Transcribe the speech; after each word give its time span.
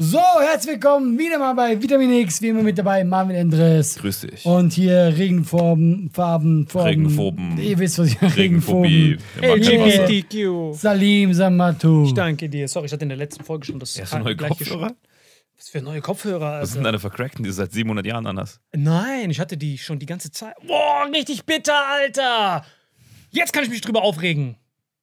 So, 0.00 0.20
herzlich 0.40 0.74
willkommen 0.74 1.18
wieder 1.18 1.40
mal 1.40 1.54
bei 1.54 1.82
Vitamin 1.82 2.12
X, 2.12 2.40
wie 2.40 2.50
immer 2.50 2.62
mit 2.62 2.78
dabei 2.78 3.02
Marvin 3.02 3.34
Endres. 3.34 3.96
Grüß 3.96 4.20
dich. 4.20 4.46
Und 4.46 4.72
hier 4.72 5.12
Regenfarben, 5.16 6.10
Farben, 6.12 6.68
Formen. 6.68 6.86
Regenphoben. 6.88 7.58
Ihr 7.58 7.76
wisst, 7.80 7.98
was 7.98 8.06
ich 8.12 8.22
Regenphobie. 8.36 9.18
LGBTQ. 9.42 10.72
Salim 10.78 11.34
Samatu. 11.34 12.04
Ich 12.04 12.14
danke 12.14 12.48
dir. 12.48 12.68
Sorry, 12.68 12.86
ich 12.86 12.92
hatte 12.92 13.02
in 13.02 13.08
der 13.08 13.18
letzten 13.18 13.42
Folge 13.42 13.66
schon 13.66 13.80
das 13.80 14.00
Hast 14.00 14.12
du 14.12 14.18
neue 14.20 14.36
Kopfhörer? 14.36 14.94
Was 15.56 15.68
für 15.68 15.82
neue 15.82 16.00
Kopfhörer? 16.00 16.60
Was 16.62 16.68
sind 16.68 16.78
Alter. 16.78 16.88
deine 16.90 16.98
vercrackten, 17.00 17.42
die 17.42 17.48
du 17.48 17.54
seit 17.54 17.72
700 17.72 18.06
Jahren 18.06 18.26
anders? 18.28 18.60
Nein, 18.72 19.30
ich 19.30 19.40
hatte 19.40 19.56
die 19.56 19.78
schon 19.78 19.98
die 19.98 20.06
ganze 20.06 20.30
Zeit. 20.30 20.54
Boah, 20.64 21.08
richtig 21.12 21.44
bitter, 21.44 21.74
Alter. 21.88 22.64
Jetzt 23.30 23.52
kann 23.52 23.64
ich 23.64 23.70
mich 23.70 23.80
drüber 23.80 24.02
aufregen. 24.02 24.58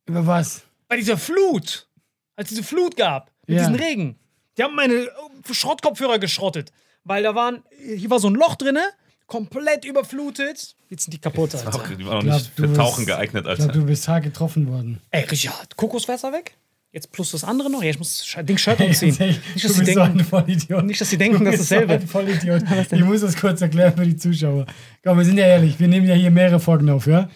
Über 0.06 0.26
was? 0.26 0.64
Bei 0.88 0.96
dieser 0.96 1.18
Flut. 1.18 1.90
Als 2.38 2.50
es 2.50 2.56
diese 2.56 2.64
Flut 2.64 2.96
gab. 2.96 3.30
Mit 3.46 3.58
Ja. 3.58 3.64
diesem 3.68 3.76
Regen. 3.76 4.16
Die 4.58 4.64
haben 4.64 4.76
meine 4.76 4.94
äh, 4.94 5.10
Schrottkopfhörer 5.52 6.20
geschrottet. 6.20 6.72
Weil 7.04 7.24
da 7.24 7.36
waren, 7.36 7.64
hier 7.96 8.10
war 8.10 8.20
so 8.20 8.30
ein 8.30 8.36
Loch 8.36 8.56
drinne, 8.56 8.82
komplett 9.28 9.86
überflutet. 9.86 10.76
Jetzt 10.90 11.04
sind 11.04 11.14
die 11.14 11.20
kaputt, 11.20 11.54
Alter. 11.56 11.76
auch, 11.76 11.88
die 11.88 12.06
waren 12.06 12.18
auch 12.18 12.22
Glaub, 12.24 12.34
nicht 12.38 12.52
du 12.58 12.62
für 12.64 12.68
bist- 12.70 12.80
Tauchen 12.80 13.06
geeignet, 13.06 13.46
Alter. 13.46 13.64
glaube, 13.66 13.80
du 13.80 13.86
bist 13.86 14.08
hart 14.08 14.24
getroffen 14.24 14.68
worden. 14.68 15.02
Ey, 15.12 15.24
Richard, 15.26 15.76
Kokoswasser 15.78 16.32
weg? 16.34 16.56
Jetzt 16.92 17.12
plus 17.12 17.32
das 17.32 17.44
andere 17.44 17.70
noch? 17.70 17.84
Ja, 17.84 17.90
ich 17.90 18.00
muss 18.00 18.26
das 18.34 18.46
Ding 18.46 18.58
Shirt. 18.58 18.78
Ganz 18.80 19.02
ehrlich, 19.02 19.20
Nicht, 19.20 19.40
du 19.64 19.68
dass 19.68 19.74
sie 19.76 19.80
bist 19.84 19.94
so 19.94 20.00
denken, 20.00 20.20
ein 20.20 20.26
Vollidiot. 20.26 20.86
nicht, 20.86 21.02
dass 21.02 21.10
sie 21.10 21.18
denken, 21.18 21.40
Du 21.40 21.44
das 21.46 21.52
bist 21.58 21.64
ist 21.64 21.72
dasselbe. 21.72 21.94
So 21.96 22.00
ein 22.00 22.08
Vollidiot. 22.08 22.64
Ich 22.92 23.04
muss 23.04 23.22
das 23.22 23.36
kurz 23.36 23.62
erklären 23.62 23.94
für 23.98 24.06
die 24.06 24.16
Zuschauer. 24.16 24.66
Komm, 25.04 25.18
wir 25.18 25.26
sind 25.26 25.38
ja 25.38 25.46
ehrlich, 25.46 25.78
wir 25.80 25.88
nehmen 25.90 26.08
ja 26.08 26.14
hier 26.16 26.32
mehrere 26.32 26.60
Folgen 26.60 26.90
auf, 26.90 27.06
ja? 27.08 27.30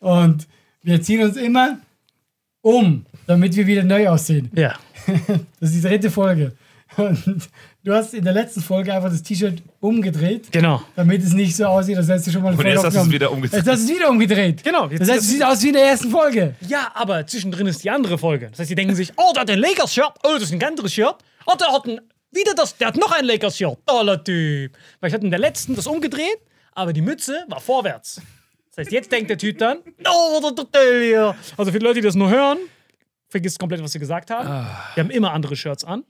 Und 0.00 0.46
wir 0.82 1.00
ziehen 1.00 1.22
uns 1.22 1.36
immer 1.36 1.78
um, 2.60 3.06
damit 3.26 3.56
wir 3.56 3.66
wieder 3.66 3.82
neu 3.84 4.08
aussehen. 4.08 4.50
Ja. 4.54 4.74
Das 5.60 5.70
ist 5.70 5.76
die 5.76 5.80
dritte 5.88 6.10
Folge. 6.10 6.52
Und 6.96 7.48
du 7.84 7.92
hast 7.92 8.14
in 8.14 8.24
der 8.24 8.32
letzten 8.32 8.60
Folge 8.62 8.94
einfach 8.94 9.10
das 9.10 9.22
T-Shirt 9.22 9.60
umgedreht, 9.80 10.50
Genau. 10.52 10.82
damit 10.94 11.22
es 11.22 11.32
nicht 11.32 11.56
so 11.56 11.66
aussieht, 11.66 11.96
als 11.96 12.08
hättest 12.08 12.28
du 12.28 12.30
schon 12.32 12.42
mal 12.42 12.50
eine 12.50 12.58
Und 12.58 12.64
jetzt 12.66 12.84
hast 12.84 12.94
du 12.96 13.00
es 13.00 13.10
wieder 13.10 13.30
umgedreht. 13.32 13.58
Jetzt 13.58 13.68
hast 13.68 13.80
du 13.88 13.92
es 13.92 13.98
wieder 13.98 14.08
umgedreht. 14.10 14.62
Genau, 14.64 14.88
jetzt 14.88 15.00
Das 15.00 15.08
heißt, 15.10 15.20
es 15.22 15.28
sieht 15.28 15.42
aus 15.44 15.62
wie 15.62 15.68
in 15.68 15.72
der 15.74 15.84
ersten 15.84 16.10
Folge. 16.10 16.54
Ja, 16.60 16.92
aber 16.94 17.26
zwischendrin 17.26 17.66
ist 17.66 17.82
die 17.84 17.90
andere 17.90 18.16
Folge. 18.18 18.48
Das 18.50 18.60
heißt, 18.60 18.70
die 18.70 18.74
denken 18.76 18.94
sich, 18.94 19.12
oh, 19.16 19.32
der 19.34 19.42
hat 19.42 19.50
ein 19.50 19.58
Lakers-Shirt. 19.58 20.12
Oh, 20.24 20.34
das 20.34 20.44
ist 20.44 20.52
ein 20.52 20.62
anderes 20.62 20.92
Shirt. 20.94 21.16
Oh, 21.44 21.54
der 21.58 21.68
hat 21.72 21.86
ein, 21.86 22.00
wieder 22.30 22.54
das, 22.54 22.76
der 22.76 22.88
hat 22.88 22.96
noch 22.96 23.10
ein 23.12 23.24
Lakers-Shirt. 23.24 23.78
Toller 23.84 24.22
Typ. 24.22 24.72
Weil 25.00 25.08
ich 25.08 25.14
hatte 25.14 25.24
in 25.24 25.30
der 25.30 25.40
letzten 25.40 25.74
das 25.74 25.86
umgedreht, 25.86 26.38
aber 26.72 26.92
die 26.92 27.02
Mütze 27.02 27.44
war 27.48 27.60
vorwärts. 27.60 28.20
Das 28.70 28.84
heißt, 28.84 28.92
jetzt 28.92 29.10
denkt 29.10 29.28
der 29.30 29.38
Typ 29.38 29.58
dann, 29.58 29.78
oh, 30.08 30.40
der 30.40 30.50
Hotel 30.50 31.02
hier. 31.02 31.34
Also 31.56 31.72
für 31.72 31.78
die 31.78 31.84
Leute, 31.84 32.00
die 32.00 32.06
das 32.06 32.14
nur 32.14 32.30
hören, 32.30 32.58
vergisst 33.28 33.58
komplett, 33.58 33.82
was 33.82 33.92
sie 33.92 33.98
gesagt 33.98 34.30
haben. 34.30 34.48
Wir 34.94 35.02
haben 35.04 35.10
immer 35.10 35.32
andere 35.32 35.56
Shirts 35.56 35.82
an. 35.82 36.04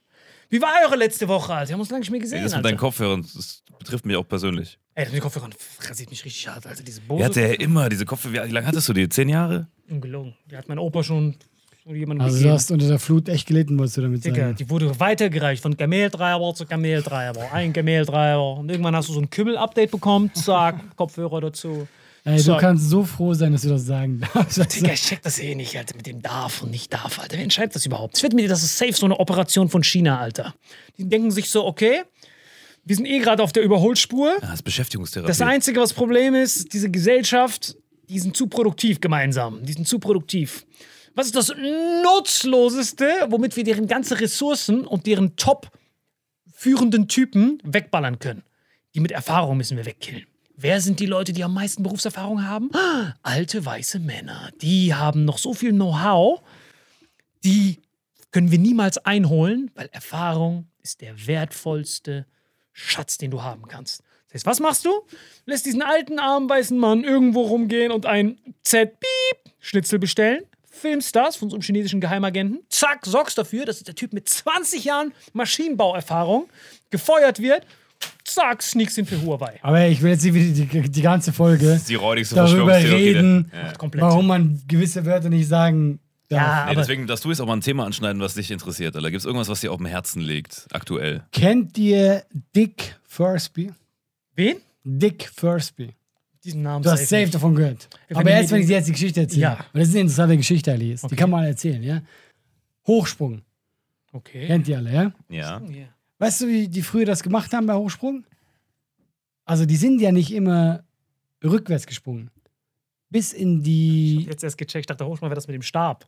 Wie 0.49 0.61
war 0.61 0.71
eure 0.85 0.97
letzte 0.97 1.27
Woche, 1.29 1.53
Alter? 1.55 1.69
Wir 1.69 1.73
haben 1.75 1.81
uns 1.81 1.91
lange 1.91 2.01
nicht 2.01 2.11
mehr 2.11 2.21
gesehen, 2.21 2.43
Das 2.43 2.53
mit 2.53 2.57
Alter. 2.59 2.69
deinen 2.69 2.79
Kopfhörern, 2.79 3.23
das 3.23 3.63
betrifft 3.79 4.07
mich 4.07 4.17
auch 4.17 4.27
persönlich. 4.29 4.79
Ey, 4.95 5.05
das 5.05 5.13
mit 5.13 5.21
den 5.21 5.23
Kopfhörern 5.25 5.55
rasiert 5.89 6.11
mich 6.11 6.25
richtig 6.25 6.49
hart, 6.49 6.67
Alter. 6.67 6.83
Diese 6.83 7.01
Er 7.01 7.07
Bose. 7.09 7.25
hatte 7.25 7.41
ja 7.41 7.53
immer 7.55 7.89
diese 7.89 8.05
Kopfhörer. 8.07 8.47
Wie 8.47 8.53
lange 8.53 8.67
hattest 8.67 8.89
du 8.89 8.93
die? 8.93 9.09
Zehn 9.09 9.29
Jahre? 9.29 9.67
Ungelogen. 9.91 10.35
Die 10.51 10.57
hat 10.57 10.69
mein 10.69 10.79
Opa 10.79 11.03
schon 11.03 11.37
jemandem 11.85 12.23
Also 12.25 12.37
du 12.37 12.39
gegeben. 12.43 12.55
hast 12.55 12.71
unter 12.71 12.89
der 12.89 12.99
Flut 12.99 13.29
echt 13.29 13.47
gelitten, 13.47 13.79
wolltest 13.79 13.97
du 13.97 14.01
damit 14.03 14.25
Digga, 14.25 14.37
sagen. 14.47 14.57
die 14.57 14.69
wurde 14.71 14.99
weitergereicht 14.99 15.63
von 15.63 15.77
Kameltreiber 15.77 16.55
zu 16.55 16.67
Kameltreiber. 16.67 17.53
Ein 17.53 17.73
Kameltreiber. 17.73 18.55
Und 18.55 18.71
irgendwann 18.71 18.97
hast 18.97 19.09
du 19.09 19.13
so 19.13 19.21
ein 19.21 19.31
Kümmel-Update 19.31 19.91
bekommen. 19.91 20.33
Zack, 20.35 20.81
Kopfhörer 20.97 21.41
dazu. 21.41 21.87
Ey, 22.27 22.37
du 22.39 22.43
So. 22.43 22.57
kannst 22.57 22.91
so 22.91 23.05
froh 23.05 23.35
sein, 23.35 23.53
dass 23.53 23.63
du 23.63 23.69
das 23.69 23.87
sagen 23.87 24.21
darfst. 24.35 24.59
Digga, 24.75 24.93
ich 24.93 25.01
check 25.03 25.23
das 25.23 25.39
eh 25.39 25.55
nicht, 25.55 25.77
Alter, 25.77 25.95
mit 25.97 26.07
dem 26.07 26.21
darf 26.23 26.63
und 26.63 26.71
nicht 26.73 26.93
darf, 26.93 27.21
Alter. 27.21 27.37
Wer 27.37 27.45
entscheidet 27.45 27.77
das 27.77 27.87
überhaupt? 27.87 28.17
Ich 28.19 28.23
wette 28.25 28.35
mir, 28.35 28.49
das 28.49 28.63
ist 28.65 28.77
safe 28.77 28.93
so 28.93 29.07
eine 29.07 29.19
Operation 29.21 29.69
von 29.69 29.85
China, 29.85 30.19
Alter. 30.19 30.53
Die 30.99 31.09
denken 31.09 31.31
sich 31.31 31.49
so, 31.51 31.65
okay, 31.65 32.03
wir 32.85 32.97
sind 32.97 33.07
eh 33.07 33.21
gerade 33.21 33.43
auf 33.43 33.53
der 33.53 33.63
Überholspur. 33.63 34.33
Ja, 34.35 34.41
das 34.41 34.55
ist 34.55 34.63
Beschäftigungstherapie. 34.63 35.29
Das 35.29 35.41
Einzige, 35.41 35.81
was 35.81 35.93
Problem 35.93 36.35
ist, 36.35 36.73
diese 36.73 36.91
Gesellschaft, 36.91 37.77
die 38.09 38.19
sind 38.19 38.37
zu 38.37 38.49
produktiv 38.49 39.01
gemeinsam. 39.01 39.65
Die 39.65 39.73
sind 39.73 39.87
zu 39.87 39.99
produktiv. 40.01 40.67
Was 41.15 41.27
ist 41.27 41.37
das 41.37 41.53
Nutzloseste, 42.05 43.09
womit 43.31 43.57
wir 43.57 43.65
deren 43.65 43.87
ganze 43.87 44.21
Ressourcen 44.21 44.85
und 44.87 45.07
deren 45.07 45.37
top 45.37 45.71
führenden 46.53 47.09
Typen 47.09 47.59
wegballern 47.65 48.19
können? 48.19 48.43
Die 48.95 49.01
mit 49.01 49.13
Erfahrung 49.13 49.57
müssen 49.57 49.77
wir 49.77 49.87
wegkillen. 49.87 50.25
Wer 50.59 50.81
sind 50.81 51.01
die 51.01 51.07
Leute, 51.07 51.35
die 51.35 51.45
am 51.45 51.53
meisten 51.53 51.83
Berufserfahrung 51.83 52.49
haben? 52.49 52.71
Alte 53.23 53.65
weiße 53.65 53.99
Männer. 53.99 54.51
Die 54.63 54.95
haben 54.95 55.27
noch 55.27 55.37
so 55.37 55.53
viel 55.53 55.73
Know-how, 55.73 56.41
die 57.45 57.79
können 58.33 58.51
wir 58.51 58.59
niemals 58.59 58.97
einholen, 58.99 59.71
weil 59.75 59.91
Erfahrung 59.93 60.67
ist 60.83 61.03
der 61.03 61.27
wertvollste 61.27 62.27
Schatz, 62.73 63.19
den 63.19 63.31
du 63.31 63.43
haben 63.43 63.69
kannst. 63.69 64.03
Das 64.29 64.35
heißt, 64.35 64.47
was 64.47 64.61
machst 64.61 64.87
du? 64.87 64.91
Lässt 65.45 65.67
diesen 65.67 65.83
alten, 65.83 66.19
armen, 66.19 66.49
weißen 66.49 66.79
Mann 66.79 67.05
irgendwo 67.05 67.43
rumgehen 67.43 67.93
und 67.93 68.07
ein 68.07 68.39
Z-Piep-Schnitzel 68.63 69.99
bestellen, 69.99 70.45
filmst 70.71 71.15
das 71.15 71.37
von 71.37 71.51
so 71.51 71.59
chinesischen 71.61 72.01
Geheimagenten, 72.01 72.61
zack, 72.71 73.05
sorgst 73.05 73.37
dafür, 73.37 73.67
dass 73.67 73.83
der 73.83 73.95
Typ 73.95 74.15
mit 74.15 74.27
20 74.27 74.85
Jahren 74.85 75.13
Maschinenbauerfahrung 75.35 76.49
gefeuert 76.91 77.41
wird, 77.41 77.67
zack, 78.25 78.63
sneaks 78.63 78.99
ihn 78.99 79.07
für 79.07 79.21
Huawei. 79.23 79.59
Aber 79.63 79.87
ich 79.87 80.03
will 80.03 80.11
jetzt 80.11 80.25
nicht 80.25 80.35
wieder 80.35 80.83
die, 80.83 80.91
die 80.91 81.03
ganze 81.03 81.33
Folge 81.33 81.81
die 81.89 81.95
darüber 82.35 82.77
reden, 82.77 83.51
Ja. 83.55 83.73
Komplett. 83.73 84.03
warum 84.03 84.27
man 84.27 84.63
gewisse 84.69 85.05
Wörter 85.05 85.29
nicht 85.31 85.49
sagen 85.49 86.01
darf. 86.29 86.41
Ja, 86.41 86.67
Nee, 86.69 86.75
deswegen, 86.77 87.07
dass 87.07 87.21
du 87.21 87.29
jetzt 87.31 87.41
auch 87.41 87.47
mal 87.47 87.55
ein 87.57 87.61
Thema 87.61 87.87
anschneiden, 87.87 88.21
was 88.21 88.35
dich 88.35 88.51
interessiert. 88.51 88.97
Oder 88.97 89.11
gibt 89.11 89.21
es 89.21 89.25
irgendwas, 89.25 89.49
was 89.49 89.61
dir 89.61 89.71
auf 89.73 89.77
dem 89.79 89.87
Herzen 89.87 90.21
liegt, 90.21 90.67
aktuell? 90.73 91.23
Kennt 91.33 91.79
ihr 91.79 92.25
Dick 92.55 92.97
Fursby? 93.05 93.73
wen? 94.35 94.57
Dick 94.85 95.31
Fursby. 95.35 95.95
Diesen 96.45 96.63
Namen 96.63 96.83
Du 96.85 96.91
hast 96.91 96.99
safe 97.01 97.09
safe 97.09 97.23
nicht. 97.23 97.35
davon 97.35 97.55
gehört. 97.57 97.89
Wenn 98.09 98.19
Aber 98.19 98.31
erst, 98.31 98.51
wenn 98.53 98.59
ich 98.61 98.67
die- 98.67 98.69
dir 98.69 98.77
jetzt 98.77 98.87
die 98.87 98.93
Geschichte 98.93 99.21
erzähle. 99.23 99.41
Ja. 99.43 99.59
Weil 99.73 99.81
das 99.81 99.89
ist 99.89 99.95
eine 99.95 100.03
interessante 100.03 100.37
Geschichte, 100.37 100.71
Alice. 100.73 101.01
Die 101.01 101.07
Okay. 101.07 101.17
kann 101.17 101.31
man 101.31 101.41
mal 101.41 101.47
erzählen, 101.49 101.83
ja? 101.83 102.03
Hochsprung. 102.87 103.43
Okay. 104.13 104.47
Kennt 104.47 104.69
ihr 104.69 104.77
alle, 104.79 104.93
ja? 104.93 105.13
Ja. 105.29 105.61
Ja. 105.69 105.87
Weißt 106.19 106.41
du, 106.43 106.49
wie 106.49 106.69
die 106.69 106.83
früher 106.83 107.05
das 107.05 107.23
gemacht 107.23 107.53
haben 107.53 107.67
bei 107.67 107.75
Hochsprung? 107.75 108.25
Also, 109.45 109.67
die 109.67 109.77
sind 109.77 110.01
ja 110.01 110.13
nicht 110.13 110.33
immer 110.33 110.83
rückwärts 111.45 111.87
gesprungen. 111.87 112.31
Bis 113.11 113.33
in 113.33 113.63
die. 113.63 114.25
Jetzt 114.29 114.43
erst 114.43 114.59
gecheckt, 114.59 114.83
ich 114.83 114.87
dachte, 114.87 115.07
Hochsprung 115.07 115.29
wäre 115.31 115.37
das 115.37 115.47
mit 115.47 115.55
dem 115.55 115.63
Stab. 115.63 116.07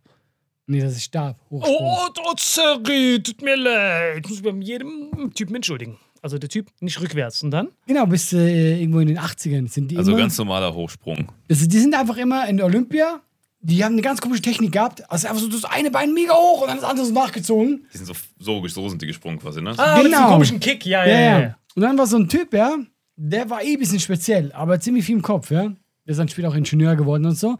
Nee, 0.66 0.80
das 0.80 0.92
ist 0.92 1.04
Stab. 1.04 1.38
Hochsprung. 1.50 1.76
Oh, 1.80 2.08
oh, 2.26 2.34
sorry, 2.36 3.20
tut 3.22 3.40
mir 3.42 3.56
leid. 3.56 4.24
Ich 4.24 4.30
muss 4.30 4.42
mich 4.42 4.52
bei 4.52 4.58
jedem 4.60 5.32
Typen 5.34 5.54
entschuldigen. 5.56 5.98
Also 6.20 6.36
der 6.38 6.48
Typ 6.48 6.68
nicht 6.80 7.00
rückwärts. 7.00 7.42
Und 7.44 7.52
dann? 7.52 7.68
Genau, 7.86 8.04
bis 8.06 8.32
äh, 8.32 8.80
irgendwo 8.80 8.98
in 8.98 9.06
den 9.08 9.18
80ern 9.18 9.68
sind 9.68 9.88
die 9.90 9.96
Also 9.96 10.10
immer. 10.10 10.20
ganz 10.20 10.36
normaler 10.36 10.74
Hochsprung. 10.74 11.30
Das, 11.46 11.66
die 11.66 11.78
sind 11.78 11.94
einfach 11.94 12.16
immer 12.16 12.48
in 12.48 12.56
der 12.56 12.66
Olympia. 12.66 13.20
Die 13.68 13.84
haben 13.84 13.92
eine 13.92 14.02
ganz 14.02 14.20
komische 14.20 14.40
Technik 14.42 14.72
gehabt. 14.72 15.08
Also 15.10 15.28
einfach 15.28 15.40
so 15.42 15.48
das 15.48 15.64
eine 15.64 15.90
Bein 15.90 16.14
mega 16.14 16.32
hoch 16.34 16.62
und 16.62 16.68
dann 16.68 16.78
das 16.78 16.84
andere 16.88 17.06
so 17.06 17.12
nachgezogen. 17.12 17.84
Die 17.92 17.98
sind 17.98 18.06
so, 18.06 18.14
so, 18.38 18.66
so 18.66 18.88
sind 18.88 19.02
die 19.02 19.06
gesprungen 19.06 19.38
quasi, 19.38 19.60
ne? 19.60 19.74
Ah, 19.76 19.96
mit 19.96 20.06
Genau. 20.06 20.16
diesem 20.18 20.28
komischen 20.30 20.60
Kick. 20.60 20.86
Ja, 20.86 21.04
ja, 21.06 21.20
ja. 21.20 21.40
ja. 21.40 21.56
Und 21.74 21.82
dann 21.82 21.98
war 21.98 22.06
so 22.06 22.16
ein 22.16 22.28
Typ, 22.28 22.54
ja, 22.54 22.76
der 23.16 23.50
war 23.50 23.62
eh 23.62 23.74
ein 23.74 23.78
bisschen 23.78 24.00
speziell, 24.00 24.52
aber 24.52 24.80
ziemlich 24.80 25.04
viel 25.04 25.16
im 25.16 25.22
Kopf, 25.22 25.50
ja. 25.50 25.64
Der 25.64 26.12
ist 26.12 26.16
dann 26.18 26.28
später 26.28 26.48
auch 26.48 26.54
Ingenieur 26.54 26.96
geworden 26.96 27.26
und 27.26 27.36
so. 27.38 27.58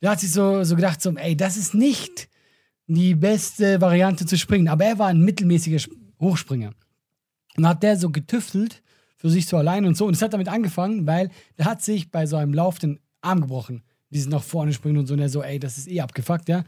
Der 0.00 0.10
hat 0.10 0.20
sich 0.20 0.32
so, 0.32 0.64
so 0.64 0.74
gedacht, 0.74 1.02
so, 1.02 1.10
ey, 1.14 1.36
das 1.36 1.56
ist 1.58 1.74
nicht 1.74 2.28
die 2.86 3.14
beste 3.14 3.80
Variante 3.80 4.24
zu 4.26 4.36
springen. 4.38 4.68
Aber 4.68 4.84
er 4.84 4.98
war 4.98 5.08
ein 5.08 5.20
mittelmäßiger 5.20 5.76
Sp- 5.78 5.94
Hochspringer. 6.20 6.70
Und 7.56 7.66
hat 7.68 7.82
der 7.82 7.96
so 7.98 8.08
getüftelt 8.10 8.82
für 9.16 9.28
sich 9.28 9.46
so 9.46 9.58
allein 9.58 9.84
und 9.84 9.96
so. 9.96 10.06
Und 10.06 10.14
es 10.14 10.22
hat 10.22 10.32
damit 10.32 10.48
angefangen, 10.48 11.06
weil 11.06 11.30
der 11.58 11.66
hat 11.66 11.82
sich 11.82 12.10
bei 12.10 12.24
so 12.26 12.36
einem 12.36 12.54
Lauf 12.54 12.78
den 12.78 12.98
Arm 13.20 13.42
gebrochen. 13.42 13.82
Die 14.12 14.20
sind 14.20 14.30
nach 14.30 14.42
vorne 14.42 14.72
springen 14.72 14.98
und 14.98 15.06
so. 15.06 15.14
Und 15.14 15.20
er 15.20 15.28
so, 15.28 15.42
ey, 15.42 15.58
das 15.58 15.78
ist 15.78 15.88
eh 15.88 16.00
abgefuckt, 16.00 16.48
ja. 16.48 16.64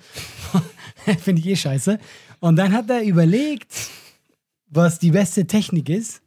Finde 1.20 1.40
ich 1.40 1.48
eh 1.48 1.56
scheiße. 1.56 1.98
Und 2.40 2.56
dann 2.56 2.72
hat 2.72 2.88
er 2.88 3.02
überlegt, 3.02 3.72
was 4.68 4.98
die 4.98 5.10
beste 5.10 5.46
Technik 5.46 5.88
ist. 5.88 6.22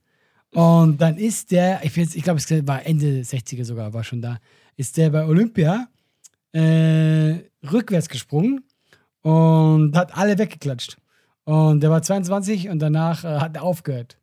Und 0.52 1.02
dann 1.02 1.18
ist 1.18 1.52
der, 1.52 1.84
ich, 1.84 1.98
ich 1.98 2.24
glaube, 2.24 2.40
es 2.40 2.50
war 2.68 2.86
Ende 2.86 3.22
60er 3.22 3.66
sogar, 3.66 3.94
war 3.94 4.04
schon 4.04 4.22
da, 4.22 4.40
ist 4.76 4.98
der 4.98 5.10
bei 5.10 5.26
Olympia 5.26 5.88
äh, 6.54 7.36
rückwärts 7.70 8.10
gesprungen 8.10 8.64
und 9.22 9.96
hat 9.96 10.18
alle 10.18 10.38
weggeklatscht. 10.38 10.98
Und 11.44 11.82
der 11.82 11.90
war 11.90 12.02
22 12.02 12.70
und 12.70 12.80
danach 12.80 13.24
äh, 13.24 13.40
hat 13.40 13.56
er 13.56 13.64
aufgehört. 13.64 14.18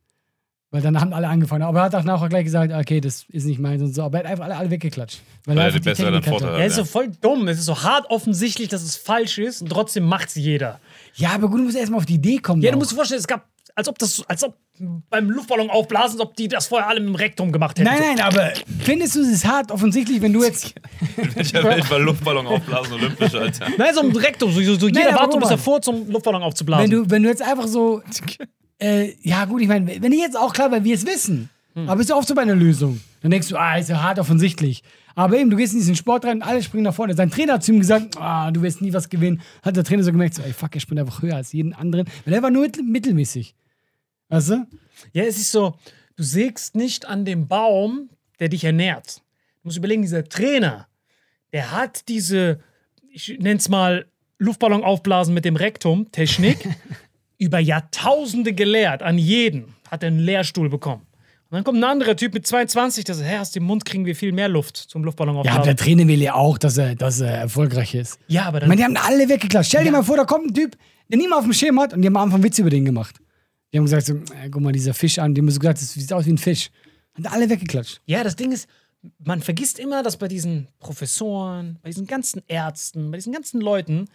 Weil 0.75 0.81
dann 0.81 0.99
haben 0.99 1.13
alle 1.13 1.29
angefangen. 1.29 1.61
Aber 1.63 1.79
er 1.79 1.85
hat 1.85 1.95
auch 1.95 2.03
nachher 2.03 2.27
gleich 2.27 2.43
gesagt, 2.43 2.73
okay, 2.73 2.99
das 2.99 3.23
ist 3.29 3.45
nicht 3.45 3.59
meins 3.61 3.81
und 3.81 3.95
so. 3.95 4.03
Aber 4.03 4.17
er 4.17 4.25
hat 4.25 4.31
einfach 4.31 4.43
alle, 4.43 4.57
alle 4.57 4.71
weggeklatscht. 4.71 5.21
Weil, 5.45 5.55
Weil 5.55 5.65
er 5.67 5.71
die 5.71 5.79
besseren 5.79 6.15
hatte. 6.15 6.27
Vorteile 6.29 6.57
Er 6.57 6.65
ist 6.65 6.75
Ja. 6.75 6.83
so 6.83 6.91
voll 6.91 7.09
dumm. 7.21 7.47
Es 7.47 7.59
ist 7.59 7.67
so 7.67 7.81
hart 7.81 8.09
offensichtlich, 8.09 8.67
dass 8.67 8.83
es 8.83 8.97
falsch 8.97 9.37
ist 9.37 9.61
und 9.61 9.69
trotzdem 9.69 10.03
macht 10.03 10.27
es 10.27 10.35
jeder. 10.35 10.81
Ja, 11.13 11.29
aber 11.29 11.47
gut, 11.47 11.59
du 11.61 11.63
musst 11.63 11.77
erstmal 11.77 11.99
auf 11.99 12.05
die 12.05 12.15
Idee 12.15 12.39
kommen. 12.39 12.61
Ja, 12.61 12.71
du 12.71 12.77
musst 12.77 12.91
dir 12.91 12.95
vorstellen, 12.97 13.21
es 13.21 13.27
gab, 13.27 13.45
als 13.73 13.87
ob 13.87 13.97
das, 13.99 14.21
als 14.27 14.43
ob 14.43 14.57
beim 15.09 15.29
Luftballon 15.29 15.69
aufblasen, 15.69 16.19
als 16.19 16.29
ob 16.29 16.35
die 16.35 16.49
das 16.49 16.67
vorher 16.67 16.89
alle 16.89 16.99
im 16.99 17.15
Rektum 17.15 17.53
gemacht 17.53 17.79
hätten. 17.79 17.89
Nein, 17.89 18.17
nein, 18.17 18.19
aber 18.19 18.51
findest 18.81 19.15
du 19.15 19.21
es 19.21 19.45
hart 19.45 19.71
offensichtlich, 19.71 20.21
wenn 20.21 20.33
du 20.33 20.43
jetzt. 20.43 20.73
In 21.15 21.33
welcher 21.37 21.63
Welt 21.63 21.89
war 21.89 21.99
Luftballon 21.99 22.47
aufblasen 22.47 22.95
olympisch, 22.95 23.33
Alter? 23.33 23.67
Nein, 23.77 23.93
so 23.95 24.01
im 24.01 24.13
Rektum. 24.13 24.51
So, 24.51 24.61
so, 24.61 24.75
so 24.77 24.87
jeder 24.89 25.11
aber 25.13 25.19
wartet 25.21 25.39
bis 25.39 25.47
davor, 25.51 25.81
zum 25.81 26.11
Luftballon 26.11 26.43
aufzublasen. 26.43 26.83
Wenn 26.83 26.91
du, 27.03 27.09
wenn 27.09 27.23
du 27.23 27.29
jetzt 27.29 27.41
einfach 27.41 27.67
so. 27.67 28.01
Äh, 28.79 29.13
ja, 29.21 29.45
gut, 29.45 29.61
ich 29.61 29.67
meine, 29.67 30.01
wenn 30.01 30.11
ich 30.11 30.19
jetzt 30.19 30.37
auch 30.37 30.53
klar, 30.53 30.71
weil 30.71 30.83
wir 30.83 30.95
es 30.95 31.05
wissen. 31.05 31.49
Hm. 31.73 31.89
Aber 31.89 32.01
ist 32.01 32.09
ja 32.09 32.15
oft 32.15 32.27
so 32.27 32.35
bei 32.35 32.41
einer 32.41 32.55
Lösung. 32.55 32.99
Dann 33.21 33.31
denkst 33.31 33.49
du, 33.49 33.57
ah, 33.57 33.77
ist 33.77 33.89
ja 33.89 34.01
hart 34.01 34.19
offensichtlich. 34.19 34.83
Aber 35.15 35.37
eben, 35.37 35.49
du 35.49 35.55
gehst 35.57 35.73
in 35.73 35.79
diesen 35.79 35.95
Sport 35.95 36.25
rein 36.25 36.37
und 36.37 36.43
alle 36.43 36.61
springen 36.61 36.83
nach 36.83 36.93
vorne. 36.93 37.13
Sein 37.15 37.31
Trainer 37.31 37.53
hat 37.53 37.63
zu 37.63 37.71
ihm 37.71 37.79
gesagt, 37.79 38.17
ah, 38.17 38.51
du 38.51 38.61
wirst 38.61 38.81
nie 38.81 38.91
was 38.93 39.09
gewinnen. 39.09 39.41
Hat 39.63 39.75
der 39.77 39.83
Trainer 39.85 40.03
so 40.03 40.11
gemerkt, 40.11 40.35
so, 40.35 40.41
ey, 40.41 40.51
fuck, 40.53 40.75
er 40.75 40.81
springt 40.81 40.99
einfach 40.99 41.21
höher 41.21 41.35
als 41.35 41.53
jeden 41.53 41.73
anderen. 41.73 42.07
Weil 42.25 42.33
er 42.33 42.43
war 42.43 42.49
nur 42.51 42.63
mittel- 42.63 42.83
mittelmäßig. 42.83 43.55
Weißt 44.29 44.49
du? 44.49 44.67
Ja, 45.13 45.23
es 45.23 45.37
ist 45.37 45.51
so, 45.51 45.75
du 46.17 46.23
sägst 46.23 46.75
nicht 46.75 47.05
an 47.07 47.23
dem 47.23 47.47
Baum, 47.47 48.09
der 48.39 48.49
dich 48.49 48.63
ernährt. 48.65 49.17
Du 49.61 49.67
musst 49.69 49.77
überlegen, 49.77 50.01
dieser 50.01 50.25
Trainer, 50.25 50.87
der 51.53 51.71
hat 51.71 52.07
diese, 52.09 52.59
ich 53.09 53.37
nenn's 53.39 53.69
mal 53.69 54.05
Luftballon 54.37 54.83
aufblasen 54.83 55.33
mit 55.33 55.45
dem 55.45 55.55
Rektum, 55.55 56.11
Technik, 56.11 56.57
über 57.37 57.59
Jahrtausende 57.59 58.53
gelehrt. 58.53 59.03
An 59.03 59.17
jeden 59.17 59.75
hat 59.89 60.03
er 60.03 60.07
einen 60.07 60.19
Lehrstuhl 60.19 60.69
bekommen. 60.69 61.01
Und 61.49 61.57
dann 61.57 61.63
kommt 61.63 61.77
ein 61.77 61.83
anderer 61.83 62.15
Typ 62.15 62.33
mit 62.33 62.47
22, 62.47 63.03
der 63.03 63.15
sagt, 63.15 63.29
hä, 63.29 63.37
aus 63.37 63.51
dem 63.51 63.63
Mund 63.63 63.85
kriegen 63.85 64.05
wir 64.05 64.15
viel 64.15 64.31
mehr 64.31 64.49
Luft 64.49 64.77
zum 64.77 65.03
Luftballon 65.03 65.43
Ja, 65.45 65.53
aber 65.53 65.63
der 65.63 65.75
Trainer 65.75 66.07
will 66.07 66.21
ja 66.21 66.33
auch, 66.33 66.57
dass 66.57 66.77
er, 66.77 66.95
dass 66.95 67.19
er 67.21 67.31
erfolgreich 67.31 67.93
ist. 67.93 68.19
Ja, 68.27 68.45
aber 68.45 68.57
Ich 68.57 68.61
dann, 68.61 68.69
meine, 68.69 68.81
die 68.81 68.85
haben 68.85 68.97
alle 68.97 69.29
weggeklatscht. 69.29 69.69
Stell 69.69 69.83
dir 69.83 69.91
mal 69.91 70.03
vor, 70.03 70.17
da 70.17 70.25
kommt 70.25 70.47
ein 70.47 70.53
Typ, 70.53 70.75
der 71.07 71.17
niemand 71.17 71.39
auf 71.39 71.45
dem 71.45 71.53
Schirm 71.53 71.79
hat 71.79 71.93
und 71.93 72.01
die 72.01 72.07
haben 72.07 72.17
am 72.17 72.23
Anfang 72.23 72.43
Witze 72.43 72.61
über 72.61 72.71
den 72.71 72.83
gemacht. 72.83 73.15
Die 73.71 73.77
haben 73.77 73.85
gesagt, 73.85 74.07
so, 74.07 74.15
äh, 74.15 74.49
guck 74.49 74.61
mal, 74.61 74.71
dieser 74.71 74.93
Fisch 74.93 75.19
an, 75.19 75.35
die 75.35 75.41
haben 75.41 75.51
so 75.51 75.59
gesagt, 75.59 75.79
das 75.81 75.93
sieht 75.93 76.11
aus 76.11 76.25
wie 76.25 76.31
ein 76.33 76.37
Fisch. 76.37 76.71
Und 77.17 77.31
alle 77.31 77.49
weggeklatscht. 77.49 78.01
Ja, 78.05 78.23
das 78.23 78.35
Ding 78.35 78.51
ist, 78.51 78.67
man 79.19 79.41
vergisst 79.41 79.77
immer, 79.79 80.01
dass 80.01 80.17
bei 80.17 80.27
diesen 80.27 80.67
Professoren, 80.79 81.77
bei 81.83 81.89
diesen 81.89 82.07
ganzen 82.07 82.41
Ärzten, 82.47 83.11
bei 83.11 83.17
diesen 83.17 83.33
ganzen 83.33 83.61
Leuten, 83.61 84.07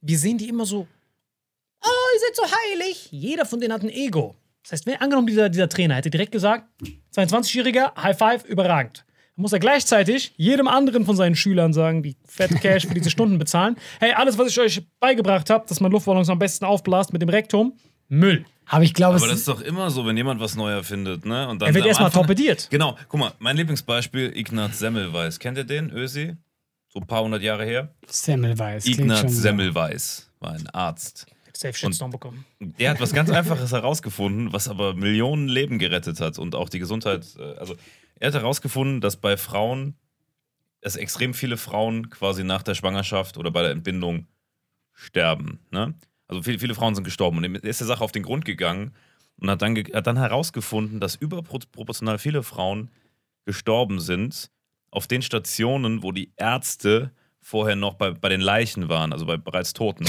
wir 0.00 0.18
sehen 0.18 0.38
die 0.38 0.48
immer 0.48 0.66
so, 0.66 0.86
oh, 1.86 2.14
ihr 2.14 2.20
seid 2.20 2.36
so 2.36 2.56
heilig. 2.56 3.08
Jeder 3.10 3.46
von 3.46 3.60
denen 3.60 3.72
hat 3.72 3.82
ein 3.82 3.90
Ego. 3.90 4.36
Das 4.62 4.72
heißt, 4.72 4.86
wenn 4.86 4.96
angenommen 4.96 5.26
dieser, 5.26 5.48
dieser 5.48 5.68
Trainer 5.68 5.94
hätte 5.94 6.10
direkt 6.10 6.32
gesagt, 6.32 6.66
22-Jähriger, 7.14 7.94
High 8.02 8.18
Five, 8.18 8.44
überragend. 8.44 9.04
Dann 9.36 9.42
muss 9.42 9.52
er 9.52 9.60
gleichzeitig 9.60 10.32
jedem 10.36 10.66
anderen 10.66 11.04
von 11.04 11.14
seinen 11.14 11.36
Schülern 11.36 11.72
sagen, 11.72 12.02
die 12.02 12.16
fett 12.24 12.50
Cash 12.60 12.86
für 12.86 12.94
diese 12.94 13.10
Stunden 13.10 13.38
bezahlen. 13.38 13.76
Hey, 14.00 14.12
alles, 14.12 14.38
was 14.38 14.48
ich 14.48 14.58
euch 14.58 14.82
beigebracht 14.98 15.50
habe, 15.50 15.66
dass 15.68 15.80
man 15.80 15.92
Luftballons 15.92 16.28
am 16.30 16.38
besten 16.38 16.64
aufblast 16.64 17.12
mit 17.12 17.22
dem 17.22 17.28
Rektum, 17.28 17.78
Müll. 18.08 18.44
Aber 18.68 18.82
ich 18.82 18.94
glaube, 18.94 19.16
Aber 19.16 19.24
es 19.24 19.30
das 19.30 19.38
ist 19.40 19.48
doch 19.48 19.60
immer 19.60 19.90
so, 19.90 20.04
wenn 20.06 20.16
jemand 20.16 20.40
was 20.40 20.56
neu 20.56 20.70
erfindet, 20.72 21.24
ne? 21.24 21.48
Und 21.48 21.62
dann 21.62 21.68
Er 21.68 21.74
wird 21.74 21.86
erstmal 21.86 22.10
torpediert. 22.10 22.68
Genau, 22.70 22.96
guck 23.08 23.20
mal, 23.20 23.32
mein 23.38 23.56
Lieblingsbeispiel, 23.56 24.36
Ignaz 24.36 24.78
Semmelweis. 24.78 25.38
Kennt 25.38 25.58
ihr 25.58 25.64
den, 25.64 25.90
Ösi? 25.90 26.36
So 26.88 27.00
ein 27.00 27.06
paar 27.06 27.22
hundert 27.22 27.42
Jahre 27.42 27.64
her. 27.64 27.94
Semmelweis. 28.08 28.86
Ignaz. 28.86 29.30
Semmelweis 29.30 30.30
war 30.40 30.52
ein 30.52 30.66
Arzt. 30.70 31.26
Safe 31.60 31.74
Shitstorm 31.74 32.10
bekommen. 32.10 32.44
Der 32.60 32.90
hat 32.90 33.00
was 33.00 33.12
ganz 33.12 33.30
Einfaches 33.38 33.72
herausgefunden, 33.72 34.52
was 34.52 34.68
aber 34.68 34.94
Millionen 34.94 35.48
Leben 35.48 35.78
gerettet 35.78 36.20
hat 36.20 36.38
und 36.38 36.54
auch 36.54 36.68
die 36.68 36.78
Gesundheit. 36.78 37.26
äh, 37.38 37.56
Also, 37.58 37.76
er 38.18 38.28
hat 38.28 38.34
herausgefunden, 38.34 39.00
dass 39.00 39.16
bei 39.16 39.36
Frauen, 39.36 39.94
dass 40.80 40.96
extrem 40.96 41.34
viele 41.34 41.56
Frauen 41.56 42.10
quasi 42.10 42.44
nach 42.44 42.62
der 42.62 42.74
Schwangerschaft 42.74 43.36
oder 43.38 43.50
bei 43.50 43.62
der 43.62 43.72
Entbindung 43.72 44.26
sterben. 44.92 45.60
Ne? 45.70 45.94
Also, 46.28 46.42
viele, 46.42 46.58
viele 46.58 46.74
Frauen 46.74 46.94
sind 46.94 47.04
gestorben. 47.04 47.38
Und 47.38 47.44
er 47.44 47.64
ist 47.64 47.80
der 47.80 47.86
Sache 47.86 48.02
auf 48.04 48.12
den 48.12 48.22
Grund 48.22 48.44
gegangen 48.44 48.94
und 49.38 49.50
hat 49.50 49.62
dann, 49.62 49.76
hat 49.76 50.06
dann 50.06 50.16
herausgefunden, 50.18 51.00
dass 51.00 51.14
überproportional 51.14 52.18
viele 52.18 52.42
Frauen 52.42 52.90
gestorben 53.44 54.00
sind 54.00 54.50
auf 54.90 55.06
den 55.06 55.22
Stationen, 55.22 56.02
wo 56.02 56.12
die 56.12 56.32
Ärzte 56.36 57.12
vorher 57.40 57.76
noch 57.76 57.94
bei, 57.94 58.10
bei 58.10 58.28
den 58.28 58.40
Leichen 58.40 58.88
waren, 58.88 59.12
also 59.12 59.24
bei 59.26 59.36
bereits 59.36 59.72
Toten. 59.72 60.06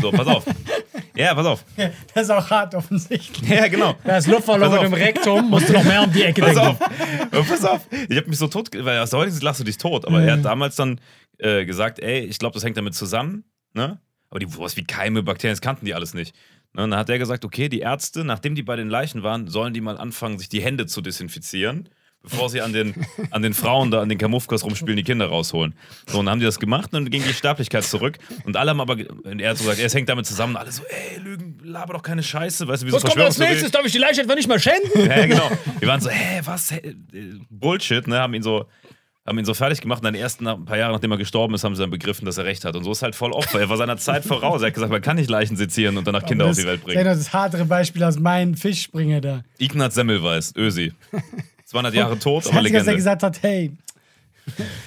So, 0.00 0.10
pass 0.12 0.26
auf. 0.26 0.46
Ja, 1.16 1.34
pass 1.34 1.46
auf. 1.46 1.64
Das 2.14 2.24
ist 2.24 2.30
auch 2.30 2.50
hart 2.50 2.74
offensichtlich. 2.74 3.48
Ja, 3.48 3.68
genau. 3.68 3.94
Pass 4.04 4.26
mit 4.26 4.36
auf. 4.48 4.80
dem 4.80 4.94
Rektum 4.94 5.50
musst 5.50 5.68
du 5.68 5.72
noch 5.72 5.84
mehr 5.84 6.02
um 6.02 6.12
die 6.12 6.22
Ecke 6.22 6.40
Pass 6.42 6.54
denken. 6.54 6.78
auf. 7.30 7.48
Pass 7.48 7.64
auf. 7.64 7.86
Ich 8.08 8.16
habe 8.16 8.28
mich 8.28 8.38
so 8.38 8.46
tot, 8.48 8.70
weil 8.74 8.98
aus 9.00 9.10
der 9.10 9.18
heutigen 9.20 9.40
lachst 9.40 9.60
du 9.60 9.64
dich 9.64 9.78
tot. 9.78 10.06
Aber 10.06 10.22
er 10.22 10.34
hat 10.34 10.44
damals 10.44 10.76
dann 10.76 11.00
äh, 11.38 11.64
gesagt, 11.64 11.98
ey, 12.00 12.20
ich 12.20 12.38
glaube, 12.38 12.54
das 12.54 12.64
hängt 12.64 12.76
damit 12.76 12.94
zusammen. 12.94 13.44
Ne? 13.72 13.98
Aber 14.28 14.38
die 14.40 14.46
sowas 14.46 14.76
wie 14.76 14.84
Keime, 14.84 15.22
Bakterien, 15.22 15.52
das 15.52 15.60
kannten 15.60 15.86
die 15.86 15.94
alles 15.94 16.14
nicht. 16.14 16.34
Ne? 16.74 16.84
Und 16.84 16.90
dann 16.90 17.00
hat 17.00 17.10
er 17.10 17.18
gesagt, 17.18 17.44
okay, 17.44 17.68
die 17.68 17.80
Ärzte, 17.80 18.24
nachdem 18.24 18.54
die 18.54 18.62
bei 18.62 18.76
den 18.76 18.88
Leichen 18.88 19.22
waren, 19.22 19.48
sollen 19.48 19.74
die 19.74 19.80
mal 19.80 19.98
anfangen, 19.98 20.38
sich 20.38 20.48
die 20.48 20.62
Hände 20.62 20.86
zu 20.86 21.00
desinfizieren, 21.00 21.88
bevor 22.22 22.50
sie 22.50 22.60
an 22.60 22.72
den, 22.72 22.94
an 23.30 23.42
den 23.42 23.54
Frauen 23.54 23.90
da, 23.90 24.00
an 24.02 24.08
den 24.08 24.18
Kamuffkas 24.18 24.64
rumspielen, 24.64 24.96
die 24.96 25.04
Kinder 25.04 25.26
rausholen. 25.26 25.74
So, 26.06 26.18
und 26.18 26.26
dann 26.26 26.32
haben 26.32 26.40
die 26.40 26.46
das 26.46 26.58
gemacht 26.58 26.92
und 26.92 27.04
dann 27.04 27.10
ging 27.10 27.22
die 27.22 27.32
Sterblichkeit 27.34 27.84
zurück. 27.84 28.18
Und 28.44 28.56
alle 28.56 28.70
haben 28.70 28.80
aber, 28.80 28.98
er 28.98 29.50
hat 29.50 29.58
so 29.58 29.64
gesagt, 29.64 29.80
es 29.80 29.94
hängt 29.94 30.08
damit 30.08 30.26
zusammen. 30.26 30.56
Alle 30.56 30.70
so, 30.70 30.82
ey, 30.84 31.18
Lügen, 31.20 31.58
laber 31.62 31.94
doch 31.94 32.02
keine 32.02 32.22
Scheiße. 32.22 32.68
Weißt 32.68 32.82
du, 32.82 32.86
wie 32.86 32.90
so 32.90 32.96
Was 32.96 33.04
kommt 33.04 33.18
als 33.18 33.38
nächstes? 33.38 33.70
Darf 33.70 33.86
ich 33.86 33.92
die 33.92 33.98
Leiche 33.98 34.22
etwa 34.22 34.34
nicht 34.34 34.48
mehr 34.48 34.58
schänden? 34.58 34.90
ja, 35.06 35.26
genau. 35.26 35.50
Wir 35.78 35.88
waren 35.88 36.00
so, 36.00 36.10
hä, 36.10 36.40
was? 36.44 36.70
Hä? 36.70 36.76
äh, 37.12 37.34
Bullshit, 37.48 38.06
ne? 38.06 38.18
Haben 38.18 38.34
ihn 38.34 38.42
so. 38.42 38.66
Haben 39.26 39.38
ihn 39.38 39.44
so 39.44 39.52
fertig 39.52 39.82
gemacht 39.82 40.00
und 40.00 40.06
dann 40.06 40.14
erst 40.14 40.40
nach, 40.40 40.56
ein 40.56 40.64
paar 40.64 40.78
Jahre 40.78 40.94
nachdem 40.94 41.12
er 41.12 41.18
gestorben 41.18 41.54
ist, 41.54 41.62
haben 41.62 41.76
sie 41.76 41.82
dann 41.82 41.90
begriffen, 41.90 42.24
dass 42.24 42.38
er 42.38 42.46
recht 42.46 42.64
hat. 42.64 42.74
Und 42.74 42.84
so 42.84 42.90
ist 42.90 43.02
halt 43.02 43.14
voll 43.14 43.32
weil 43.32 43.60
er 43.60 43.68
war 43.68 43.76
seiner 43.76 43.98
Zeit 43.98 44.24
voraus. 44.24 44.62
Er 44.62 44.68
hat 44.68 44.74
gesagt, 44.74 44.90
man 44.90 45.02
kann 45.02 45.16
nicht 45.16 45.28
Leichen 45.28 45.56
sezieren 45.56 45.98
und 45.98 46.06
danach 46.06 46.24
Kinder 46.24 46.46
auf 46.46 46.56
die 46.56 46.64
Welt 46.64 46.80
Das 46.80 46.84
bringen. 46.94 47.06
ist 47.06 47.26
das 47.26 47.32
härtere 47.32 47.66
Beispiel 47.66 48.02
aus 48.02 48.18
meinem 48.18 48.54
Fischspringer 48.54 49.20
da. 49.20 49.42
Ignaz 49.58 49.94
Semmelweis, 49.94 50.54
Ösi. 50.56 50.94
200 51.70 51.94
Jahre 51.94 52.18
tot, 52.18 52.44
Das 52.44 52.50
aber 52.50 52.58
Einzige, 52.60 52.78
was 52.78 52.82
er 52.86 52.92
Legende. 52.92 52.96
gesagt 52.96 53.22
hat, 53.22 53.42
hey, 53.42 53.72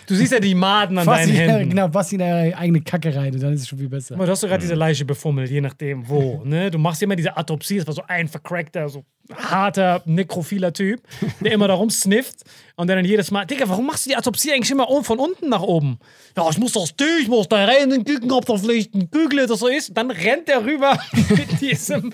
Du 0.08 0.16
siehst 0.16 0.34
ja 0.34 0.40
die 0.42 0.56
Maden 0.56 0.98
an 0.98 1.06
fass 1.06 1.20
deinen 1.20 1.30
in, 1.30 1.36
Händen. 1.36 1.70
genau, 1.70 1.88
pass 1.88 2.12
in 2.12 2.20
deine 2.20 2.58
eigene 2.58 2.82
Kacke 2.82 3.16
rein, 3.16 3.40
dann 3.40 3.54
ist 3.54 3.62
es 3.62 3.68
schon 3.70 3.80
viel 3.80 3.88
besser. 3.88 4.18
Mal, 4.18 4.26
Du 4.26 4.32
hast 4.32 4.44
doch 4.44 4.50
gerade 4.50 4.62
diese 4.62 4.74
Leiche 4.76 5.06
befummelt, 5.06 5.50
je 5.50 5.62
nachdem 5.62 6.08
wo. 6.10 6.42
Ne? 6.46 6.70
Du 6.70 6.78
machst 6.80 7.02
immer 7.02 7.16
diese 7.16 7.38
Autopsie, 7.38 7.78
das 7.78 7.88
war 7.88 7.94
so 7.94 8.04
ein 8.08 8.28
vercrackter, 8.28 8.90
so 8.90 9.06
harter, 9.34 10.02
nekrophiler 10.06 10.74
Typ, 10.74 11.02
der 11.40 11.54
immer 11.54 11.70
da 11.70 11.76
rumsnifft 11.76 12.44
und 12.76 12.88
der 12.88 12.98
dann 12.98 13.06
jedes 13.06 13.32
Mal, 13.32 13.46
Digga, 13.46 13.70
warum 13.70 13.86
machst 13.86 14.06
du 14.06 14.10
die 14.10 14.18
Autopsie 14.18 14.52
eigentlich 14.52 14.72
immer 14.72 14.90
oben- 14.90 15.06
von 15.06 15.20
unten 15.20 15.48
nach 15.48 15.62
oben? 15.62 15.98
Ja, 16.36 16.50
ich 16.50 16.58
muss 16.58 16.74
das 16.74 16.94
durch, 16.98 17.22
ich 17.22 17.28
muss 17.30 17.48
da 17.48 17.64
rein 17.64 17.90
und 17.94 18.06
gucken, 18.06 18.32
ob 18.34 18.46
da 18.46 18.58
vielleicht 18.58 18.94
ein 18.96 19.08
Bügel 19.08 19.46
oder 19.46 19.56
so 19.56 19.68
ist. 19.68 19.96
Dann 19.96 20.12
rennt 20.12 20.50
er 20.50 20.66
rüber 20.66 21.00
mit 21.30 21.62
diesem 21.62 22.12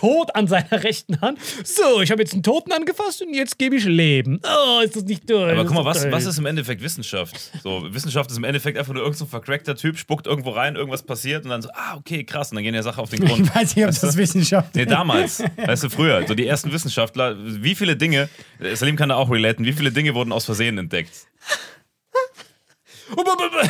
Tod 0.00 0.34
an 0.34 0.46
seiner 0.46 0.72
rechten 0.82 1.20
Hand. 1.20 1.38
So, 1.64 2.00
ich 2.00 2.10
habe 2.10 2.22
jetzt 2.22 2.32
einen 2.32 2.42
Toten 2.42 2.72
angefasst 2.72 3.20
und 3.22 3.34
jetzt 3.34 3.58
gebe 3.58 3.76
ich 3.76 3.84
Leben. 3.84 4.40
Oh, 4.44 4.80
ist 4.82 4.96
das 4.96 5.04
nicht 5.04 5.26
toll. 5.26 5.50
Aber 5.50 5.64
guck 5.66 5.74
mal, 5.74 5.84
was, 5.84 6.10
was 6.10 6.24
ist 6.24 6.38
im 6.38 6.46
Endeffekt 6.46 6.82
Wissenschaft? 6.82 7.38
So, 7.62 7.84
Wissenschaft 7.92 8.30
ist 8.30 8.38
im 8.38 8.44
Endeffekt 8.44 8.78
einfach 8.78 8.92
nur 8.94 9.02
irgendein 9.02 9.18
so 9.18 9.26
vercrackter 9.26 9.76
Typ, 9.76 9.98
spuckt 9.98 10.26
irgendwo 10.26 10.50
rein, 10.50 10.76
irgendwas 10.76 11.02
passiert 11.02 11.44
und 11.44 11.50
dann 11.50 11.60
so, 11.62 11.68
ah, 11.74 11.96
okay, 11.96 12.24
krass, 12.24 12.50
und 12.50 12.56
dann 12.56 12.64
gehen 12.64 12.72
der 12.72 12.82
Sache 12.82 13.00
auf 13.00 13.10
den 13.10 13.20
Grund. 13.26 13.46
Ich 13.46 13.54
weiß 13.54 13.76
nicht, 13.76 13.84
ob 13.86 13.90
das 14.00 14.16
Wissenschaft 14.16 14.74
Nee, 14.74 14.82
ist. 14.82 14.90
damals. 14.90 15.42
Weißt 15.56 15.84
du, 15.84 15.90
früher. 15.90 16.26
So 16.26 16.34
die 16.34 16.46
ersten 16.46 16.72
Wissenschaftler. 16.72 17.36
Wie 17.38 17.74
viele 17.74 17.96
Dinge, 17.96 18.28
Salim 18.74 18.96
kann 18.96 19.10
da 19.10 19.16
auch 19.16 19.30
relaten, 19.30 19.64
wie 19.66 19.72
viele 19.72 19.92
Dinge 19.92 20.14
wurden 20.14 20.32
aus 20.32 20.44
Versehen 20.46 20.78
entdeckt? 20.78 21.10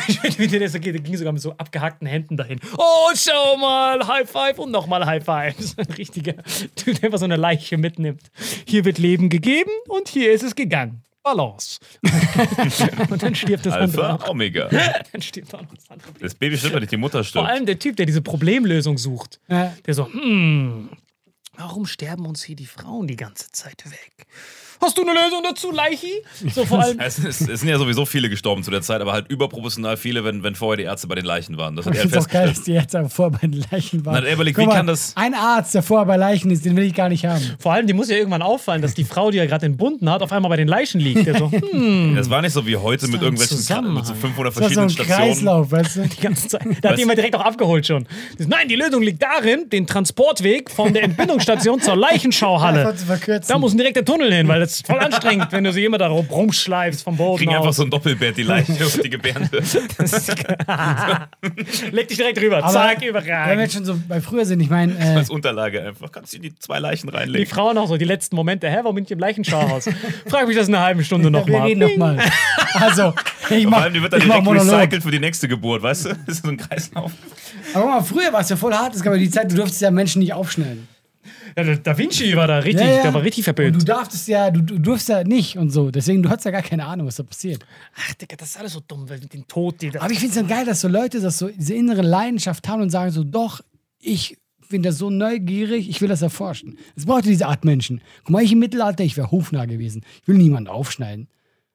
Ich 0.07 0.23
weiß, 0.23 0.39
wie 0.39 0.47
der 0.47 0.59
das 0.61 0.73
geht. 0.73 0.93
Der 0.93 1.01
ging 1.01 1.17
sogar 1.17 1.33
mit 1.33 1.41
so 1.41 1.51
abgehackten 1.53 2.07
Händen 2.07 2.37
dahin. 2.37 2.59
Oh, 2.77 3.09
schau 3.15 3.57
mal, 3.57 4.05
High 4.07 4.29
Five 4.29 4.59
und 4.59 4.71
nochmal 4.71 5.05
High 5.05 5.23
Five. 5.23 5.55
Das 5.57 5.65
ist 5.65 5.79
ein 5.79 5.93
richtiger 5.93 6.35
Typ, 6.75 6.99
der 6.99 7.05
einfach 7.05 7.19
so 7.19 7.25
eine 7.25 7.37
Leiche 7.37 7.77
mitnimmt. 7.77 8.31
Hier 8.65 8.85
wird 8.85 8.97
Leben 8.97 9.29
gegeben 9.29 9.71
und 9.87 10.09
hier 10.09 10.31
ist 10.31 10.43
es 10.43 10.55
gegangen. 10.55 11.03
Balance. 11.23 11.79
und 13.11 13.21
dann 13.21 13.35
stirbt 13.35 13.65
das 13.65 13.73
andere. 13.73 14.07
Alpha, 14.09 14.25
auch. 14.25 14.29
Omega. 14.29 14.69
Dann 15.11 15.21
stirbt 15.21 15.53
auch 15.53 15.61
noch 15.61 15.75
das 15.75 15.87
andere. 15.89 16.11
Das 16.19 16.33
Baby 16.33 16.57
stirbt, 16.57 16.73
weil 16.73 16.81
nicht 16.81 16.91
die 16.91 16.97
Mutter 16.97 17.19
Vor 17.19 17.23
stirbt. 17.23 17.47
allem 17.47 17.67
der 17.67 17.77
Typ, 17.77 17.95
der 17.95 18.07
diese 18.07 18.23
Problemlösung 18.23 18.97
sucht. 18.97 19.39
Ja. 19.47 19.71
Der 19.85 19.93
so, 19.93 20.11
hm, 20.11 20.89
warum 21.57 21.85
sterben 21.85 22.25
uns 22.25 22.41
hier 22.43 22.55
die 22.55 22.65
Frauen 22.65 23.05
die 23.05 23.17
ganze 23.17 23.51
Zeit 23.51 23.83
weg? 23.85 24.25
Hast 24.81 24.97
du 24.97 25.01
eine 25.03 25.11
Lösung 25.13 25.41
dazu, 25.43 25.71
Leichi? 25.71 26.11
So 26.53 26.65
vor 26.65 26.79
allem. 26.81 26.97
Es, 27.11 27.17
es, 27.19 27.41
es 27.41 27.59
sind 27.61 27.69
ja 27.69 27.77
sowieso 27.77 28.05
viele 28.05 28.29
gestorben 28.29 28.63
zu 28.63 28.71
der 28.71 28.81
Zeit, 28.81 29.01
aber 29.01 29.13
halt 29.13 29.27
überproportional 29.29 29.97
viele, 29.97 30.23
wenn, 30.23 30.43
wenn 30.43 30.55
vorher 30.55 30.77
die 30.77 30.83
Ärzte 30.83 31.07
bei 31.07 31.15
den 31.15 31.25
Leichen 31.25 31.57
waren. 31.57 31.75
Das 31.75 31.85
hat 31.85 31.95
Ich 31.95 32.11
er 32.13 32.19
auch 32.21 32.27
geil, 32.27 32.47
dass 32.49 32.63
die 32.63 32.73
jetzt 32.73 32.95
aber 32.95 33.09
vor 33.09 33.31
bei 33.31 33.39
den 33.47 33.63
Leichen 33.71 34.05
waren. 34.05 34.23
Na, 34.23 34.35
Guck 34.35 34.57
wie 34.57 34.65
mal, 34.65 34.75
kann 34.75 34.87
das- 34.87 35.13
Ein 35.15 35.33
Arzt, 35.33 35.73
der 35.75 35.83
vorher 35.83 36.05
bei 36.05 36.17
Leichen 36.17 36.51
ist, 36.51 36.65
den 36.65 36.75
will 36.75 36.83
ich 36.85 36.93
gar 36.93 37.09
nicht 37.09 37.25
haben. 37.25 37.41
Vor 37.59 37.73
allem, 37.73 37.87
die 37.87 37.93
muss 37.93 38.09
ja 38.09 38.15
irgendwann 38.17 38.41
auffallen, 38.41 38.81
dass 38.81 38.93
die 38.93 39.03
Frau, 39.03 39.31
die 39.31 39.37
er 39.39 39.47
gerade 39.47 39.65
entbunden 39.65 40.09
hat, 40.09 40.21
auf 40.21 40.31
einmal 40.31 40.49
bei 40.49 40.57
den 40.57 40.67
Leichen 40.67 40.99
liegt. 41.01 41.25
Der 41.25 41.37
so, 41.37 41.51
hm, 41.71 42.15
Das 42.15 42.29
war 42.29 42.41
nicht 42.41 42.53
so 42.53 42.65
wie 42.65 42.75
heute 42.77 43.07
mit 43.07 43.17
doch 43.17 43.23
irgendwelchen 43.23 43.57
Ka- 43.57 43.61
Zusammenhang. 43.63 43.95
mit 43.95 44.05
so 44.05 44.13
500 44.13 44.55
Das 44.55 44.61
war 44.63 44.69
so 44.69 44.81
ein 44.81 44.89
verschiedenen 44.89 44.89
Stationen. 44.89 45.33
Kreislauf, 45.33 45.71
weißt 45.71 45.95
du? 45.97 46.01
die 46.15 46.21
ganze 46.21 46.47
Zeit. 46.47 46.61
Da 46.81 46.89
hat 46.89 46.99
jemand 46.99 47.17
direkt 47.17 47.35
auch 47.35 47.41
abgeholt 47.45 47.85
schon. 47.85 48.05
Das- 48.37 48.47
Nein, 48.47 48.67
die 48.67 48.75
Lösung 48.75 49.01
liegt 49.01 49.21
darin, 49.21 49.69
den 49.69 49.85
Transportweg 49.87 50.69
von 50.71 50.93
der 50.93 51.03
Entbindungsstation 51.03 51.81
zur 51.81 51.95
Leichenschauhalle. 51.95 52.93
Verkürzen. 52.95 53.47
Da 53.51 53.57
muss 53.57 53.73
ein 53.73 53.77
direkter 53.77 54.05
Tunnel 54.05 54.31
hin, 54.33 54.47
weil 54.47 54.59
das 54.59 54.70
ist 54.73 54.87
voll 54.87 54.99
anstrengend, 54.99 55.51
wenn 55.51 55.63
du 55.63 55.71
so 55.71 55.79
jemand 55.79 56.01
da 56.01 56.07
rumschleifst 56.07 57.03
vom 57.03 57.17
Boden 57.17 57.37
Kriegen 57.39 57.55
einfach 57.55 57.73
so 57.73 57.83
ein 57.83 57.89
Doppelbett, 57.89 58.37
die 58.37 58.43
Leiche 58.43 58.73
und 58.73 58.81
die 59.03 59.09
Gebärde. 59.09 59.49
Leg 61.91 62.07
dich 62.07 62.17
direkt 62.17 62.39
rüber. 62.41 62.57
Aber 62.63 62.71
Zack, 62.71 62.95
Wenn 62.97 63.01
wir 63.01 63.09
überragend. 63.09 63.61
jetzt 63.61 63.73
schon 63.73 63.85
so 63.85 63.99
bei 64.07 64.21
früher 64.21 64.45
sind, 64.45 64.59
ich 64.61 64.69
meine, 64.69 64.93
äh, 64.97 65.17
Als 65.17 65.29
Unterlage 65.29 65.81
einfach. 65.83 66.11
Kannst 66.11 66.33
du 66.33 66.39
die 66.39 66.55
zwei 66.57 66.79
Leichen 66.79 67.07
Die 67.09 67.15
reinlegen. 67.15 67.47
Frau 67.47 67.73
noch 67.73 67.87
so, 67.87 67.97
die 67.97 68.05
letzten 68.05 68.35
Momente. 68.35 68.69
Hä, 68.69 68.77
warum 68.83 68.95
bin 68.95 69.05
ich 69.05 69.11
im 69.11 69.19
Leichenschauhaus? 69.19 69.89
Frag 70.27 70.47
mich 70.47 70.57
das 70.57 70.67
in 70.67 70.75
einer 70.75 70.83
halben 70.85 71.03
Stunde 71.03 71.25
wir 71.25 71.31
nochmal. 71.31 71.67
reden 71.67 71.81
nochmal. 71.81 72.19
Also, 72.75 73.13
ich 73.49 73.63
Vor 73.63 73.71
mach, 73.71 73.81
allem, 73.81 73.93
die 73.93 74.01
wird 74.01 74.13
dann 74.13 74.21
direkt 74.21 74.47
recycelt 74.47 75.03
für 75.03 75.11
die 75.11 75.19
nächste 75.19 75.47
Geburt, 75.47 75.83
weißt 75.83 76.05
du? 76.05 76.09
Das 76.09 76.37
ist 76.37 76.43
so 76.43 76.49
ein 76.49 76.57
Kreislauf. 76.57 77.11
Aber 77.73 77.83
guck 77.83 77.91
mal, 77.91 78.03
früher 78.03 78.33
war 78.33 78.41
es 78.41 78.49
ja 78.49 78.55
voll 78.55 78.73
hart. 78.73 78.95
Es 78.95 79.03
gab 79.03 79.13
ja 79.13 79.19
die 79.19 79.29
Zeit, 79.29 79.51
du 79.51 79.55
durftest 79.55 79.81
ja 79.81 79.91
Menschen 79.91 80.19
nicht 80.19 80.33
aufschneiden. 80.33 80.87
Ja, 81.57 81.63
der 81.63 81.77
da 81.77 81.97
Vinci 81.97 82.35
war 82.35 82.47
da 82.47 82.59
richtig, 82.59 82.85
Ja, 82.85 82.95
ja. 82.97 83.01
der 83.03 83.13
war 83.13 83.23
richtig 83.23 83.47
Und 83.47 83.57
du 83.57 83.63
verpönt. 83.63 83.89
darfst 83.89 84.27
ja, 84.27 84.49
du, 84.51 84.61
du 84.61 84.79
durfst 84.79 85.09
ja 85.09 85.23
nicht 85.23 85.57
und 85.57 85.69
so. 85.69 85.91
Deswegen, 85.91 86.23
du 86.23 86.29
hast 86.29 86.45
ja 86.45 86.51
gar 86.51 86.61
keine 86.61 86.85
Ahnung, 86.85 87.07
was 87.07 87.15
da 87.17 87.23
passiert. 87.23 87.65
Ach, 87.95 88.13
Digga, 88.15 88.35
das 88.37 88.49
ist 88.49 88.57
alles 88.59 88.73
so 88.73 88.81
dumm, 88.87 89.09
weil 89.09 89.19
mit 89.19 89.33
dem 89.33 89.47
Tod, 89.47 89.81
die 89.81 89.89
da. 89.89 90.01
Aber 90.01 90.11
ich 90.11 90.19
finde 90.19 90.29
es 90.31 90.35
dann 90.35 90.47
geil, 90.47 90.65
dass 90.65 90.81
so 90.81 90.87
Leute 90.87 91.19
das 91.19 91.37
so, 91.37 91.49
diese 91.49 91.73
innere 91.73 92.01
Leidenschaft 92.01 92.67
haben 92.67 92.81
und 92.81 92.89
sagen 92.89 93.11
so, 93.11 93.23
doch, 93.23 93.61
ich 93.99 94.37
bin 94.69 94.83
da 94.83 94.91
so 94.93 95.09
neugierig, 95.09 95.89
ich 95.89 95.99
will 96.01 96.07
das 96.07 96.21
erforschen. 96.21 96.77
Es 96.95 97.05
braucht 97.05 97.25
diese 97.25 97.47
Art 97.47 97.65
Menschen. 97.65 98.01
Guck 98.23 98.29
mal, 98.29 98.41
ich 98.43 98.53
im 98.53 98.59
Mittelalter, 98.59 99.03
ich 99.03 99.17
wäre 99.17 99.29
hofnah 99.31 99.65
gewesen. 99.65 100.03
Ich 100.21 100.27
will 100.27 100.37
niemanden 100.37 100.69
aufschneiden. 100.69 101.27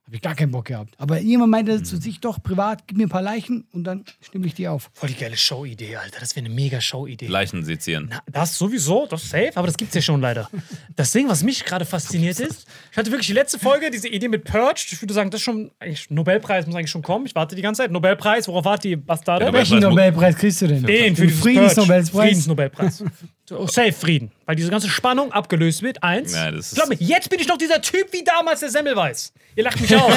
Habe 0.07 0.15
ich 0.15 0.23
gar 0.23 0.37
keinen 0.37 0.53
Bock 0.53 0.67
gehabt. 0.67 0.95
Aber 0.99 1.19
jemand 1.19 1.51
meinte 1.51 1.83
zu 1.83 1.97
sich 1.97 2.21
doch 2.21 2.41
privat, 2.41 2.87
gib 2.87 2.97
mir 2.97 3.07
ein 3.07 3.09
paar 3.09 3.23
Leichen 3.23 3.67
und 3.73 3.83
dann 3.83 4.05
stimme 4.21 4.47
ich 4.47 4.55
die 4.55 4.69
auf. 4.69 4.89
Voll 4.95 5.09
die 5.09 5.17
geile 5.17 5.37
Show-Idee, 5.37 5.97
Alter. 5.97 6.21
Das 6.21 6.37
wäre 6.37 6.47
eine 6.47 6.55
mega 6.55 6.81
Show-Idee. 6.81 7.27
Leichen 7.27 7.65
sezieren. 7.65 8.07
Na, 8.11 8.21
das 8.31 8.57
sowieso, 8.57 9.07
das 9.11 9.25
ist 9.25 9.31
safe, 9.31 9.51
aber 9.57 9.67
das 9.67 9.77
gibt's 9.77 9.97
ja 9.97 10.01
schon 10.01 10.21
leider. 10.21 10.49
Das 10.95 11.11
Ding, 11.11 11.29
was 11.29 11.43
mich 11.43 11.65
gerade 11.65 11.85
fasziniert 11.85 12.39
ist, 12.39 12.67
ich 12.93 12.97
hatte 12.97 13.11
wirklich 13.11 13.27
die 13.27 13.33
letzte 13.33 13.59
Folge, 13.59 13.91
diese 13.91 14.07
Idee 14.09 14.29
mit 14.29 14.45
Purge, 14.45 14.87
ich 14.93 15.03
würde 15.03 15.13
sagen, 15.13 15.31
das 15.31 15.41
ist 15.41 15.45
schon, 15.45 15.73
eigentlich, 15.81 16.09
Nobelpreis 16.09 16.67
muss 16.67 16.77
eigentlich 16.77 16.91
schon 16.93 17.03
kommen. 17.03 17.27
Ich 17.27 17.35
warte 17.35 17.57
die 17.57 17.63
ganze 17.63 17.83
Zeit. 17.83 17.91
Nobelpreis, 17.91 18.47
worauf 18.47 18.65
wartet 18.65 18.85
die 18.85 18.95
Bastarde? 18.97 19.47
Ja, 19.47 19.53
Welchen 19.53 19.81
Nobelpreis- 19.81 20.37
kriegst 20.37 20.63
du 20.63 20.69
denn? 20.69 20.85
Den 20.85 21.17
für 21.17 21.27
dieses 21.27 21.41
Friedensnobelpreis. 21.41 22.11
Friedensnobelpreis. 22.11 23.03
Safe 23.49 23.93
Frieden. 23.93 24.33
Weil 24.45 24.57
diese 24.57 24.71
ganze 24.71 24.89
Spannung 24.89 25.33
abgelöst 25.33 25.83
wird. 25.83 26.03
Eins. 26.03 26.35
Ja, 26.35 26.51
das 26.51 26.75
Glaub 26.75 26.89
mir, 26.89 26.97
jetzt 26.97 27.31
bin 27.31 27.39
ich 27.39 27.47
noch 27.47 27.59
dieser 27.59 27.81
Typ 27.81 28.13
wie 28.13 28.25
damals 28.25 28.61
der 28.61 28.71
Semmelweis. 28.71 29.33
Ihr 29.55 29.65
lacht 29.65 29.81
mich 29.81 29.95
aus. 29.95 30.13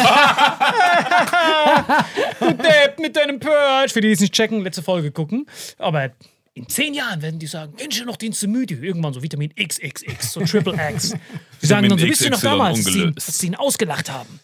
du 2.39 2.53
Depp 2.53 2.99
mit 2.99 3.15
deinem 3.15 3.39
Purge. 3.39 3.89
Für 3.89 4.01
die, 4.01 4.07
die 4.07 4.13
es 4.13 4.19
nicht 4.19 4.33
checken, 4.33 4.63
letzte 4.63 4.81
Folge 4.81 5.11
gucken. 5.11 5.45
Aber 5.77 6.11
in 6.55 6.67
zehn 6.67 6.93
Jahren 6.93 7.21
werden 7.21 7.39
die 7.39 7.47
sagen, 7.47 7.73
Mensch, 7.77 8.03
noch 8.03 8.17
Dienste 8.17 8.47
müde. 8.47 8.75
Irgendwann 8.75 9.13
so 9.13 9.21
Vitamin 9.21 9.53
XXX, 9.55 10.33
so 10.33 10.41
Triple 10.41 10.77
X. 10.91 11.13
Die 11.61 11.65
sagen 11.65 11.87
dann 11.87 11.99
so, 11.99 12.07
wisst 12.07 12.21
ihr 12.21 12.31
noch 12.31 12.41
damals, 12.41 12.83
dass 12.83 12.93
sie, 12.93 13.11
dass 13.13 13.37
sie 13.37 13.47
ihn 13.47 13.55
ausgelacht 13.55 14.09
haben? 14.11 14.39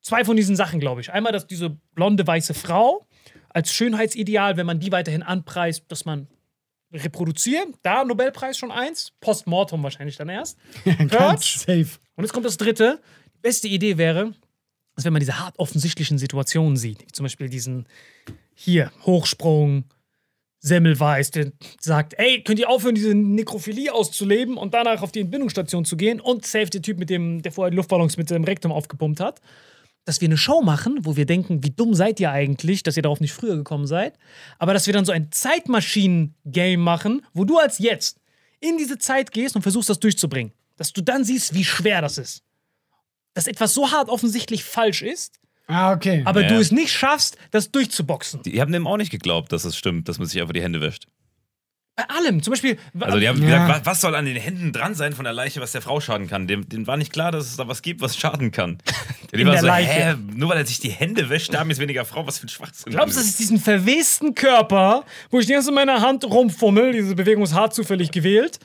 Zwei 0.00 0.24
von 0.24 0.36
diesen 0.36 0.56
Sachen, 0.56 0.80
glaube 0.80 1.00
ich. 1.00 1.12
Einmal, 1.12 1.32
dass 1.32 1.46
diese 1.46 1.70
blonde 1.94 2.26
weiße 2.26 2.54
Frau 2.54 3.06
als 3.50 3.72
Schönheitsideal, 3.72 4.56
wenn 4.56 4.66
man 4.66 4.80
die 4.80 4.90
weiterhin 4.90 5.22
anpreist, 5.22 5.84
dass 5.88 6.04
man 6.04 6.26
reproduzieren. 6.92 7.74
Da 7.82 8.04
Nobelpreis 8.04 8.56
schon 8.56 8.70
eins. 8.70 9.12
Postmortem 9.20 9.82
wahrscheinlich 9.82 10.16
dann 10.16 10.28
erst. 10.28 10.58
Ganz 11.08 11.60
safe. 11.60 11.98
Und 12.16 12.24
jetzt 12.24 12.32
kommt 12.32 12.46
das 12.46 12.56
dritte. 12.56 13.00
Die 13.34 13.40
beste 13.40 13.68
Idee 13.68 13.98
wäre, 13.98 14.32
dass 14.94 15.04
wenn 15.04 15.12
man 15.12 15.20
diese 15.20 15.38
hart 15.38 15.58
offensichtlichen 15.58 16.18
Situationen 16.18 16.76
sieht, 16.76 17.02
wie 17.02 17.12
zum 17.12 17.24
Beispiel 17.24 17.48
diesen 17.48 17.86
hier, 18.54 18.92
Hochsprung, 19.04 19.84
Semmelweis, 20.64 21.32
der 21.32 21.50
sagt, 21.80 22.14
ey, 22.18 22.42
könnt 22.42 22.60
ihr 22.60 22.68
aufhören, 22.68 22.94
diese 22.94 23.14
Nekrophilie 23.14 23.92
auszuleben 23.92 24.56
und 24.56 24.74
danach 24.74 25.02
auf 25.02 25.10
die 25.10 25.18
Entbindungsstation 25.18 25.84
zu 25.84 25.96
gehen 25.96 26.20
und 26.20 26.46
safe 26.46 26.70
der 26.70 26.82
Typ, 26.82 26.98
mit 26.98 27.10
dem, 27.10 27.42
der 27.42 27.50
vorher 27.50 27.70
die 27.70 27.76
Luftballons 27.76 28.16
mit 28.16 28.28
seinem 28.28 28.44
Rektum 28.44 28.70
aufgepumpt 28.70 29.18
hat, 29.18 29.40
dass 30.04 30.20
wir 30.20 30.28
eine 30.28 30.36
Show 30.36 30.62
machen, 30.62 30.98
wo 31.02 31.16
wir 31.16 31.26
denken, 31.26 31.62
wie 31.62 31.70
dumm 31.70 31.94
seid 31.94 32.18
ihr 32.20 32.30
eigentlich, 32.32 32.82
dass 32.82 32.96
ihr 32.96 33.02
darauf 33.02 33.20
nicht 33.20 33.32
früher 33.32 33.56
gekommen 33.56 33.86
seid, 33.86 34.18
aber 34.58 34.72
dass 34.74 34.86
wir 34.86 34.92
dann 34.94 35.04
so 35.04 35.12
ein 35.12 35.30
Zeitmaschinen-Game 35.30 36.80
machen, 36.80 37.22
wo 37.34 37.44
du 37.44 37.58
als 37.58 37.78
jetzt 37.78 38.18
in 38.60 38.78
diese 38.78 38.98
Zeit 38.98 39.32
gehst 39.32 39.56
und 39.56 39.62
versuchst, 39.62 39.88
das 39.90 40.00
durchzubringen. 40.00 40.52
Dass 40.76 40.92
du 40.92 41.02
dann 41.02 41.24
siehst, 41.24 41.54
wie 41.54 41.64
schwer 41.64 42.00
das 42.00 42.18
ist. 42.18 42.42
Dass 43.34 43.46
etwas 43.46 43.74
so 43.74 43.90
hart 43.90 44.08
offensichtlich 44.08 44.64
falsch 44.64 45.02
ist, 45.02 45.38
Ah, 45.68 45.92
okay. 45.92 46.22
aber 46.24 46.42
Ja. 46.42 46.48
du 46.48 46.58
es 46.60 46.70
nicht 46.72 46.92
schaffst, 46.92 47.36
das 47.50 47.70
durchzuboxen. 47.70 48.42
Die 48.42 48.60
haben 48.60 48.72
dem 48.72 48.86
auch 48.86 48.96
nicht 48.96 49.10
geglaubt, 49.10 49.52
dass 49.52 49.64
es 49.64 49.76
stimmt, 49.76 50.08
dass 50.08 50.18
man 50.18 50.26
sich 50.28 50.40
einfach 50.40 50.52
die 50.52 50.62
Hände 50.62 50.80
wäscht. 50.80 51.06
Bei 51.94 52.04
allem. 52.08 52.42
Zum 52.42 52.52
Beispiel, 52.52 52.78
Also 52.98 53.18
die 53.20 53.28
haben 53.28 53.42
Ja. 53.42 53.66
gesagt, 53.66 53.84
wa- 53.86 53.90
was 53.90 54.00
soll 54.00 54.14
an 54.14 54.24
den 54.24 54.36
Händen 54.36 54.72
dran 54.72 54.94
sein 54.94 55.12
von 55.12 55.24
der 55.24 55.34
Leiche, 55.34 55.60
was 55.60 55.72
der 55.72 55.82
Frau 55.82 56.00
schaden 56.00 56.26
kann? 56.26 56.46
Dem, 56.46 56.66
denen 56.68 56.86
war 56.86 56.96
nicht 56.96 57.12
klar, 57.12 57.30
dass 57.32 57.44
es 57.46 57.56
da 57.56 57.68
was 57.68 57.82
gibt, 57.82 58.00
was 58.00 58.16
schaden 58.16 58.50
kann. 58.50 58.78
Die 59.34 59.40
In 59.40 59.46
war 59.46 59.52
der 59.52 59.60
so, 59.60 59.66
Leiche. 59.66 59.90
hä, 59.92 60.14
nur 60.34 60.48
weil 60.50 60.58
er 60.58 60.66
sich 60.66 60.78
die 60.80 60.90
Hände 60.90 61.28
wäscht, 61.30 61.52
da 61.54 61.60
haben 61.60 61.68
jetzt 61.70 61.78
weniger 61.80 62.04
Frau, 62.04 62.26
was 62.26 62.38
für 62.38 62.46
ein 62.46 62.48
Schwachsinn. 62.50 62.92
glaubst 62.92 63.16
du, 63.16 63.20
das 63.20 63.28
ist 63.28 63.38
diesen 63.38 63.58
verwesten 63.58 64.34
Körper, 64.34 65.04
wo 65.30 65.38
ich 65.38 65.46
die 65.46 65.52
ganze 65.52 65.66
Zeit 65.66 65.70
in 65.72 65.74
meiner 65.74 66.00
Hand 66.02 66.24
rumfummel, 66.24 66.92
diese 66.92 67.14
Bewegung 67.14 67.42
ist 67.44 67.54
hart 67.54 67.74
zufällig 67.74 68.10
gewählt, 68.10 68.58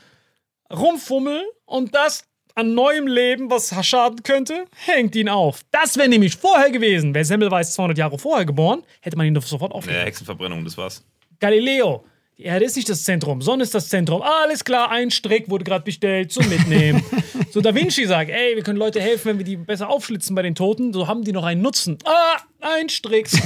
rumfummel 0.72 1.42
und 1.64 1.94
das 1.94 2.24
an 2.54 2.74
neuem 2.74 3.06
Leben, 3.06 3.50
was 3.50 3.72
schaden 3.86 4.22
könnte, 4.24 4.64
hängt 4.86 5.14
ihn 5.14 5.28
auf. 5.28 5.60
Das 5.70 5.96
wäre 5.96 6.08
nämlich 6.08 6.34
vorher 6.36 6.70
gewesen. 6.70 7.14
Wäre 7.14 7.24
Semmelweis 7.24 7.72
200 7.74 7.96
Jahre 7.96 8.18
vorher 8.18 8.44
geboren, 8.44 8.82
hätte 9.00 9.16
man 9.16 9.26
ihn 9.26 9.34
doch 9.34 9.44
sofort 9.46 9.70
Ja, 9.72 9.76
aufgehört. 9.76 10.06
Hexenverbrennung, 10.06 10.64
das 10.64 10.76
war's. 10.76 11.04
Galileo. 11.40 12.04
Die 12.38 12.44
Erde 12.44 12.66
ist 12.66 12.76
nicht 12.76 12.88
das 12.88 13.02
Zentrum, 13.02 13.42
Sonne 13.42 13.64
ist 13.64 13.74
das 13.74 13.88
Zentrum. 13.88 14.22
Alles 14.22 14.62
klar, 14.62 14.92
ein 14.92 15.10
Strick 15.10 15.50
wurde 15.50 15.64
gerade 15.64 15.82
bestellt 15.82 16.30
zum 16.30 16.48
Mitnehmen. 16.48 17.02
so 17.50 17.60
Da 17.60 17.74
Vinci 17.74 18.06
sagt, 18.06 18.30
ey, 18.30 18.54
wir 18.54 18.62
können 18.62 18.78
Leute 18.78 19.00
helfen, 19.00 19.30
wenn 19.30 19.38
wir 19.38 19.44
die 19.44 19.56
besser 19.56 19.88
aufschlitzen 19.88 20.36
bei 20.36 20.42
den 20.42 20.54
Toten. 20.54 20.92
So 20.92 21.08
haben 21.08 21.24
die 21.24 21.32
noch 21.32 21.42
einen 21.42 21.62
Nutzen. 21.62 21.98
Ah, 22.04 22.36
ein 22.60 22.88
Strick. 22.90 23.28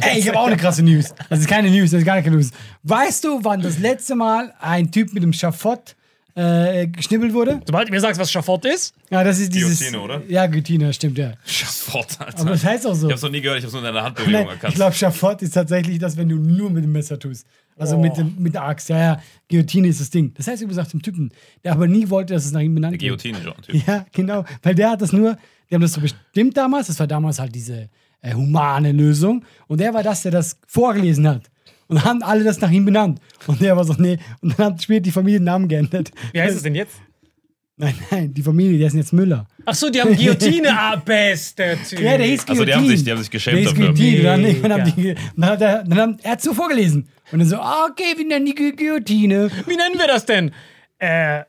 Ey, 0.00 0.18
ich 0.18 0.28
habe 0.28 0.40
auch 0.40 0.46
eine 0.46 0.56
krasse 0.56 0.82
News. 0.82 1.14
Das 1.28 1.40
ist 1.40 1.48
keine 1.48 1.70
News, 1.70 1.90
das 1.90 2.00
ist 2.00 2.06
gar 2.06 2.22
keine 2.22 2.36
News. 2.36 2.52
Weißt 2.84 3.24
du, 3.24 3.44
wann 3.44 3.60
das 3.60 3.78
letzte 3.78 4.14
Mal 4.14 4.54
ein 4.60 4.90
Typ 4.90 5.12
mit 5.12 5.22
dem 5.22 5.34
Schafott 5.34 5.94
äh, 6.34 6.86
geschnibbelt 6.86 7.32
wurde? 7.34 7.60
Sobald 7.66 7.88
du 7.88 7.92
mir 7.92 8.00
sagst, 8.00 8.18
was 8.20 8.30
Schafott 8.30 8.64
ist, 8.64 8.94
Ja, 9.10 9.22
das 9.22 9.38
ist 9.38 9.54
dieses. 9.54 9.78
Guillotine, 9.78 10.02
oder? 10.02 10.22
Ja, 10.28 10.46
Guillotine, 10.46 10.92
stimmt, 10.92 11.18
ja. 11.18 11.32
Schafott, 11.44 12.06
Alter. 12.18 12.40
Aber 12.40 12.50
das 12.50 12.64
heißt 12.64 12.86
auch 12.86 12.94
so. 12.94 13.06
ich 13.06 13.12
hab's 13.12 13.22
noch 13.22 13.30
nie 13.30 13.40
gehört, 13.40 13.58
ich 13.58 13.64
hab's 13.64 13.72
nur 13.74 13.82
in 13.82 13.86
deiner 13.86 14.02
Handbewegung 14.04 14.32
Nein, 14.32 14.48
erkannt. 14.48 14.72
ich 14.72 14.74
glaube, 14.76 14.94
Schafott 14.94 15.42
ist 15.42 15.52
tatsächlich 15.52 15.98
das, 15.98 16.16
wenn 16.16 16.28
du 16.28 16.36
nur 16.36 16.70
mit 16.70 16.84
dem 16.84 16.92
Messer 16.92 17.18
tust. 17.18 17.46
Also 17.76 17.98
mit, 17.98 18.16
dem, 18.16 18.34
mit 18.38 18.54
der 18.54 18.64
Axt. 18.64 18.88
Ja, 18.90 18.98
ja, 18.98 19.22
Guillotine 19.48 19.88
ist 19.88 20.00
das 20.00 20.10
Ding. 20.10 20.32
Das 20.34 20.46
heißt 20.46 20.62
übrigens 20.62 20.76
nach 20.84 20.90
dem 20.90 21.02
Typen, 21.02 21.32
der 21.64 21.72
aber 21.72 21.86
nie 21.86 22.08
wollte, 22.10 22.34
dass 22.34 22.44
es 22.44 22.52
nach 22.52 22.60
ihm 22.60 22.74
benannt 22.74 22.92
wird. 22.92 23.00
Guillotine-Typ. 23.02 23.86
Ja, 23.86 24.06
genau. 24.12 24.44
Weil 24.62 24.74
der 24.74 24.90
hat 24.90 25.02
das 25.02 25.12
nur, 25.12 25.36
die 25.70 25.74
haben 25.74 25.82
das 25.82 25.94
so 25.94 26.00
bestimmt 26.00 26.56
damals, 26.56 26.86
das 26.88 26.98
war 27.00 27.06
damals 27.06 27.38
halt 27.38 27.54
diese 27.54 27.88
äh, 28.20 28.34
humane 28.34 28.92
Lösung. 28.92 29.44
Und 29.68 29.80
der 29.80 29.92
war 29.94 30.02
das, 30.02 30.22
der 30.22 30.32
das 30.32 30.58
vorgelesen 30.66 31.26
hat. 31.26 31.50
Und 31.88 32.04
haben 32.04 32.22
alle 32.22 32.44
das 32.44 32.60
nach 32.60 32.70
ihm 32.70 32.84
benannt. 32.84 33.20
Und 33.46 33.60
der 33.60 33.76
war 33.76 33.84
so, 33.84 33.94
nee. 33.98 34.18
Und 34.40 34.58
dann 34.58 34.72
hat 34.74 34.82
später 34.82 35.00
die 35.00 35.10
Familie 35.10 35.38
den 35.40 35.44
Namen 35.44 35.68
geändert. 35.68 36.10
wie 36.32 36.40
heißt 36.40 36.56
es 36.56 36.62
denn 36.62 36.74
jetzt? 36.74 36.94
Nein, 37.76 37.94
nein, 38.10 38.32
die 38.34 38.42
Familie, 38.42 38.78
die 38.78 38.84
heißen 38.84 38.98
jetzt 38.98 39.12
Müller. 39.12 39.46
Ach 39.64 39.74
so, 39.74 39.88
die 39.90 40.00
haben 40.00 40.14
Guillotine. 40.14 40.68
ah, 40.70 40.96
bester 40.96 41.74
Typ. 41.82 42.00
Ja, 42.00 42.16
der 42.18 42.26
hieß 42.26 42.46
Guillotine. 42.46 42.50
Also 42.50 42.64
die 42.64 42.74
haben 42.74 42.86
sich- 42.88 43.04
die 43.04 43.10
haben 43.10 43.18
sich 43.18 43.30
geschämt 43.30 43.56
der 43.56 43.60
hieß 43.62 43.70
dafür. 43.70 43.84
Guillotine. 43.94 44.18
Und 44.18 44.24
Dann, 44.24 44.44
irgendwann 44.44 44.72
haben 44.72 44.92
die, 44.96 45.14
dann 45.36 45.50
hat 45.50 45.60
er, 45.62 45.84
dann 45.84 45.98
haben, 45.98 46.16
er 46.22 46.30
hat 46.32 46.42
so 46.42 46.54
vorgelesen. 46.54 47.08
Und 47.32 47.38
dann 47.38 47.48
so, 47.48 47.56
ah, 47.56 47.88
okay, 47.90 48.14
wir 48.16 48.26
nennen 48.26 48.46
die 48.46 48.54
Gu- 48.54 48.76
Guillotine. 48.76 49.50
Wie 49.66 49.76
nennen 49.76 49.98
wir 49.98 50.06
das 50.06 50.26
denn? 50.26 50.52
Äh, 50.98 51.42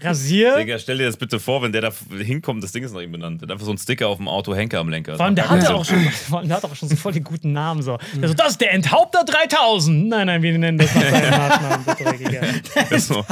Rasier? 0.00 0.56
Digga, 0.56 0.76
stell 0.80 0.98
dir 0.98 1.06
das 1.06 1.16
bitte 1.16 1.38
vor, 1.38 1.62
wenn 1.62 1.70
der 1.70 1.82
da 1.82 1.92
hinkommt, 2.20 2.64
das 2.64 2.72
Ding 2.72 2.82
ist 2.82 2.92
nach 2.94 3.00
ihm 3.00 3.12
benannt. 3.12 3.40
Der 3.40 3.46
hat 3.46 3.52
einfach 3.52 3.64
so 3.66 3.70
ein 3.72 3.78
Sticker 3.78 4.08
auf 4.08 4.16
dem 4.16 4.26
Auto, 4.26 4.52
Henker 4.52 4.80
am 4.80 4.88
Lenker. 4.88 5.14
Vor 5.16 5.24
allem, 5.24 5.36
der 5.36 5.48
hatte 5.48 5.72
auch 5.72 5.84
schon, 5.84 6.00
vor 6.28 6.40
allem, 6.40 6.48
der 6.48 6.56
hat 6.56 6.64
auch 6.64 6.74
schon 6.74 6.88
so 6.88 6.96
voll 6.96 7.12
die 7.12 7.20
guten 7.20 7.52
Namen. 7.52 7.80
So. 7.80 7.96
Der 8.16 8.28
so, 8.28 8.34
das 8.34 8.48
ist 8.52 8.60
der 8.60 8.72
Enthaupter 8.72 9.22
3000. 9.24 10.08
Nein, 10.08 10.26
nein, 10.26 10.42
wir 10.42 10.58
nennen 10.58 10.78
das 10.78 10.92
nach 10.94 11.02
seinem 11.02 11.30
Nachnamen. 11.30 11.84
Der 11.98 12.06
Dreckige. 12.06 12.40
Das 12.74 12.90
ist 12.90 13.06
so. 13.06 13.24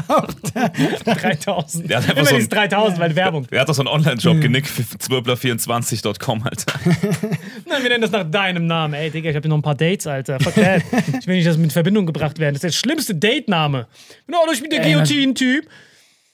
3000. 1.04 1.90
Der 1.90 1.96
hat 1.96 2.04
einfach 2.04 2.16
Immer 2.16 2.24
so 2.26 2.30
ein- 2.30 2.36
dieses 2.36 2.48
3000, 2.48 3.00
weil 3.00 3.16
Werbung. 3.16 3.46
Der 3.48 3.60
hat 3.60 3.68
doch 3.68 3.74
so 3.74 3.82
einen 3.82 3.88
Online-Shop 3.88 4.40
genickt 4.40 4.68
für 4.68 4.82
1224.com, 4.82 6.42
Alter. 6.44 6.72
Nein, 7.68 7.82
wir 7.82 7.88
nennen 7.88 8.02
das 8.02 8.12
nach 8.12 8.24
deinem 8.30 8.66
Namen. 8.66 8.94
Ey, 8.94 9.10
Digga, 9.10 9.30
ich 9.30 9.36
habe 9.36 9.42
hier 9.42 9.50
noch 9.50 9.58
ein 9.58 9.62
paar 9.62 9.74
Dates, 9.74 10.06
Alter. 10.06 10.38
Fuck 10.40 10.54
that. 10.54 10.82
Ich 11.20 11.26
will 11.26 11.34
nicht, 11.36 11.46
dass 11.46 11.56
mit 11.56 11.72
Verbindung 11.72 12.06
gebracht 12.06 12.38
werden. 12.38 12.54
Das 12.54 12.62
ist 12.64 12.74
der 12.74 12.78
schlimmste 12.88 13.14
Date-Name. 13.14 13.86
Genau, 14.26 14.38
ich 14.52 14.60
bin 14.60 14.70
der 14.70 14.84
Ey, 14.84 14.92
Guillotine-Typ. 14.92 15.66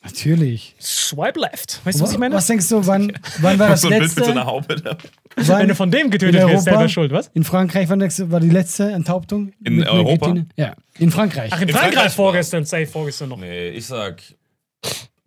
Natürlich. 0.05 0.77
Swipe 0.81 1.41
left. 1.41 1.81
Weißt 1.85 1.99
du, 1.99 2.05
was 2.05 2.13
ich 2.13 2.19
meine? 2.19 2.35
Was 2.35 2.47
denkst 2.47 2.69
du, 2.69 2.87
wann, 2.87 3.13
wann 3.41 3.59
war 3.59 3.69
das 3.69 3.81
so 3.83 3.89
ein 3.89 3.91
Bild 3.91 4.03
letzte? 4.05 4.21
mit 4.21 4.25
so 4.27 4.31
einer 4.33 4.47
Haube 4.47 4.77
da. 4.77 4.97
wann, 5.37 5.59
Wenn 5.61 5.69
du 5.69 5.75
von 5.75 5.91
dem 5.91 6.11
getötet 6.11 6.35
wirst, 6.37 6.45
Europa? 6.47 6.61
selber 6.63 6.89
schuld, 6.89 7.11
was? 7.13 7.31
In 7.35 7.45
Frankreich 7.45 7.89
wann 7.89 7.99
denkst 7.99 8.17
du, 8.17 8.31
war 8.31 8.41
die 8.41 8.49
letzte 8.49 8.91
Enthauptung? 8.93 9.53
In 9.65 9.77
Mit 9.77 9.89
Europa? 9.89 10.27
Guillotine? 10.27 10.47
Ja, 10.57 10.75
in 10.99 11.11
Frankreich. 11.11 11.51
Ach, 11.53 11.61
in, 11.61 11.69
In 11.69 11.75
Frankreich, 11.75 11.95
Frankreich 11.95 12.13
vorgestern, 12.15 12.65
safe 12.65 12.87
vorgestern 12.87 13.29
noch. 13.31 13.39
Nee, 13.39 13.71
ich 13.71 13.87
sag 13.87 14.23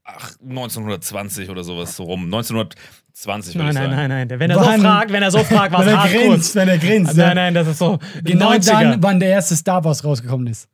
ach, 0.05 0.31
1920 0.41 1.49
oder 1.49 1.63
sowas 1.65 1.93
so 1.95 2.03
rum. 2.03 2.23
1920 2.25 3.55
würde 3.55 3.65
Nein, 3.65 3.69
ich 3.69 3.73
nein, 3.75 3.89
sagen. 3.89 3.95
nein, 4.09 4.27
nein. 4.29 4.39
Wenn 4.39 4.49
er 4.51 4.55
Wann- 4.57 4.79
so 4.81 4.87
fragt, 4.87 5.11
wenn 5.11 5.23
er 5.23 5.31
so 5.31 5.43
fragt, 5.43 5.73
wenn 5.73 5.81
es 5.81 5.87
er 5.87 5.99
hart 6.03 6.11
kurz. 6.13 6.25
grinst, 6.27 6.55
wenn 6.55 6.69
er 6.69 6.77
grinst. 6.77 7.17
Nein, 7.17 7.35
nein, 7.35 7.53
das 7.53 7.67
ist 7.67 7.77
so 7.79 7.99
Genau 8.23 8.51
90er. 8.51 8.67
dann, 8.71 9.03
wann 9.03 9.19
der 9.19 9.29
erste 9.29 9.55
Star 9.57 9.83
Wars 9.83 10.03
rausgekommen 10.03 10.47
ist. 10.47 10.69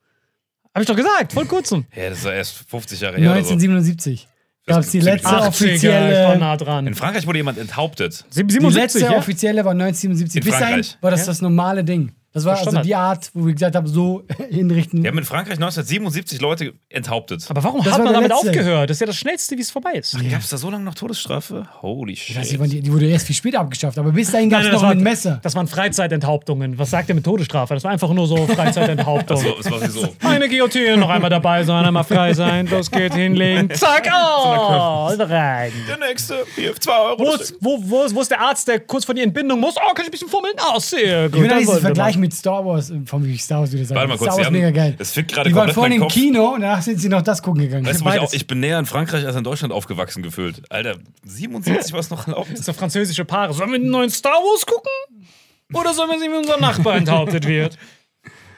Hab 0.78 0.82
ich 0.84 0.88
doch 0.88 0.96
gesagt, 0.96 1.34
voll 1.34 1.48
kurzem. 1.48 1.86
Ja, 1.96 2.12
das 2.12 2.24
war 2.24 2.34
erst 2.36 2.54
50 2.70 3.02
Jahre 3.02 3.18
her 3.18 3.32
oder 3.32 3.44
so. 3.44 3.54
1977. 3.54 4.28
Gab 4.68 4.82
es 4.82 4.92
die 4.92 5.00
letzte 5.00 5.28
genau. 5.28 5.42
80er, 5.42 5.42
ich 5.42 5.42
war 5.42 5.48
offizielle. 5.48 6.38
nah 6.38 6.56
dran. 6.56 6.86
In 6.86 6.94
Frankreich 6.94 7.26
wurde 7.26 7.40
jemand 7.40 7.58
enthauptet. 7.58 8.26
Die 8.30 8.36
77, 8.36 8.76
letzte 8.80 9.00
ja? 9.00 9.18
offizielle 9.18 9.66
war 9.66 9.72
1977. 9.72 10.36
In 10.40 10.44
Bis 10.46 10.52
dahin 10.60 10.84
Frankreich. 10.84 10.98
war 11.02 11.10
das 11.10 11.22
Ja. 11.22 11.26
das 11.26 11.42
normale 11.42 11.84
Ding. 11.84 12.12
Das 12.34 12.46
war 12.46 12.58
also 12.58 12.82
die 12.82 12.94
Art, 12.94 13.32
wo 13.34 13.46
wir 13.46 13.54
gesagt 13.54 13.76
haben, 13.76 13.88
so 13.88 14.24
hinrichten. 14.50 15.02
Wir 15.02 15.10
haben 15.10 15.18
in 15.18 15.24
Frankreich 15.24 15.56
1977 15.56 16.40
Leute 16.40 16.74
enthauptet. 16.90 17.46
Aber 17.50 17.64
warum 17.64 17.84
Das 17.84 17.94
hat 17.94 18.04
man 18.04 18.14
damit 18.14 18.30
letzte. 18.30 18.50
aufgehört? 18.50 18.90
Das 18.90 18.98
ist 18.98 19.02
ja 19.02 19.08
das 19.08 19.16
Schnellste, 19.18 19.58
wie 19.58 19.62
es 19.62 19.72
vorbei 19.72 19.94
ist. 19.94 20.14
Gab 20.30 20.42
es 20.42 20.50
da 20.50 20.58
so 20.58 20.70
lange 20.70 20.84
noch 20.84 20.94
Todesstrafe? 20.94 21.68
Holy 21.82 22.14
Ich 22.14 22.36
weiß 22.38 22.52
nicht, 22.52 22.62
shit. 22.62 22.72
die, 22.74 22.82
die 22.82 22.94
wurde 22.94 23.08
erst 23.08 23.26
viel 23.28 23.36
später 23.36 23.60
abgeschafft, 23.62 23.98
aber 23.98 24.12
bis 24.12 24.32
dahin 24.32 24.50
gab 24.50 24.62
es 24.62 24.68
noch 24.68 24.74
das, 24.74 24.82
war, 24.84 24.96
Messer. 24.96 25.40
das 25.42 25.56
waren 25.56 25.68
Freizeitenthauptungen. 25.68 26.78
Was 26.78 26.92
sagt 26.92 27.10
er 27.10 27.16
mit 27.16 27.24
Todesstrafe? 27.24 27.74
Das 27.74 27.84
war 27.84 27.92
einfach 27.92 28.10
nur 28.14 28.28
so 28.28 28.46
Freizeitenthauptung. 28.48 29.38
Also, 29.38 29.56
es 29.60 29.72
war 29.72 29.82
wie 29.82 29.88
so. 29.88 30.08
Eine 30.24 30.48
Guillotine, 30.48 30.98
noch 30.98 31.10
einmal 31.10 31.30
dabei 31.30 31.64
sein, 31.64 31.86
einmal 31.86 32.04
frei 32.04 32.34
sein, 32.34 32.68
los 32.68 32.92
geht, 32.92 33.14
hinlegen, 33.14 33.70
zack, 33.74 34.10
oh, 34.14 35.08
rein. 35.18 35.72
Der 35.88 35.98
nächste, 36.08 36.46
hier, 36.56 36.76
2 36.76 36.92
Euro. 36.92 37.20
Wo 37.20 37.34
ist, 37.34 37.56
wo, 37.62 37.80
wo, 37.82 38.04
ist, 38.04 38.14
wo 38.16 38.22
ist 38.22 38.32
der 38.32 38.42
Arzt, 38.42 38.68
der 38.68 38.80
kurz 38.82 39.06
vor 39.06 39.16
die 39.16 39.22
Entbindung 39.22 39.60
muss? 39.60 39.76
Oh, 39.78 39.94
kann 39.94 40.04
ich 40.04 40.10
ein 40.10 40.12
bisschen 40.12 40.30
fummeln? 40.30 40.54
Oh, 40.74 40.80
sehr 40.80 41.30
gut. 41.30 41.44
Ich 41.44 41.50
will 41.50 41.60
diesen 41.60 41.94
Vergleich 42.18 42.30
mit 42.30 42.34
Star 42.34 42.66
Wars, 42.66 42.90
äh, 42.90 43.00
von 43.06 43.24
wie 43.26 43.34
ich 43.34 43.44
Star 43.44 43.60
Wars 43.62 43.72
wieder 43.72 43.86
sagen. 43.86 43.96
Warte 43.98 44.10
mal 44.10 44.18
kurz, 44.18 44.26
Star 44.34 44.34
Sie 44.36 44.40
Wars 44.40 44.46
haben- 44.48 44.54
mega 44.54 44.72
geil. 44.72 44.96
das 44.98 45.12
fickt 45.12 45.32
gerade 45.34 45.50
Die 45.50 45.56
waren 45.56 45.74
komplett 45.74 45.76
vorhin 45.76 46.02
im. 46.02 46.08
Kino 46.08 46.54
und 46.56 46.62
danach 46.62 46.82
sind 46.82 47.00
sie 47.00 47.10
noch 47.10 47.22
das 47.22 47.42
gucken 47.42 47.62
gegangen. 47.64 47.86
Weißt 47.86 48.02
du, 48.02 48.10
ich, 48.10 48.20
auch, 48.20 48.34
ich 48.34 48.48
bin 48.48 48.60
näher 48.60 48.80
in 48.80 48.86
Frankreich 48.86 49.26
als 49.26 49.36
in 49.36 49.44
Deutschland 49.44 49.74
aufgewachsen 49.74 50.24
gefühlt. 50.24 50.62
Alter, 50.72 50.96
77 51.24 51.94
war 51.94 52.00
es 52.00 52.10
noch 52.10 52.28
erlaubt. 52.28 52.58
So 52.58 52.74
französische 52.74 53.26
Paare. 53.26 53.54
Sollen 53.54 53.72
wir 53.72 53.80
den 53.80 53.90
neuen 53.90 54.10
Star 54.10 54.34
Wars 54.34 54.66
gucken? 54.66 55.28
Oder 55.74 55.94
sollen 55.94 56.10
wir 56.10 56.20
sehen, 56.20 56.32
wie 56.32 56.38
unser 56.38 56.58
Nachbar 56.60 56.96
enthauptet 56.96 57.46
wird? 57.48 57.78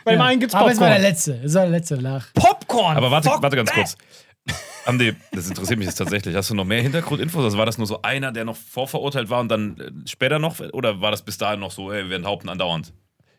Bei 0.06 0.12
dem 0.14 0.22
einen 0.22 0.40
gibt's 0.40 0.56
aber 0.56 0.72
es 0.72 0.80
war 0.80 0.88
der 0.88 0.96
Popcorn. 0.96 1.12
letzte. 1.12 1.34
Es 1.44 1.54
war 1.54 1.62
der 1.64 1.72
letzte 1.72 1.96
danach. 1.98 2.34
Popcorn! 2.34 2.98
Aber 2.98 3.12
warte, 3.12 3.30
Fuck 3.30 3.42
warte 3.44 3.56
ganz 3.58 3.72
kurz. 3.72 3.98
Die, 4.92 5.14
das 5.32 5.48
interessiert 5.48 5.78
mich 5.78 5.88
jetzt 5.88 5.98
tatsächlich. 5.98 6.36
Hast 6.36 6.50
du 6.50 6.56
noch 6.56 6.66
mehr 6.66 6.82
Hintergrundinfos? 6.82 7.44
Also 7.44 7.58
war 7.60 7.68
das 7.68 7.78
nur 7.78 7.86
so 7.86 8.02
einer, 8.02 8.32
der 8.32 8.44
noch 8.46 8.56
vorverurteilt 8.56 9.30
war 9.30 9.40
und 9.42 9.50
dann 9.50 9.78
äh, 9.80 9.92
später 10.10 10.40
noch? 10.40 10.60
Oder 10.74 11.00
war 11.02 11.12
das 11.12 11.22
bis 11.22 11.38
dahin 11.38 11.60
noch 11.60 11.70
so, 11.70 11.92
ey, 11.92 12.10
wir 12.10 12.16
enthaupten 12.16 12.50
andauernd? 12.50 12.92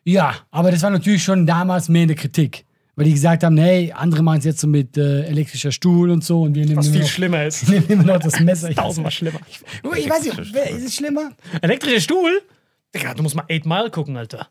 Ja, 0.04 0.35
aber 0.50 0.71
das 0.71 0.83
war 0.83 0.90
natürlich 0.90 1.23
schon 1.23 1.47
damals 1.47 1.88
mehr 1.88 2.02
in 2.02 2.09
der 2.09 2.16
Kritik. 2.16 2.64
Weil 2.97 3.04
die 3.07 3.12
gesagt 3.12 3.45
haben, 3.45 3.57
hey, 3.57 3.92
andere 3.97 4.23
machen 4.23 4.40
es 4.40 4.45
jetzt 4.45 4.61
so 4.61 4.66
mit 4.66 4.97
äh, 4.99 5.23
elektrischer 5.25 5.73
Stuhl 5.73 6.11
und 6.11 6.23
so 6.25 6.42
und 6.42 6.54
wir 6.54 6.64
nehmen 6.66 6.76
Was 6.76 6.87
immer 6.87 6.95
viel 6.95 7.02
noch, 7.02 7.09
schlimmer 7.09 7.45
ist. 7.47 7.69
nehmen 7.69 7.87
immer 7.88 8.02
noch 8.02 8.19
das 8.19 8.38
Messer. 8.40 8.69
Ich 8.71 8.76
weiß 8.78 8.85
Tausendmal 8.85 9.12
schlimmer. 9.12 9.40
nicht. 9.49 9.62
Ich 10.04 10.11
weiß 10.11 10.23
nicht, 10.25 10.54
wer- 10.54 10.71
ist 10.71 10.85
es 10.85 10.95
schlimmer? 10.97 11.30
Elektrischer 11.62 12.00
Stuhl? 12.00 12.42
Digga, 12.95 13.14
du 13.14 13.23
musst 13.23 13.37
mal 13.37 13.45
8 13.50 13.64
Mile 13.64 13.90
gucken, 13.90 14.16
Alter. 14.16 14.49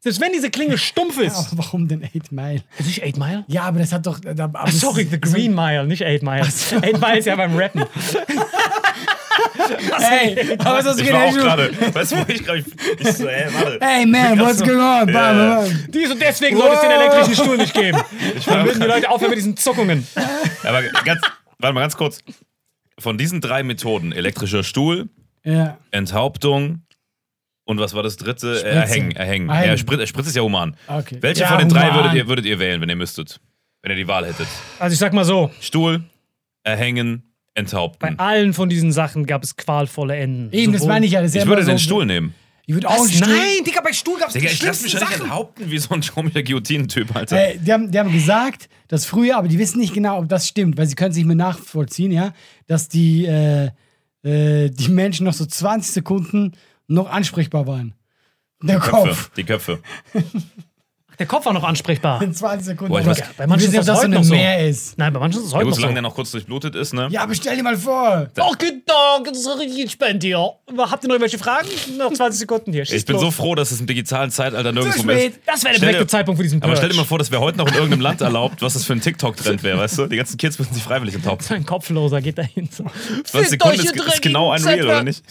Selbst 0.00 0.20
wenn 0.20 0.32
diese 0.32 0.50
Klinge 0.50 0.76
stumpf 0.76 1.18
ist. 1.18 1.56
warum 1.56 1.86
denn 1.88 2.02
8 2.04 2.32
Mile? 2.32 2.62
Ist 2.78 2.86
nicht 2.86 3.02
8 3.04 3.16
Mile? 3.16 3.44
Ja, 3.48 3.62
aber 3.62 3.78
das 3.78 3.92
hat 3.92 4.06
doch. 4.06 4.18
Da, 4.18 4.44
aber 4.44 4.60
Ach, 4.64 4.70
sorry, 4.72 5.06
The 5.10 5.20
Green 5.20 5.54
Mile, 5.54 5.86
nicht 5.86 6.04
8 6.04 6.22
Mile. 6.22 6.42
8 6.42 6.82
Mile 7.00 7.18
ist 7.18 7.26
ja 7.26 7.36
beim 7.36 7.56
Rappen. 7.56 7.84
Hey, 9.98 10.56
aber 10.58 10.82
das 10.82 10.98
Ich 10.98 11.04
geht 11.04 11.12
war 11.12 11.24
auch 11.24 11.34
gerade, 11.34 11.94
weißt 11.94 12.12
du, 12.12 12.16
wo 12.16 12.24
ich 12.28 12.44
gerade, 12.44 12.64
ich 12.98 13.12
so, 13.12 13.26
ey, 13.28 13.46
warte. 13.52 13.78
Hey 13.80 14.06
man, 14.06 14.38
what's 14.38 14.62
going 14.62 14.78
on? 14.78 15.12
Bam. 15.12 15.86
Dies 15.88 16.10
und 16.10 16.20
deswegen 16.20 16.56
sollte 16.56 16.74
es 16.74 16.80
den 16.82 16.90
Wow. 16.90 17.00
elektrischen 17.00 17.34
Stuhl 17.34 17.56
nicht 17.56 17.74
geben. 17.74 17.98
Dann 18.46 18.66
würden 18.66 18.80
die 18.80 18.86
Leute 18.86 19.10
aufhören 19.10 19.30
mit 19.30 19.38
diesen 19.38 19.56
Zuckungen. 19.56 20.06
Aber 20.62 20.82
ganz, 21.04 21.20
warte 21.58 21.74
mal 21.74 21.80
ganz 21.80 21.96
kurz. 21.96 22.20
Von 22.98 23.18
diesen 23.18 23.40
drei 23.40 23.62
Methoden, 23.62 24.12
elektrischer 24.12 24.62
Stuhl, 24.62 25.08
Ja. 25.44 25.78
Enthauptung 25.90 26.82
und 27.64 27.80
was 27.80 27.94
war 27.94 28.02
das 28.02 28.16
dritte? 28.16 28.56
Spritze. 28.58 28.66
erhängen, 28.68 29.10
erhängen. 29.16 29.48
Erhängen. 29.48 29.68
Ja, 29.70 29.76
Sprit, 29.76 30.08
Spritze 30.08 30.28
ist 30.28 30.36
ja 30.36 30.42
human. 30.42 30.76
Okay. 30.86 31.18
Welche 31.20 31.40
Ja, 31.42 31.48
von 31.48 31.58
den 31.58 31.68
drei 31.68 31.88
human. 31.90 31.96
würdet 31.96 32.14
ihr, 32.14 32.28
würdet 32.28 32.46
ihr 32.46 32.58
wählen, 32.58 32.80
wenn 32.80 32.88
ihr 32.88 32.96
müsstet? 32.96 33.40
Wenn 33.82 33.90
ihr 33.92 33.96
die 33.96 34.06
Wahl 34.08 34.24
hättet? 34.26 34.46
Also 34.78 34.92
ich 34.94 34.98
sag 34.98 35.12
mal 35.12 35.24
so, 35.24 35.50
Stuhl, 35.60 36.04
erhängen, 36.62 37.33
bei 37.54 37.60
enthaupten. 37.60 38.18
allen 38.18 38.52
von 38.52 38.68
diesen 38.68 38.92
Sachen 38.92 39.26
gab 39.26 39.42
es 39.44 39.56
qualvolle 39.56 40.16
Enden. 40.16 40.52
Eben, 40.52 40.72
das 40.72 40.82
Sowohl- 40.82 40.94
meine 40.94 41.06
ich 41.06 41.12
ja. 41.12 41.22
Das 41.22 41.34
Ich 41.34 41.46
würde 41.46 41.62
immer 41.62 41.70
den 41.72 41.78
so, 41.78 41.84
Stuhl 41.84 42.06
nehmen. 42.06 42.34
Ich 42.66 42.74
würde 42.74 42.88
auch 42.88 42.98
einen? 42.98 43.08
Stuhl. 43.10 43.28
Nein, 43.28 43.64
Digga, 43.66 43.80
bei 43.82 43.92
Stuhl 43.92 44.18
gab 44.18 44.28
es 44.28 44.32
Digga, 44.34 44.48
die 44.48 44.54
ich 44.54 44.62
lass 44.62 44.82
mich 44.82 44.92
ja 44.94 45.00
nicht 45.00 45.08
Sachen. 45.10 45.22
enthaupten 45.24 45.70
wie 45.70 45.78
so 45.78 45.94
ein 45.94 46.00
komischer 46.00 46.42
Guillotinen-Typ, 46.42 47.14
Alter. 47.14 47.36
Äh, 47.50 47.58
die, 47.58 47.72
haben, 47.72 47.90
die 47.90 47.98
haben 47.98 48.10
gesagt, 48.12 48.68
dass 48.88 49.04
früher, 49.04 49.36
aber 49.36 49.48
die 49.48 49.58
wissen 49.58 49.78
nicht 49.80 49.92
genau, 49.92 50.18
ob 50.18 50.28
das 50.28 50.48
stimmt, 50.48 50.78
weil 50.78 50.86
sie 50.86 50.94
können 50.94 51.10
es 51.10 51.16
nicht 51.16 51.26
mehr 51.26 51.36
nachvollziehen, 51.36 52.10
ja, 52.10 52.32
dass 52.66 52.88
die, 52.88 53.26
äh, 53.26 53.66
äh, 54.22 54.70
die 54.70 54.88
Menschen 54.88 55.24
noch 55.26 55.34
so 55.34 55.44
20 55.44 55.92
Sekunden 55.92 56.52
noch 56.88 57.10
ansprechbar 57.10 57.66
waren. 57.66 57.94
Der 58.62 58.78
Köpfe, 58.78 58.90
Kopf. 59.08 59.30
die 59.36 59.44
Köpfe. 59.44 59.80
Der 61.18 61.26
Kopf 61.26 61.46
war 61.46 61.52
noch 61.52 61.64
ansprechbar. 61.64 62.20
In 62.22 62.34
20 62.34 62.66
Sekunden. 62.66 62.92
Boah, 62.92 63.00
ich 63.00 63.06
weiß- 63.06 63.18
Ja, 63.18 63.26
bei 63.36 63.44
ich 63.44 63.50
manchen 63.50 63.66
ist 63.68 63.76
das 63.76 63.86
das 63.86 64.00
so 64.02 64.08
noch 64.08 64.24
so. 64.24 64.34
Mehr 64.34 64.66
ist. 64.68 64.98
Nein, 64.98 65.12
bei 65.12 65.20
manchen 65.20 65.38
ist 65.40 65.46
es 65.46 65.52
Ja 65.52 65.58
heute 65.58 65.64
gut, 65.66 65.70
noch 65.70 65.76
solange 65.76 65.92
so. 65.92 65.94
der 65.94 66.02
noch 66.02 66.14
kurz 66.14 66.30
durchblutet 66.32 66.74
ist, 66.74 66.92
ne? 66.94 67.08
Ja, 67.10 67.22
aber 67.22 67.34
stell 67.34 67.56
dir 67.56 67.62
mal 67.62 67.76
vor. 67.76 68.28
Oh, 68.40 68.50
guten 68.58 68.84
Tag, 68.84 69.24
das 69.24 69.38
ist 69.38 69.58
richtig 69.58 69.80
entspannt 69.82 70.22
hier. 70.22 70.38
Habt 70.38 71.04
ihr 71.04 71.08
noch 71.08 71.14
irgendwelche 71.14 71.38
Fragen? 71.38 71.68
Noch 71.98 72.12
20 72.12 72.38
Sekunden 72.40 72.72
hier. 72.72 72.82
Ich 72.82 72.88
schießt 72.90 73.06
bin 73.06 73.18
so 73.18 73.26
los. 73.26 73.34
froh, 73.34 73.54
dass 73.54 73.70
es 73.70 73.80
im 73.80 73.86
digitalen 73.86 74.30
Zeitalter 74.30 74.72
nirgendwo 74.72 74.98
Zu 75.00 75.06
mehr 75.06 75.16
spät. 75.18 75.32
ist. 75.32 75.40
Das 75.46 75.64
wäre 75.64 75.74
der 75.74 75.80
perfekte 75.80 76.06
Zeitpunkt 76.08 76.38
für 76.38 76.42
diesen 76.42 76.62
Aber 76.62 76.76
stell 76.76 76.88
dir 76.88 76.94
mal 76.96 77.02
Purge. 77.02 77.08
vor, 77.08 77.18
das 77.18 77.30
wäre 77.30 77.40
heute 77.42 77.58
noch 77.58 77.68
in 77.68 77.74
irgendeinem 77.74 78.00
Land 78.00 78.20
erlaubt, 78.20 78.60
was 78.62 78.74
das 78.74 78.84
für 78.84 78.92
ein 78.94 79.00
TikTok-Trend 79.00 79.62
wäre, 79.62 79.78
weißt 79.78 79.98
du? 79.98 80.06
Die 80.06 80.16
ganzen 80.16 80.36
Kids 80.36 80.58
müssen 80.58 80.74
sich 80.74 80.82
freiwillig 80.82 81.14
enthaupten. 81.14 81.54
Ein 81.54 81.64
Kopfloser 81.66 82.20
geht 82.20 82.38
dahin. 82.38 82.68
So. 82.72 82.84
20 83.24 83.50
Sekunden 83.50 83.80
ist, 83.80 83.94
ist 83.96 84.22
genau 84.22 84.50
ein 84.50 84.62
Reel, 84.64 84.84
oder 84.84 85.02
nicht? 85.04 85.22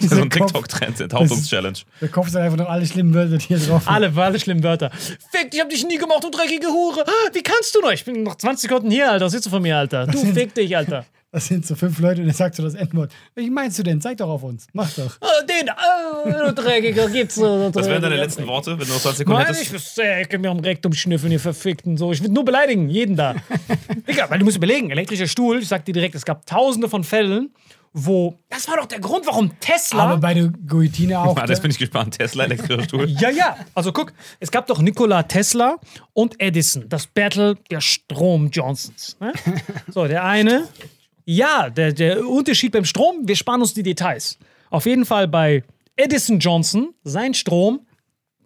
Das 0.00 0.10
ist 0.12 0.16
so 0.16 0.22
ein 0.22 0.30
TikTok-Trend, 0.30 1.00
Enthauptungs-Challenge. 1.00 1.78
Der 2.00 2.08
Kopf 2.08 2.28
sind 2.28 2.40
einfach 2.40 2.56
noch 2.58 2.68
alle 2.68 2.86
schlimmen 2.86 3.14
Wörter, 3.14 3.38
die 3.38 3.44
hier 3.46 3.58
drauf 3.58 3.82
sind. 3.84 3.92
Alle, 3.92 4.12
alle 4.16 4.38
schlimmen 4.40 4.62
Wörter. 4.62 4.90
Fick, 4.90 5.52
ich 5.52 5.60
hab 5.60 5.68
dich 5.70 5.86
nie 5.86 5.98
gemocht, 5.98 6.24
du 6.24 6.30
dreckige 6.30 6.68
Hure. 6.68 7.04
Wie 7.32 7.42
kannst 7.42 7.74
du 7.74 7.80
noch? 7.80 7.92
Ich 7.92 8.04
bin 8.04 8.22
noch 8.22 8.36
20 8.36 8.68
Sekunden 8.68 8.90
hier, 8.90 9.10
Alter. 9.10 9.26
Was 9.26 9.32
willst 9.32 9.46
du 9.46 9.50
von 9.50 9.62
mir, 9.62 9.76
Alter? 9.76 10.06
Du, 10.06 10.18
fick 10.32 10.54
dich, 10.54 10.76
Alter. 10.76 11.04
Das 11.32 11.46
sind 11.48 11.66
so 11.66 11.74
fünf 11.74 11.98
Leute 11.98 12.22
und 12.22 12.28
er 12.28 12.34
sagt 12.34 12.54
so 12.54 12.62
das 12.62 12.74
Endwort. 12.74 13.12
Welchen 13.34 13.52
meinst 13.52 13.78
du 13.78 13.82
denn? 13.82 14.00
Zeig 14.00 14.16
doch 14.16 14.28
auf 14.28 14.42
uns. 14.42 14.68
Mach 14.72 14.90
doch. 14.94 15.18
Ah, 15.20 15.26
Den, 15.42 15.68
ah, 15.68 16.46
du 16.46 16.54
dreckiger, 16.54 17.10
gibt's 17.10 17.34
so. 17.34 17.70
Was 17.74 17.86
wären 17.86 18.00
deine 18.00 18.16
letzten 18.16 18.46
Worte, 18.46 18.78
wenn 18.78 18.86
du 18.86 18.92
noch 18.94 19.00
20 19.00 19.18
Sekunden 19.18 19.42
Nein, 19.42 19.52
ich 19.52 19.68
hättest? 19.70 19.98
will 19.98 20.04
Säcke 20.04 20.38
mir 20.38 20.50
am 20.50 20.60
Rektum 20.60 20.94
schnüffeln, 20.94 21.32
ihr 21.32 21.40
Verfickten. 21.40 21.98
So. 21.98 22.10
Ich 22.12 22.22
will 22.22 22.30
nur 22.30 22.44
beleidigen, 22.44 22.88
jeden 22.88 23.16
da. 23.16 23.34
Digga, 24.08 24.30
weil 24.30 24.38
du 24.38 24.46
musst 24.46 24.56
überlegen, 24.56 24.90
elektrischer 24.90 25.26
Stuhl, 25.26 25.58
ich 25.58 25.68
sag 25.68 25.84
dir 25.84 25.92
direkt, 25.92 26.14
es 26.14 26.24
gab 26.24 26.46
tausende 26.46 26.88
von 26.88 27.04
Fällen, 27.04 27.50
wo. 27.96 28.38
Das 28.50 28.68
war 28.68 28.76
doch 28.76 28.86
der 28.86 29.00
Grund, 29.00 29.26
warum 29.26 29.58
Tesla. 29.58 30.04
Aber 30.04 30.18
bei 30.18 30.34
der 30.34 30.48
Guillotine 30.48 31.18
auch. 31.18 31.36
Ah, 31.36 31.46
das 31.46 31.60
bin 31.60 31.70
ich 31.70 31.78
gespannt. 31.78 32.18
Tesla, 32.18 32.44
elektrischer 32.44 32.84
Stuhl. 32.84 33.08
Ja, 33.08 33.30
ja. 33.30 33.56
Also 33.74 33.90
guck, 33.90 34.12
es 34.38 34.50
gab 34.50 34.66
doch 34.66 34.80
Nikola 34.80 35.22
Tesla 35.22 35.78
und 36.12 36.40
Edison, 36.40 36.88
das 36.88 37.06
Battle 37.06 37.56
der 37.70 37.80
Strom-Johnsons. 37.80 39.16
Ne? 39.18 39.32
So, 39.88 40.06
der 40.06 40.24
eine, 40.24 40.68
ja, 41.24 41.70
der, 41.70 41.92
der 41.92 42.26
Unterschied 42.26 42.72
beim 42.72 42.84
Strom, 42.84 43.26
wir 43.26 43.34
sparen 43.34 43.62
uns 43.62 43.72
die 43.72 43.82
Details. 43.82 44.38
Auf 44.68 44.84
jeden 44.84 45.06
Fall 45.06 45.26
bei 45.26 45.64
Edison 45.96 46.38
Johnson, 46.38 46.94
sein 47.02 47.32
Strom 47.32 47.86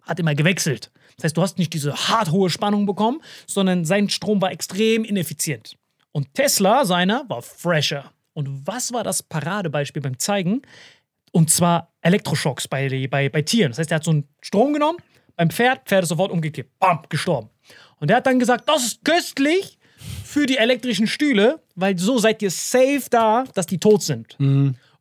hat 0.03 0.19
immer 0.19 0.33
gewechselt. 0.33 0.91
Das 1.17 1.25
heißt, 1.25 1.37
du 1.37 1.41
hast 1.41 1.57
nicht 1.57 1.73
diese 1.73 1.93
hart 1.93 2.31
hohe 2.31 2.49
Spannung 2.49 2.85
bekommen, 2.85 3.21
sondern 3.45 3.83
sein 3.83 4.09
Strom 4.09 4.41
war 4.41 4.51
extrem 4.51 5.03
ineffizient. 5.03 5.75
Und 6.13 6.33
Tesla, 6.33 6.85
seiner, 6.85 7.25
war 7.27 7.41
fresher. 7.41 8.11
Und 8.33 8.65
was 8.65 8.93
war 8.93 9.03
das 9.03 9.23
Paradebeispiel 9.23 10.01
beim 10.01 10.19
Zeigen? 10.19 10.61
Und 11.31 11.49
zwar 11.49 11.93
Elektroschocks 12.01 12.67
bei, 12.67 13.07
bei, 13.09 13.29
bei 13.29 13.41
Tieren. 13.41 13.71
Das 13.71 13.79
heißt, 13.79 13.91
er 13.91 13.95
hat 13.95 14.03
so 14.03 14.11
einen 14.11 14.27
Strom 14.41 14.73
genommen, 14.73 14.97
beim 15.35 15.49
Pferd, 15.49 15.87
Pferd 15.87 16.03
ist 16.03 16.09
sofort 16.09 16.31
umgekippt. 16.31 16.77
Bam, 16.79 17.03
gestorben. 17.09 17.49
Und 17.99 18.11
er 18.11 18.17
hat 18.17 18.27
dann 18.27 18.39
gesagt, 18.39 18.67
das 18.67 18.85
ist 18.85 19.05
köstlich 19.05 19.77
für 20.23 20.45
die 20.45 20.57
elektrischen 20.57 21.07
Stühle, 21.07 21.61
weil 21.75 21.97
so 21.97 22.17
seid 22.17 22.41
ihr 22.41 22.51
safe 22.51 23.03
da, 23.09 23.43
dass 23.53 23.67
die 23.67 23.79
tot 23.79 24.03
sind. 24.03 24.35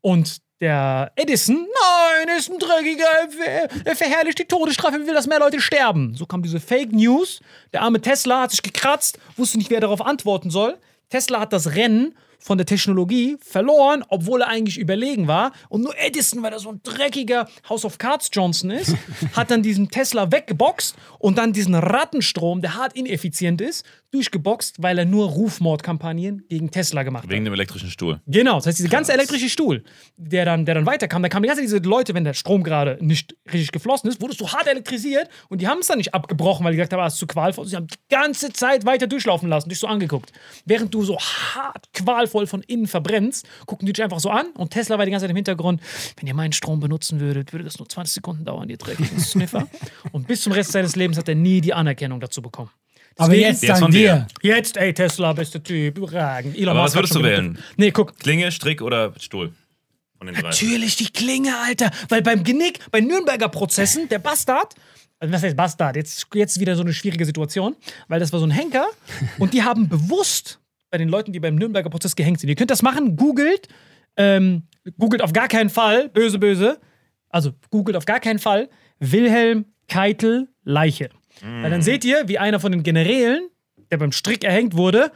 Und 0.00 0.40
der 0.60 1.10
Edison, 1.16 1.56
nein, 1.56 2.36
ist 2.36 2.50
ein 2.50 2.58
dreckiger, 2.58 3.04
er 3.46 3.68
er 3.84 3.96
verherrlicht 3.96 4.38
die 4.38 4.44
Todesstrafe, 4.44 4.98
er 4.98 5.06
will, 5.06 5.14
dass 5.14 5.26
mehr 5.26 5.38
Leute 5.38 5.60
sterben. 5.60 6.14
So 6.14 6.26
kam 6.26 6.42
diese 6.42 6.60
Fake 6.60 6.92
News. 6.92 7.40
Der 7.72 7.82
arme 7.82 8.00
Tesla 8.00 8.42
hat 8.42 8.50
sich 8.50 8.62
gekratzt, 8.62 9.18
wusste 9.36 9.56
nicht, 9.56 9.70
wer 9.70 9.80
darauf 9.80 10.04
antworten 10.04 10.50
soll. 10.50 10.76
Tesla 11.08 11.40
hat 11.40 11.52
das 11.52 11.74
Rennen 11.74 12.14
von 12.40 12.58
der 12.58 12.66
Technologie 12.66 13.36
verloren, 13.40 14.04
obwohl 14.08 14.42
er 14.42 14.48
eigentlich 14.48 14.78
überlegen 14.78 15.28
war. 15.28 15.52
Und 15.68 15.82
nur 15.82 15.94
Edison, 15.98 16.42
weil 16.42 16.52
er 16.52 16.58
so 16.58 16.70
ein 16.70 16.80
dreckiger 16.82 17.48
House 17.68 17.84
of 17.84 17.98
Cards 17.98 18.30
Johnson 18.32 18.70
ist, 18.70 18.96
hat 19.34 19.50
dann 19.50 19.62
diesen 19.62 19.88
Tesla 19.90 20.32
weggeboxt 20.32 20.96
und 21.18 21.38
dann 21.38 21.52
diesen 21.52 21.74
Rattenstrom, 21.74 22.62
der 22.62 22.74
hart 22.74 22.94
ineffizient 22.94 23.60
ist, 23.60 23.84
durchgeboxt, 24.12 24.82
weil 24.82 24.98
er 24.98 25.04
nur 25.04 25.28
Rufmordkampagnen 25.28 26.44
gegen 26.48 26.70
Tesla 26.70 27.02
gemacht 27.02 27.24
hat. 27.24 27.30
Wegen 27.30 27.44
dem 27.44 27.54
elektrischen 27.54 27.90
Stuhl. 27.90 28.20
Genau, 28.26 28.56
das 28.56 28.66
heißt, 28.66 28.78
dieser 28.78 28.88
ganze 28.88 29.12
elektrische 29.12 29.48
Stuhl, 29.48 29.84
der 30.16 30.44
dann, 30.44 30.64
der 30.64 30.74
dann 30.74 30.86
weiterkam, 30.86 31.22
da 31.22 31.28
kamen 31.28 31.44
die 31.44 31.48
ganze 31.48 31.62
Zeit 31.62 31.68
diese 31.68 31.88
Leute, 31.88 32.14
wenn 32.14 32.24
der 32.24 32.34
Strom 32.34 32.62
gerade 32.62 32.98
nicht 33.00 33.36
richtig 33.46 33.72
geflossen 33.72 34.10
ist, 34.10 34.20
wurdest 34.20 34.40
du 34.40 34.48
hart 34.48 34.66
elektrisiert 34.66 35.28
und 35.48 35.60
die 35.60 35.68
haben 35.68 35.80
es 35.80 35.86
dann 35.86 35.98
nicht 35.98 36.14
abgebrochen, 36.14 36.64
weil 36.64 36.72
die 36.72 36.76
gesagt 36.76 36.92
haben, 36.92 37.00
ah, 37.00 37.06
es 37.06 37.14
ist 37.14 37.20
zu 37.20 37.26
qualvoll. 37.26 37.66
Sie 37.66 37.76
haben 37.76 37.86
die 37.86 37.96
ganze 38.08 38.52
Zeit 38.52 38.84
weiter 38.84 39.06
durchlaufen 39.06 39.48
lassen, 39.48 39.68
dich 39.68 39.78
so 39.78 39.86
angeguckt. 39.86 40.32
Während 40.64 40.92
du 40.92 41.04
so 41.04 41.18
hart 41.18 41.92
qualvoll 41.92 42.46
von 42.46 42.62
innen 42.62 42.86
verbrennst, 42.86 43.46
gucken 43.66 43.86
die 43.86 43.92
dich 43.92 44.02
einfach 44.02 44.20
so 44.20 44.30
an 44.30 44.46
und 44.56 44.70
Tesla 44.70 44.98
war 44.98 45.04
die 45.04 45.10
ganze 45.10 45.24
Zeit 45.24 45.30
im 45.30 45.36
Hintergrund, 45.36 45.80
wenn 46.18 46.26
ihr 46.26 46.34
meinen 46.34 46.52
Strom 46.52 46.80
benutzen 46.80 47.20
würdet, 47.20 47.52
würde 47.52 47.64
das 47.64 47.78
nur 47.78 47.88
20 47.88 48.14
Sekunden 48.14 48.44
dauern, 48.44 48.68
ihr 48.68 48.76
dreckigen 48.76 49.18
Sniffer. 49.20 49.68
und 50.12 50.26
bis 50.26 50.42
zum 50.42 50.52
Rest 50.52 50.72
seines 50.72 50.96
Lebens 50.96 51.18
hat 51.18 51.28
er 51.28 51.34
nie 51.34 51.60
die 51.60 51.74
Anerkennung 51.74 52.20
dazu 52.20 52.42
bekommen. 52.42 52.70
Aber 53.16 53.34
Deswegen- 53.34 53.66
jetzt 53.66 53.78
von 53.80 53.90
dir. 53.90 54.26
dir. 54.42 54.56
Jetzt, 54.56 54.76
ey, 54.76 54.94
Tesla, 54.94 55.32
beste 55.32 55.62
Typ, 55.62 55.98
überragend. 55.98 56.56
Elon 56.56 56.70
Aber 56.70 56.82
Musk 56.82 56.94
was 56.94 56.98
würdest 56.98 57.14
du 57.14 57.22
wählen? 57.22 57.58
Nee, 57.76 57.90
guck. 57.90 58.18
Klinge, 58.18 58.50
Strick 58.50 58.80
oder 58.82 59.12
Stuhl? 59.18 59.52
Von 60.16 60.26
den 60.26 60.36
drei. 60.36 60.42
Natürlich 60.48 60.96
die 60.96 61.10
Klinge, 61.10 61.56
Alter. 61.66 61.90
Weil 62.08 62.22
beim 62.22 62.44
Genick, 62.44 62.78
bei 62.90 63.00
Nürnberger 63.00 63.48
Prozessen, 63.48 64.08
der 64.08 64.18
Bastard, 64.18 64.74
also 65.18 65.32
was 65.34 65.42
heißt 65.42 65.56
Bastard? 65.56 65.96
Jetzt, 65.96 66.26
jetzt 66.34 66.60
wieder 66.60 66.76
so 66.76 66.82
eine 66.82 66.92
schwierige 66.94 67.24
Situation, 67.26 67.76
weil 68.08 68.20
das 68.20 68.32
war 68.32 68.40
so 68.40 68.46
ein 68.46 68.50
Henker 68.50 68.86
und 69.38 69.52
die 69.54 69.62
haben 69.62 69.88
bewusst 69.88 70.58
bei 70.90 70.98
den 70.98 71.08
Leuten, 71.08 71.32
die 71.32 71.40
beim 71.40 71.54
Nürnberger 71.56 71.90
Prozess 71.90 72.16
gehängt 72.16 72.40
sind. 72.40 72.48
Ihr 72.48 72.56
könnt 72.56 72.70
das 72.70 72.82
machen, 72.82 73.16
googelt, 73.16 73.68
ähm, 74.16 74.62
googelt 74.98 75.22
auf 75.22 75.32
gar 75.32 75.46
keinen 75.48 75.70
Fall, 75.70 76.08
böse, 76.08 76.38
böse, 76.38 76.80
also 77.28 77.52
googelt 77.70 77.96
auf 77.96 78.06
gar 78.06 78.18
keinen 78.20 78.38
Fall 78.38 78.68
Wilhelm 78.98 79.66
Keitel 79.88 80.48
Leiche. 80.64 81.10
Weil 81.42 81.70
dann 81.70 81.82
seht 81.82 82.04
ihr, 82.04 82.28
wie 82.28 82.38
einer 82.38 82.60
von 82.60 82.72
den 82.72 82.82
Generälen, 82.82 83.48
der 83.90 83.98
beim 83.98 84.12
Strick 84.12 84.44
erhängt 84.44 84.76
wurde, 84.76 85.10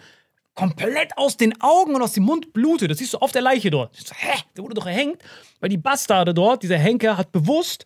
komplett 0.55 1.17
aus 1.19 1.37
den 1.37 1.61
Augen 1.61 1.95
und 1.95 2.03
aus 2.03 2.13
dem 2.13 2.25
Mund 2.25 2.53
blutet. 2.53 2.91
Das 2.91 2.99
siehst 2.99 3.15
du 3.15 3.19
auf 3.19 3.33
der 3.33 3.43
Leiche 3.43 3.71
dort. 3.71 3.95
So, 3.97 4.15
hä? 4.17 4.39
Der 4.57 4.65
wurde 4.65 4.75
doch 4.75 4.87
erhängt. 4.87 5.23
Weil 5.61 5.69
die 5.69 5.77
Bastarde 5.77 6.33
dort, 6.33 6.63
dieser 6.63 6.79
Henker, 6.79 7.17
hat 7.17 7.33
bewusst 7.33 7.85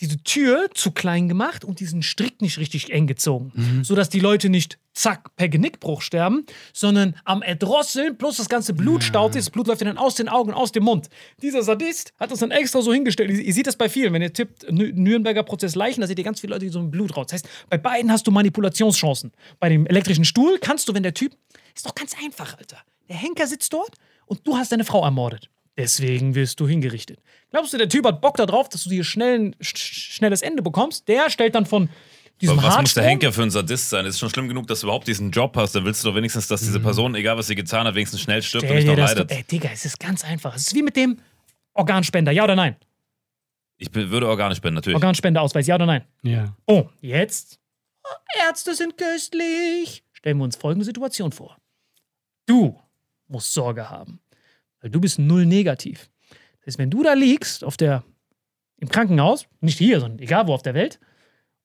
diese 0.00 0.22
Tür 0.22 0.68
zu 0.74 0.92
klein 0.92 1.28
gemacht 1.28 1.64
und 1.64 1.80
diesen 1.80 2.02
Strick 2.02 2.40
nicht 2.40 2.58
richtig 2.58 2.92
eng 2.92 3.06
gezogen. 3.06 3.52
Sodass 3.82 4.08
die 4.08 4.20
Leute 4.20 4.48
nicht 4.48 4.78
zack 4.98 5.34
per 5.36 5.48
Genickbruch 5.48 6.02
sterben, 6.02 6.44
sondern 6.72 7.14
am 7.24 7.42
Erdrosseln 7.42 8.18
plus 8.18 8.36
das 8.38 8.48
ganze 8.48 8.74
Blut 8.74 9.04
staut 9.04 9.32
sich, 9.32 9.42
das 9.44 9.50
Blut 9.50 9.68
läuft 9.68 9.80
ihnen 9.80 9.94
dann 9.94 10.04
aus 10.04 10.16
den 10.16 10.28
Augen 10.28 10.52
aus 10.52 10.72
dem 10.72 10.84
Mund. 10.84 11.08
Dieser 11.40 11.62
Sadist 11.62 12.12
hat 12.18 12.30
das 12.32 12.40
dann 12.40 12.50
extra 12.50 12.82
so 12.82 12.92
hingestellt. 12.92 13.30
Ihr, 13.30 13.40
ihr 13.40 13.54
seht 13.54 13.66
das 13.66 13.76
bei 13.76 13.88
vielen, 13.88 14.12
wenn 14.12 14.22
ihr 14.22 14.32
tippt 14.32 14.64
Nü- 14.68 14.92
Nürnberger 14.92 15.44
Prozess 15.44 15.74
Leichen, 15.76 16.00
da 16.00 16.06
seht 16.06 16.18
ihr 16.18 16.24
ganz 16.24 16.40
viele 16.40 16.52
Leute, 16.54 16.66
die 16.66 16.72
so 16.72 16.80
ein 16.80 16.90
Blut 16.90 17.16
raus. 17.16 17.26
Das 17.28 17.34
heißt, 17.34 17.48
bei 17.70 17.78
beiden 17.78 18.10
hast 18.10 18.26
du 18.26 18.30
Manipulationschancen. 18.32 19.32
Bei 19.60 19.68
dem 19.68 19.86
elektrischen 19.86 20.24
Stuhl 20.24 20.58
kannst 20.58 20.88
du, 20.88 20.94
wenn 20.94 21.04
der 21.04 21.14
Typ, 21.14 21.32
ist 21.74 21.86
doch 21.86 21.94
ganz 21.94 22.14
einfach, 22.22 22.58
Alter. 22.58 22.78
Der 23.08 23.16
Henker 23.16 23.46
sitzt 23.46 23.72
dort 23.72 23.94
und 24.26 24.46
du 24.46 24.56
hast 24.56 24.72
deine 24.72 24.84
Frau 24.84 25.04
ermordet. 25.04 25.48
Deswegen 25.76 26.34
wirst 26.34 26.58
du 26.58 26.66
hingerichtet. 26.66 27.20
Glaubst 27.52 27.72
du, 27.72 27.78
der 27.78 27.88
Typ 27.88 28.04
hat 28.04 28.20
Bock 28.20 28.36
darauf, 28.36 28.68
dass 28.68 28.82
du 28.82 28.90
hier 28.90 29.04
schnell 29.04 29.38
ein 29.38 29.56
sch 29.60 29.76
schnelles 30.16 30.42
Ende 30.42 30.60
bekommst? 30.60 31.06
Der 31.06 31.30
stellt 31.30 31.54
dann 31.54 31.66
von 31.66 31.88
diesem 32.40 32.58
Aber 32.58 32.68
was 32.68 32.80
muss 32.80 32.94
der 32.94 33.04
Henker 33.04 33.32
für 33.32 33.42
ein 33.42 33.50
Sadist 33.50 33.90
sein? 33.90 34.06
Ist 34.06 34.18
schon 34.18 34.30
schlimm 34.30 34.48
genug, 34.48 34.66
dass 34.66 34.80
du 34.80 34.86
überhaupt 34.86 35.06
diesen 35.08 35.30
Job 35.30 35.56
hast. 35.56 35.74
Dann 35.74 35.84
willst 35.84 36.04
du 36.04 36.08
doch 36.08 36.14
wenigstens, 36.16 36.46
dass 36.48 36.60
diese 36.60 36.80
Person, 36.80 37.14
egal 37.14 37.36
was 37.36 37.46
sie 37.48 37.54
getan 37.54 37.86
hat, 37.86 37.94
wenigstens 37.94 38.20
schnell 38.20 38.42
stirbt 38.42 38.62
und 38.64 38.68
Stell 38.68 38.76
nicht 38.76 38.86
dir 38.86 38.96
noch 38.96 39.08
das, 39.08 39.14
leidet. 39.16 39.30
ey, 39.32 39.42
Digga, 39.44 39.70
es 39.72 39.84
ist 39.84 39.98
ganz 40.00 40.24
einfach. 40.24 40.54
Es 40.54 40.68
ist 40.68 40.74
wie 40.74 40.82
mit 40.82 40.96
dem 40.96 41.18
Organspender, 41.74 42.32
ja 42.32 42.44
oder 42.44 42.56
nein? 42.56 42.76
Ich 43.76 43.90
bin- 43.90 44.10
würde 44.10 44.28
Organe 44.28 44.54
spenden, 44.56 44.74
natürlich. 44.76 44.96
Organspendeausweis, 44.96 45.66
ja 45.66 45.74
oder 45.76 45.86
nein? 45.86 46.04
Ja. 46.22 46.56
Oh, 46.66 46.88
jetzt? 47.00 47.58
Ärzte 48.48 48.74
sind 48.74 48.96
köstlich. 48.96 50.02
Stellen 50.12 50.38
wir 50.38 50.44
uns 50.44 50.56
folgende 50.56 50.84
Situation 50.84 51.30
vor. 51.32 51.56
Du 52.46 52.80
musst 53.28 53.52
Sorge 53.52 53.88
haben, 53.90 54.20
weil 54.80 54.90
du 54.90 55.00
bist 55.00 55.18
null 55.18 55.44
negativ. 55.46 56.08
Das 56.60 56.68
heißt, 56.68 56.78
wenn 56.78 56.90
du 56.90 57.02
da 57.02 57.12
liegst 57.12 57.62
auf 57.62 57.76
der, 57.76 58.02
im 58.78 58.88
Krankenhaus, 58.88 59.46
nicht 59.60 59.78
hier, 59.78 60.00
sondern 60.00 60.18
egal 60.18 60.46
wo 60.46 60.54
auf 60.54 60.62
der 60.62 60.74
Welt, 60.74 60.98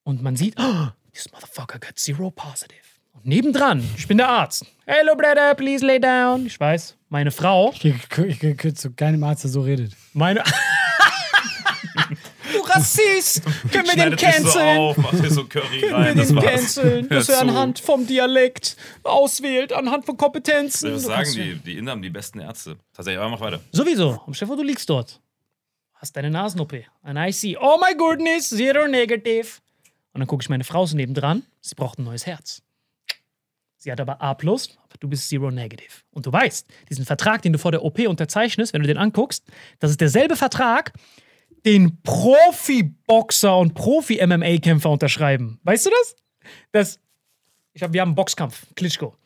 und 0.04 0.22
man 0.22 0.36
sieht, 0.36 0.54
oh, 0.58 0.88
this 1.12 1.30
motherfucker 1.32 1.78
got 1.78 1.98
zero 1.98 2.30
positive. 2.30 2.80
Und 3.14 3.26
nebendran, 3.26 3.82
ich 3.96 4.06
bin 4.08 4.18
der 4.18 4.28
Arzt. 4.28 4.64
Hello, 4.86 5.14
brother, 5.16 5.54
please 5.54 5.84
lay 5.84 5.98
down. 5.98 6.46
Ich 6.46 6.58
weiß, 6.58 6.96
meine 7.08 7.30
Frau, 7.30 7.72
Ich 7.82 8.08
krieg 8.08 8.76
zu 8.78 8.90
keinem 8.92 9.22
Arzt, 9.24 9.44
der 9.44 9.50
so 9.50 9.60
redet. 9.62 9.92
meine. 10.12 10.42
du 12.52 12.60
Rassist! 12.60 13.42
Können 13.72 13.86
wir 13.86 13.94
den 13.96 14.10
so 14.18 14.26
canceln? 14.26 14.78
auf, 14.78 14.96
so 15.30 15.44
Curry 15.46 15.80
Können 15.80 15.94
rein. 15.94 16.14
wir 16.16 16.22
Das 16.22 16.28
den 16.28 16.36
war's. 16.36 16.44
canceln, 16.46 17.08
dass 17.08 17.28
er 17.28 17.40
anhand 17.40 17.78
vom 17.78 18.06
Dialekt 18.06 18.76
auswählt, 19.02 19.72
anhand 19.72 20.04
von 20.06 20.16
Kompetenzen. 20.16 20.92
Was 20.94 21.02
Du 21.02 21.08
sagen 21.08 21.32
die? 21.34 21.54
Die 21.56 21.78
Inder 21.78 21.92
haben 21.92 22.02
die 22.02 22.10
besten 22.10 22.40
Ärzte. 22.40 22.76
Tatsächlich, 22.92 23.20
aber 23.20 23.30
mach 23.30 23.40
weiter. 23.40 23.60
Sowieso. 23.72 24.20
Und 24.26 24.34
Stefan, 24.34 24.56
du 24.56 24.62
liegst 24.64 24.88
dort. 24.90 25.20
Hast 25.94 26.16
deine 26.16 26.30
Nasen-OP. 26.30 26.74
And 27.02 27.18
I 27.18 27.32
see, 27.32 27.56
oh 27.58 27.78
my 27.80 27.94
goodness, 27.96 28.48
zero 28.50 28.86
negative. 28.86 29.46
Und 30.14 30.20
dann 30.20 30.28
gucke 30.28 30.42
ich 30.42 30.48
meine 30.48 30.64
Frau 30.64 30.86
so 30.86 30.96
nebendran. 30.96 31.42
Sie 31.60 31.74
braucht 31.74 31.98
ein 31.98 32.04
neues 32.04 32.24
Herz. 32.24 32.62
Sie 33.76 33.92
hat 33.92 34.00
aber 34.00 34.22
A+, 34.22 34.30
aber 34.30 34.98
du 34.98 35.08
bist 35.08 35.28
zero 35.28 35.50
negative. 35.50 35.90
Und 36.10 36.24
du 36.24 36.32
weißt, 36.32 36.66
diesen 36.88 37.04
Vertrag, 37.04 37.42
den 37.42 37.52
du 37.52 37.58
vor 37.58 37.72
der 37.72 37.84
OP 37.84 37.98
unterzeichnest, 37.98 38.72
wenn 38.72 38.80
du 38.80 38.86
den 38.86 38.96
anguckst, 38.96 39.44
das 39.80 39.90
ist 39.90 40.00
derselbe 40.00 40.36
Vertrag, 40.36 40.92
den 41.66 42.00
Profi-Boxer 42.02 43.58
und 43.58 43.74
Profi-MMA-Kämpfer 43.74 44.88
unterschreiben. 44.88 45.60
Weißt 45.64 45.84
du 45.84 45.90
das? 45.90 46.16
das 46.72 47.00
ich 47.72 47.82
hab, 47.82 47.92
wir 47.92 48.00
haben 48.00 48.10
einen 48.10 48.14
Boxkampf, 48.14 48.66
Klitschko. 48.76 49.16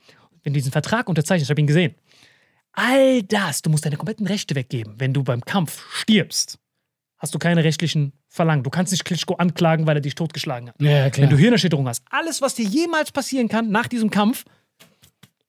Wenn 0.43 0.55
du 0.55 0.59
diesen 0.59 0.73
Vertrag 0.73 1.09
unterzeichnest, 1.09 1.49
ich 1.49 1.51
habe 1.51 1.61
ihn 1.61 1.67
gesehen. 1.67 1.95
All 2.73 3.23
das, 3.23 3.61
du 3.61 3.71
musst 3.71 3.85
deine 3.85 3.97
kompletten 3.97 4.27
Rechte 4.27 4.55
weggeben. 4.55 4.95
Wenn 4.99 5.13
du 5.13 5.23
beim 5.23 5.45
Kampf 5.45 5.85
stirbst, 5.93 6.59
hast 7.19 7.35
du 7.35 7.39
keine 7.39 7.63
rechtlichen 7.63 8.13
Verlangen. 8.29 8.63
Du 8.63 8.71
kannst 8.71 8.93
nicht 8.93 9.05
Klitschko 9.05 9.35
anklagen, 9.35 9.87
weil 9.87 9.97
er 9.97 10.01
dich 10.01 10.15
totgeschlagen 10.15 10.69
hat. 10.69 10.81
Ja, 10.81 11.11
Wenn 11.17 11.31
du 11.31 11.37
Hirnerschütterung 11.37 11.89
hast, 11.89 12.05
alles, 12.11 12.43
was 12.43 12.55
dir 12.55 12.67
jemals 12.67 13.11
passieren 13.11 13.49
kann 13.49 13.71
nach 13.71 13.89
diesem 13.89 14.11
Kampf, 14.11 14.45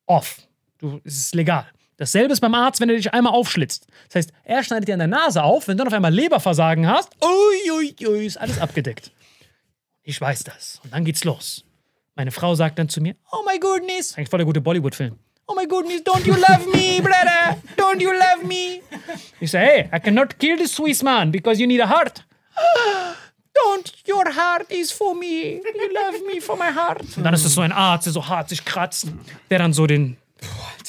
off. 0.05 0.37
Du, 0.79 1.01
es 1.03 1.17
ist 1.17 1.35
legal. 1.35 1.67
Dasselbe 1.97 2.31
ist 2.31 2.39
beim 2.39 2.53
Arzt, 2.55 2.79
wenn 2.79 2.89
er 2.89 2.95
dich 2.95 3.13
einmal 3.13 3.33
aufschlitzt. 3.33 3.85
Das 4.07 4.15
heißt, 4.15 4.33
er 4.45 4.63
schneidet 4.63 4.87
dir 4.87 4.93
an 4.93 4.99
der 4.99 5.07
Nase 5.09 5.43
auf, 5.43 5.67
wenn 5.67 5.75
du 5.75 5.83
dann 5.83 5.89
auf 5.89 5.93
einmal 5.93 6.13
Leberversagen 6.13 6.87
hast, 6.87 7.09
ui, 7.21 7.71
ui, 7.71 8.07
ui, 8.07 8.25
ist 8.25 8.37
alles 8.37 8.57
abgedeckt. 8.59 9.11
Ich 10.01 10.19
weiß 10.19 10.45
das. 10.45 10.79
Und 10.83 10.93
dann 10.93 11.03
geht's 11.03 11.25
los. 11.25 11.65
Meine 12.15 12.31
Frau 12.31 12.55
sagt 12.55 12.79
dann 12.79 12.87
zu 12.87 13.01
mir, 13.01 13.15
oh 13.31 13.43
my 13.45 13.59
goodness, 13.59 14.15
eigentlich 14.17 14.29
voll 14.29 14.39
der 14.39 14.45
gute 14.45 14.61
Bollywood-Film. 14.61 15.17
Oh 15.47 15.55
my 15.55 15.65
goodness, 15.67 16.01
don't 16.03 16.25
you 16.25 16.33
love 16.35 16.65
me, 16.71 17.01
brother? 17.01 17.57
Don't 17.75 17.99
you 18.01 18.11
love 18.11 18.45
me? 18.47 18.81
Ich 19.41 19.51
sage, 19.51 19.65
hey, 19.65 19.89
I 19.93 19.99
cannot 19.99 20.37
kill 20.39 20.57
this 20.57 20.73
Swiss 20.73 21.03
man 21.03 21.31
because 21.31 21.59
you 21.59 21.67
need 21.67 21.81
a 21.81 21.89
heart. 21.89 22.23
Don't, 23.53 23.93
your 24.07 24.25
heart 24.25 24.71
is 24.71 24.91
for 24.91 25.15
me. 25.15 25.55
You 25.55 25.93
love 25.93 26.33
me 26.33 26.41
for 26.41 26.55
my 26.55 26.71
heart. 26.73 27.01
Und 27.17 27.23
dann 27.23 27.33
ist 27.33 27.45
es 27.45 27.53
so 27.53 27.61
ein 27.61 27.71
Arzt, 27.71 28.05
der 28.05 28.13
so 28.13 28.27
hart 28.27 28.49
sich 28.49 28.63
kratzt, 28.63 29.07
der 29.49 29.59
dann 29.59 29.73
so 29.73 29.87
den 29.87 30.17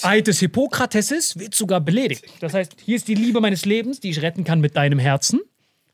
Eid 0.02 0.26
des 0.26 0.38
Hippokrates 0.40 1.10
ist, 1.10 1.38
wird 1.38 1.54
sogar 1.54 1.80
beledigt. 1.80 2.24
Das 2.40 2.54
heißt, 2.54 2.76
hier 2.84 2.96
ist 2.96 3.08
die 3.08 3.14
Liebe 3.14 3.40
meines 3.40 3.64
Lebens, 3.64 4.00
die 4.00 4.10
ich 4.10 4.22
retten 4.22 4.44
kann 4.44 4.60
mit 4.60 4.76
deinem 4.76 4.98
Herzen. 4.98 5.40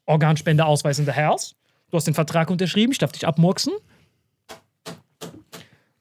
Organspendeausweis 0.05 0.99
in 0.99 1.07
the 1.07 1.13
house. 1.13 1.55
Du 1.91 1.97
hast 1.97 2.07
den 2.07 2.15
Vertrag 2.15 2.51
unterschrieben, 2.51 2.93
ich 2.93 2.99
darf 2.99 3.13
dich 3.13 3.27
abmurksen. 3.27 3.73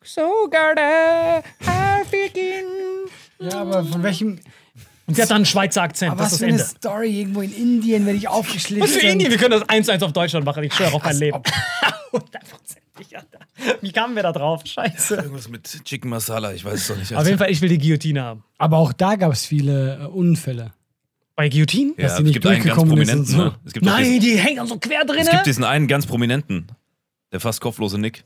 So, 0.04 0.48
Garda, 0.50 1.42
begin. 2.12 2.66
Ja, 3.40 3.62
aber 3.62 3.84
von 3.84 4.04
welchem. 4.04 4.40
Und 5.08 5.16
sie 5.16 5.22
hat 5.22 5.30
dann 5.30 5.38
einen 5.38 5.46
Schweizer 5.46 5.84
Akzent. 5.84 6.12
Aber 6.12 6.24
das 6.24 6.34
was 6.34 6.34
ist 6.34 6.40
für 6.40 6.52
das 6.52 6.54
eine 6.54 6.62
Ende. 6.64 6.78
Story 6.80 7.20
irgendwo 7.20 7.42
in 7.42 7.54
Indien, 7.54 8.06
wenn 8.06 8.16
ich 8.16 8.28
aufgeschlitzt 8.28 8.84
Was 8.84 8.92
für 8.94 9.00
bin. 9.02 9.12
Indien? 9.12 9.32
Wir 9.32 9.38
können 9.38 9.52
das 9.52 9.70
eins 9.70 9.88
eins 9.90 10.02
auf 10.04 10.14
Deutschland 10.14 10.46
machen. 10.46 10.64
Ich 10.64 10.74
schwöre 10.74 10.94
auf 10.94 11.04
mein 11.04 11.18
Leben. 11.18 11.42
Hundertprozentig, 12.12 13.18
Alter. 13.18 13.40
Wie 13.82 13.92
kamen 13.92 14.16
wir 14.16 14.24
da 14.24 14.32
drauf? 14.32 14.62
Scheiße. 14.66 15.16
Irgendwas 15.16 15.48
mit 15.50 15.84
Chicken 15.86 16.10
Masala, 16.10 16.54
ich 16.54 16.66
weiß 16.66 16.74
es 16.74 16.88
doch 16.88 16.98
nicht. 16.98 17.16
Auf 17.16 17.26
jeden 17.26 17.38
Fall, 17.38 17.52
ich 17.52 17.62
will 17.62 17.70
die 17.70 17.78
Guillotine 17.78 18.24
haben. 18.24 18.44
Aber 18.58 18.78
auch 18.78 18.94
da 18.94 19.16
gab 19.16 19.32
es 19.32 19.46
viele 19.46 20.00
äh, 20.02 20.06
Unfälle. 20.08 20.74
Bei 21.36 21.50
Guillotine? 21.50 21.94
ja, 21.98 22.08
die 22.08 22.14
es 22.14 22.20
nicht 22.22 22.34
gibt 22.34 22.46
einen 22.48 22.64
ganz 22.64 22.78
prominenten. 22.78 23.26
so. 23.26 23.38
Ne? 23.38 23.56
Es 23.66 23.74
gibt 23.74 23.86
doch 23.86 23.92
Nein, 23.92 24.06
diesen, 24.06 24.20
die 24.22 24.38
hängen 24.40 24.66
so 24.68 24.78
quer 24.80 25.04
drin. 25.06 25.20
es 25.20 25.30
gibt 25.30 25.46
diesen 25.46 25.64
einen 25.66 25.88
ganz 25.88 26.06
prominenten. 26.06 26.68
Der 27.32 27.40
fast 27.42 27.60
kopflose 27.60 27.98
Nick. 28.00 28.24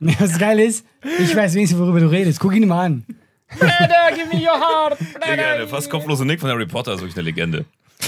Das 0.18 0.38
Geile 0.38 0.64
ist, 0.64 0.86
ich 1.18 1.34
weiß 1.34 1.54
wenigstens, 1.54 1.78
worüber 1.78 2.00
du 2.00 2.06
redest. 2.08 2.40
Guck 2.40 2.54
ihn 2.54 2.68
mal 2.68 2.86
an. 2.86 3.04
Brother, 3.58 4.12
give 4.14 4.28
me 4.28 4.40
your 4.40 4.58
heart. 4.58 4.98
Brother, 4.98 5.30
Digga, 5.30 5.56
der 5.56 5.68
fast 5.68 5.90
kopflose 5.90 6.24
Nick 6.24 6.40
von 6.40 6.50
Harry 6.50 6.66
Potter 6.66 6.92
ist 6.92 7.00
wirklich 7.00 7.16
eine 7.16 7.24
Legende. 7.24 7.64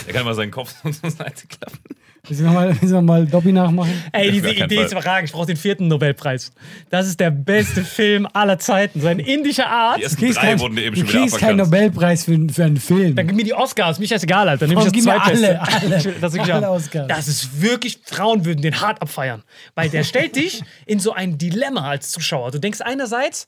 Der 0.07 0.15
kann 0.15 0.25
mal 0.25 0.35
seinen 0.35 0.51
Kopf 0.51 0.75
so 0.83 0.91
zur 0.93 1.11
Seite 1.11 1.47
klappen. 1.47 1.79
Müssen 2.29 2.45
wir 2.45 2.53
mal, 2.53 2.69
müssen 2.69 2.91
wir 2.93 3.03
mal 3.03 3.27
Dobby 3.27 3.51
nachmachen? 3.53 3.93
Ey, 4.13 4.31
diese 4.31 4.51
Idee 4.51 4.77
Fall. 4.77 4.85
ist 4.85 4.93
überragend. 4.93 5.29
Ich 5.31 5.33
brauche 5.33 5.47
den 5.47 5.57
vierten 5.57 5.89
Nobelpreis. 5.89 6.53
Das 6.91 7.07
ist 7.07 7.19
der 7.19 7.31
beste 7.31 7.83
Film 7.85 8.29
aller 8.33 8.59
Zeiten. 8.59 9.01
So 9.01 9.09
ein 9.09 9.19
indischer 9.19 9.63
Die 9.65 9.69
Arzt. 9.69 10.03
ersten 10.03 10.17
Du 10.21 10.27
kriegst, 10.27 10.39
kein, 10.41 10.61
wurden 10.61 10.77
eben 10.77 10.95
du 10.95 11.01
schon 11.01 11.09
wieder 11.09 11.21
kriegst 11.21 11.39
keinen. 11.39 11.57
Nobelpreis 11.57 12.25
für, 12.25 12.39
für 12.53 12.65
einen 12.65 12.77
Film. 12.77 13.17
Dann 13.17 13.27
gib 13.27 13.37
mir 13.37 13.45
die 13.45 13.55
Oscars, 13.55 13.99
mich 13.99 14.11
scheißegal, 14.11 14.49
Alter. 14.49 14.67
Dann 14.67 14.69
nehme 14.69 14.81
ich 14.81 14.85
das 14.85 14.93
gib 14.93 15.05
mir 15.05 15.15
zweitbeste. 15.17 15.61
alle, 15.61 15.73
alle. 15.83 16.15
Das, 16.21 16.33
wirklich 16.35 16.53
Alle. 16.55 16.71
Oscars. 16.71 17.09
das 17.09 17.29
ist 17.29 17.63
wirklich, 17.63 17.99
Frauen 18.05 18.45
würden 18.45 18.61
den 18.63 18.81
hart 18.81 19.01
abfeiern. 19.01 19.43
Weil 19.75 19.89
der 19.89 20.05
stellt 20.05 20.37
dich 20.37 20.63
in 20.87 21.01
so 21.01 21.13
ein 21.13 21.39
Dilemma 21.39 21.89
als 21.89 22.11
Zuschauer. 22.11 22.51
Du 22.51 22.59
denkst 22.59 22.81
einerseits, 22.83 23.47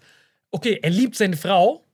okay, 0.50 0.78
er 0.82 0.90
liebt 0.90 1.16
seine 1.16 1.36
Frau, 1.36 1.84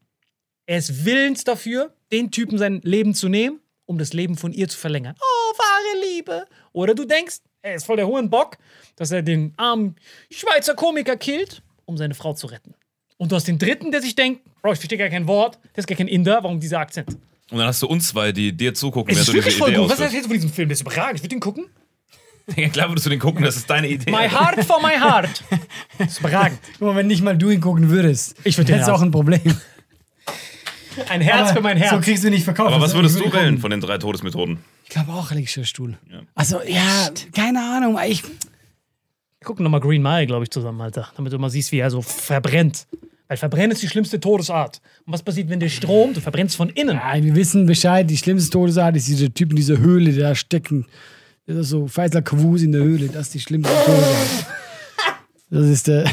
er 0.67 0.79
ist 0.79 1.05
willens 1.05 1.45
dafür, 1.45 1.93
den 2.12 2.31
Typen 2.31 2.57
sein 2.59 2.81
Leben 2.85 3.14
zu 3.14 3.29
nehmen, 3.29 3.59
um 3.87 3.99
das 3.99 4.12
Leben 4.12 4.37
von 4.37 4.53
ihr 4.53 4.69
zu 4.69 4.79
verlängern. 4.79 5.14
Oh, 5.21 5.55
wahre 5.59 6.07
Liebe. 6.14 6.45
Oder 6.72 6.94
du 6.94 7.04
denkst, 7.04 7.38
er 7.62 7.74
ist 7.74 7.87
voll 7.87 7.96
der 7.96 8.07
hohen 8.07 8.31
Bock, 8.31 8.57
dass 8.96 9.11
er 9.11 9.22
den 9.22 9.52
armen 9.57 9.96
Schweizer 10.31 10.74
Komiker 10.74 11.16
killt, 11.16 11.62
um 11.85 11.96
seine 11.96 12.14
Frau 12.14 12.35
zu 12.35 12.46
retten. 12.46 12.74
Und 13.16 13.33
du 13.33 13.37
hast 13.37 13.48
den 13.48 13.59
dritten, 13.59 13.90
der 13.90 14.00
sich 14.00 14.14
denkt, 14.14 14.42
Bro, 14.62 14.72
ich 14.72 14.78
verstehe 14.78 14.98
gar 14.98 15.09
kein 15.09 15.26
Wort, 15.26 15.59
der 15.74 15.78
ist 15.78 15.87
gar 15.87 15.96
kein 15.96 16.09
Inder, 16.09 16.42
warum 16.42 16.61
dieser 16.61 16.78
Akzent? 16.81 17.09
Und 17.50 17.59
dann 17.59 17.66
hast 17.66 17.83
du 17.83 17.87
uns 17.87 18.09
zwei, 18.09 18.31
die 18.33 18.52
dir 18.52 18.74
zugucken, 18.74 19.12
Es 19.12 19.16
während 19.16 19.20
ist 19.20 19.28
du 19.28 19.33
diese 19.33 19.44
wirklich 19.44 19.59
voll 19.59 19.70
Idee 19.70 19.78
gut. 19.81 19.90
Was 19.90 20.00
erzählst 20.00 20.24
du 20.24 20.28
von 20.28 20.37
diesem 20.37 20.52
Film? 20.52 20.68
Das 20.68 20.78
ist 20.78 20.83
überragend. 20.83 21.16
Ich 21.16 21.22
würde 21.22 21.35
den 21.35 21.40
gucken. 21.40 21.66
Ja, 22.57 22.68
klar 22.68 22.88
würdest 22.88 23.07
du 23.07 23.11
den 23.11 23.18
gucken, 23.18 23.42
das 23.44 23.57
ist 23.57 23.68
deine 23.68 23.88
Idee. 23.88 24.11
My 24.11 24.28
heart 24.28 24.64
for 24.64 24.81
my 24.81 24.94
heart. 24.98 25.42
Das 25.98 26.09
ist 26.12 26.20
überragend. 26.20 26.59
Guck 26.78 26.88
mal, 26.88 26.96
wenn 26.96 27.07
nicht 27.07 27.22
mal 27.22 27.37
du 27.37 27.50
ihn 27.50 27.61
gucken 27.61 27.90
würdest, 27.90 28.37
Ich 28.44 28.57
würd 28.57 28.68
den 28.68 28.74
hättest 28.76 28.88
du 28.88 28.94
auch 28.94 29.02
ein 29.02 29.11
Problem. 29.11 29.40
Ein 31.09 31.21
Herz 31.21 31.51
Aber 31.51 31.57
für 31.57 31.61
mein 31.63 31.79
So 31.79 31.85
Herz. 31.85 32.05
kriegst 32.05 32.25
du 32.25 32.31
nicht 32.31 32.45
verkauft. 32.45 32.73
Aber 32.73 32.83
was 32.83 32.95
würdest 32.95 33.19
du 33.19 33.33
wählen 33.33 33.59
von 33.59 33.71
den 33.71 33.81
drei 33.81 33.99
Todesmethoden? 33.99 34.59
Ich 34.85 34.91
glaube 34.91 35.13
auch 35.13 35.31
elektrischer 35.31 35.65
Stuhl. 35.67 35.99
Also, 36.35 36.61
ja, 36.67 37.11
keine 37.35 37.61
Ahnung. 37.61 37.99
Ich, 38.07 38.23
Wir 38.23 38.31
gucken 39.45 39.63
nochmal 39.65 39.81
Green 39.81 40.03
Mile, 40.03 40.27
glaube 40.27 40.45
ich, 40.45 40.51
zusammen, 40.51 40.81
Alter. 40.81 41.09
Damit 41.17 41.33
du 41.33 41.39
mal 41.39 41.51
siehst, 41.51 41.73
wie 41.73 41.79
er 41.79 41.91
so 41.91 42.03
verbrennt. 42.03 42.87
Weil 43.29 43.37
Verbrennen 43.37 43.73
ist 43.73 43.83
die 43.83 43.89
schlimmste 43.89 44.19
Todesart. 44.19 44.81
Und 45.07 45.13
was 45.13 45.23
passiert, 45.23 45.51
wenn 45.51 45.61
der 45.61 45.69
Strom, 45.69 46.15
du 46.15 46.21
verbrennst 46.21 46.57
von 46.57 46.71
innen. 46.71 46.97
Nein, 46.97 47.25
wir 47.25 47.35
wissen 47.35 47.67
Bescheid. 47.67 48.09
Die 48.09 48.17
schlimmste 48.17 48.51
Todesart 48.51 48.97
ist 48.97 49.07
dieser 49.09 49.33
Typ 49.33 49.51
in 49.51 49.57
dieser 49.57 49.77
Höhle, 49.79 50.13
der 50.13 50.31
da 50.31 50.35
stecken. 50.35 50.87
Das 51.47 51.57
ist 51.57 51.69
so 51.69 51.87
Faisal 51.87 52.23
Kavus 52.23 52.63
in 52.63 52.73
der 52.73 52.83
Höhle. 52.83 53.09
Das 53.09 53.27
ist 53.27 53.35
die 53.35 53.41
schlimmste 53.41 53.75
Todesart. 53.85 54.47
Das 55.51 55.65
ist 55.65 55.87
der. 55.89 56.05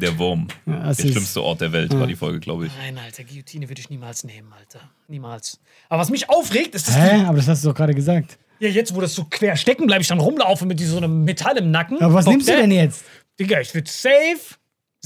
Der 0.00 0.18
Wurm. 0.18 0.48
das 0.66 0.98
der 0.98 1.08
schlimmste 1.08 1.42
Ort 1.42 1.60
der 1.60 1.72
Welt 1.72 1.92
war 1.94 2.06
die 2.06 2.16
Folge, 2.16 2.40
glaube 2.40 2.66
ich. 2.66 2.72
Nein, 2.78 2.98
Alter, 2.98 3.24
Guillotine 3.24 3.68
würde 3.68 3.80
ich 3.80 3.90
niemals 3.90 4.24
nehmen, 4.24 4.52
Alter. 4.52 4.80
Niemals. 5.08 5.58
Aber 5.88 6.00
was 6.02 6.10
mich 6.10 6.28
aufregt, 6.28 6.74
ist, 6.74 6.88
dass 6.88 6.96
Hä? 6.96 7.24
Aber 7.24 7.38
das 7.38 7.48
hast 7.48 7.64
du 7.64 7.68
doch 7.68 7.74
gerade 7.74 7.94
gesagt. 7.94 8.38
ja, 8.58 8.68
jetzt, 8.68 8.94
wo 8.94 9.00
das 9.00 9.14
so 9.14 9.24
quer 9.24 9.56
stecken 9.56 9.86
bleibe, 9.86 10.02
ich 10.02 10.08
dann 10.08 10.20
rumlaufe 10.20 10.66
mit 10.66 10.80
so 10.80 10.96
einem 10.98 11.24
Metall 11.24 11.56
im 11.56 11.70
Nacken. 11.70 12.00
Aber 12.00 12.14
was 12.14 12.24
Bock, 12.24 12.34
nimmst 12.34 12.48
du 12.48 12.56
denn 12.56 12.70
jetzt? 12.70 13.04
Digga, 13.38 13.60
ich 13.60 13.74
würde 13.74 13.90
safe 13.90 14.56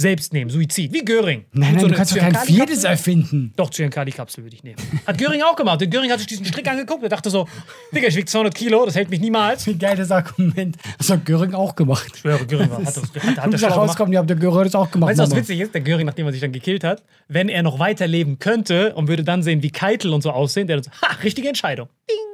selbst 0.00 0.32
nehmen. 0.32 0.50
Suizid. 0.50 0.92
Wie 0.92 1.04
Göring. 1.04 1.44
Nein, 1.52 1.74
nein, 1.74 1.80
so 1.80 1.88
du 1.88 1.94
kannst 1.94 2.12
doch 2.12 2.18
kein 2.18 2.34
viertes 2.34 2.84
erfinden. 2.84 3.52
Doch, 3.56 3.70
Zyankali-Kapsel 3.70 4.42
würde 4.42 4.56
ich 4.56 4.64
nehmen. 4.64 4.76
Hat 5.06 5.18
Göring 5.18 5.42
auch 5.42 5.56
gemacht. 5.56 5.80
Der 5.80 5.88
Göring 5.88 6.10
hat 6.10 6.18
sich 6.18 6.28
diesen 6.28 6.46
Strick 6.46 6.68
angeguckt 6.68 7.02
und 7.02 7.10
dachte 7.10 7.30
so, 7.30 7.46
Digga, 7.92 8.08
ich 8.08 8.16
wiege 8.16 8.26
200 8.26 8.54
Kilo, 8.54 8.84
das 8.86 8.94
hält 8.94 9.10
mich 9.10 9.20
niemals. 9.20 9.66
Ich 9.66 9.74
Wie 9.74 9.78
geil 9.78 9.96
das 9.96 10.10
Argument. 10.10 10.76
Das 10.98 11.10
hat 11.10 11.24
Göring 11.24 11.54
auch 11.54 11.76
gemacht. 11.76 12.16
schwöre, 12.16 12.46
Göring 12.46 12.70
war, 12.70 12.78
hat 12.78 12.96
das, 12.96 12.96
hat, 12.96 13.38
hat 13.38 13.52
das 13.52 13.62
rauskommen, 13.62 14.12
ja, 14.12 14.22
der 14.22 14.36
Göring 14.36 14.58
hat 14.58 14.66
das 14.66 14.74
auch 14.74 14.90
gemacht. 14.90 15.10
Weißt 15.10 15.20
du, 15.20 15.24
was 15.24 15.36
witzig 15.36 15.60
ist? 15.60 15.74
Der 15.74 15.82
Göring, 15.82 16.06
nachdem 16.06 16.26
er 16.26 16.32
sich 16.32 16.40
dann 16.40 16.52
gekillt 16.52 16.84
hat, 16.84 17.02
wenn 17.28 17.48
er 17.48 17.62
noch 17.62 17.78
weiterleben 17.78 18.38
könnte 18.38 18.94
und 18.94 19.08
würde 19.08 19.24
dann 19.24 19.42
sehen, 19.42 19.62
wie 19.62 19.70
Keitel 19.70 20.12
und 20.12 20.22
so 20.22 20.30
aussehen, 20.30 20.66
der 20.66 20.76
dann 20.76 20.84
so, 20.84 20.90
ha, 21.02 21.14
richtige 21.22 21.48
Entscheidung. 21.48 21.88
Ding. 22.08 22.29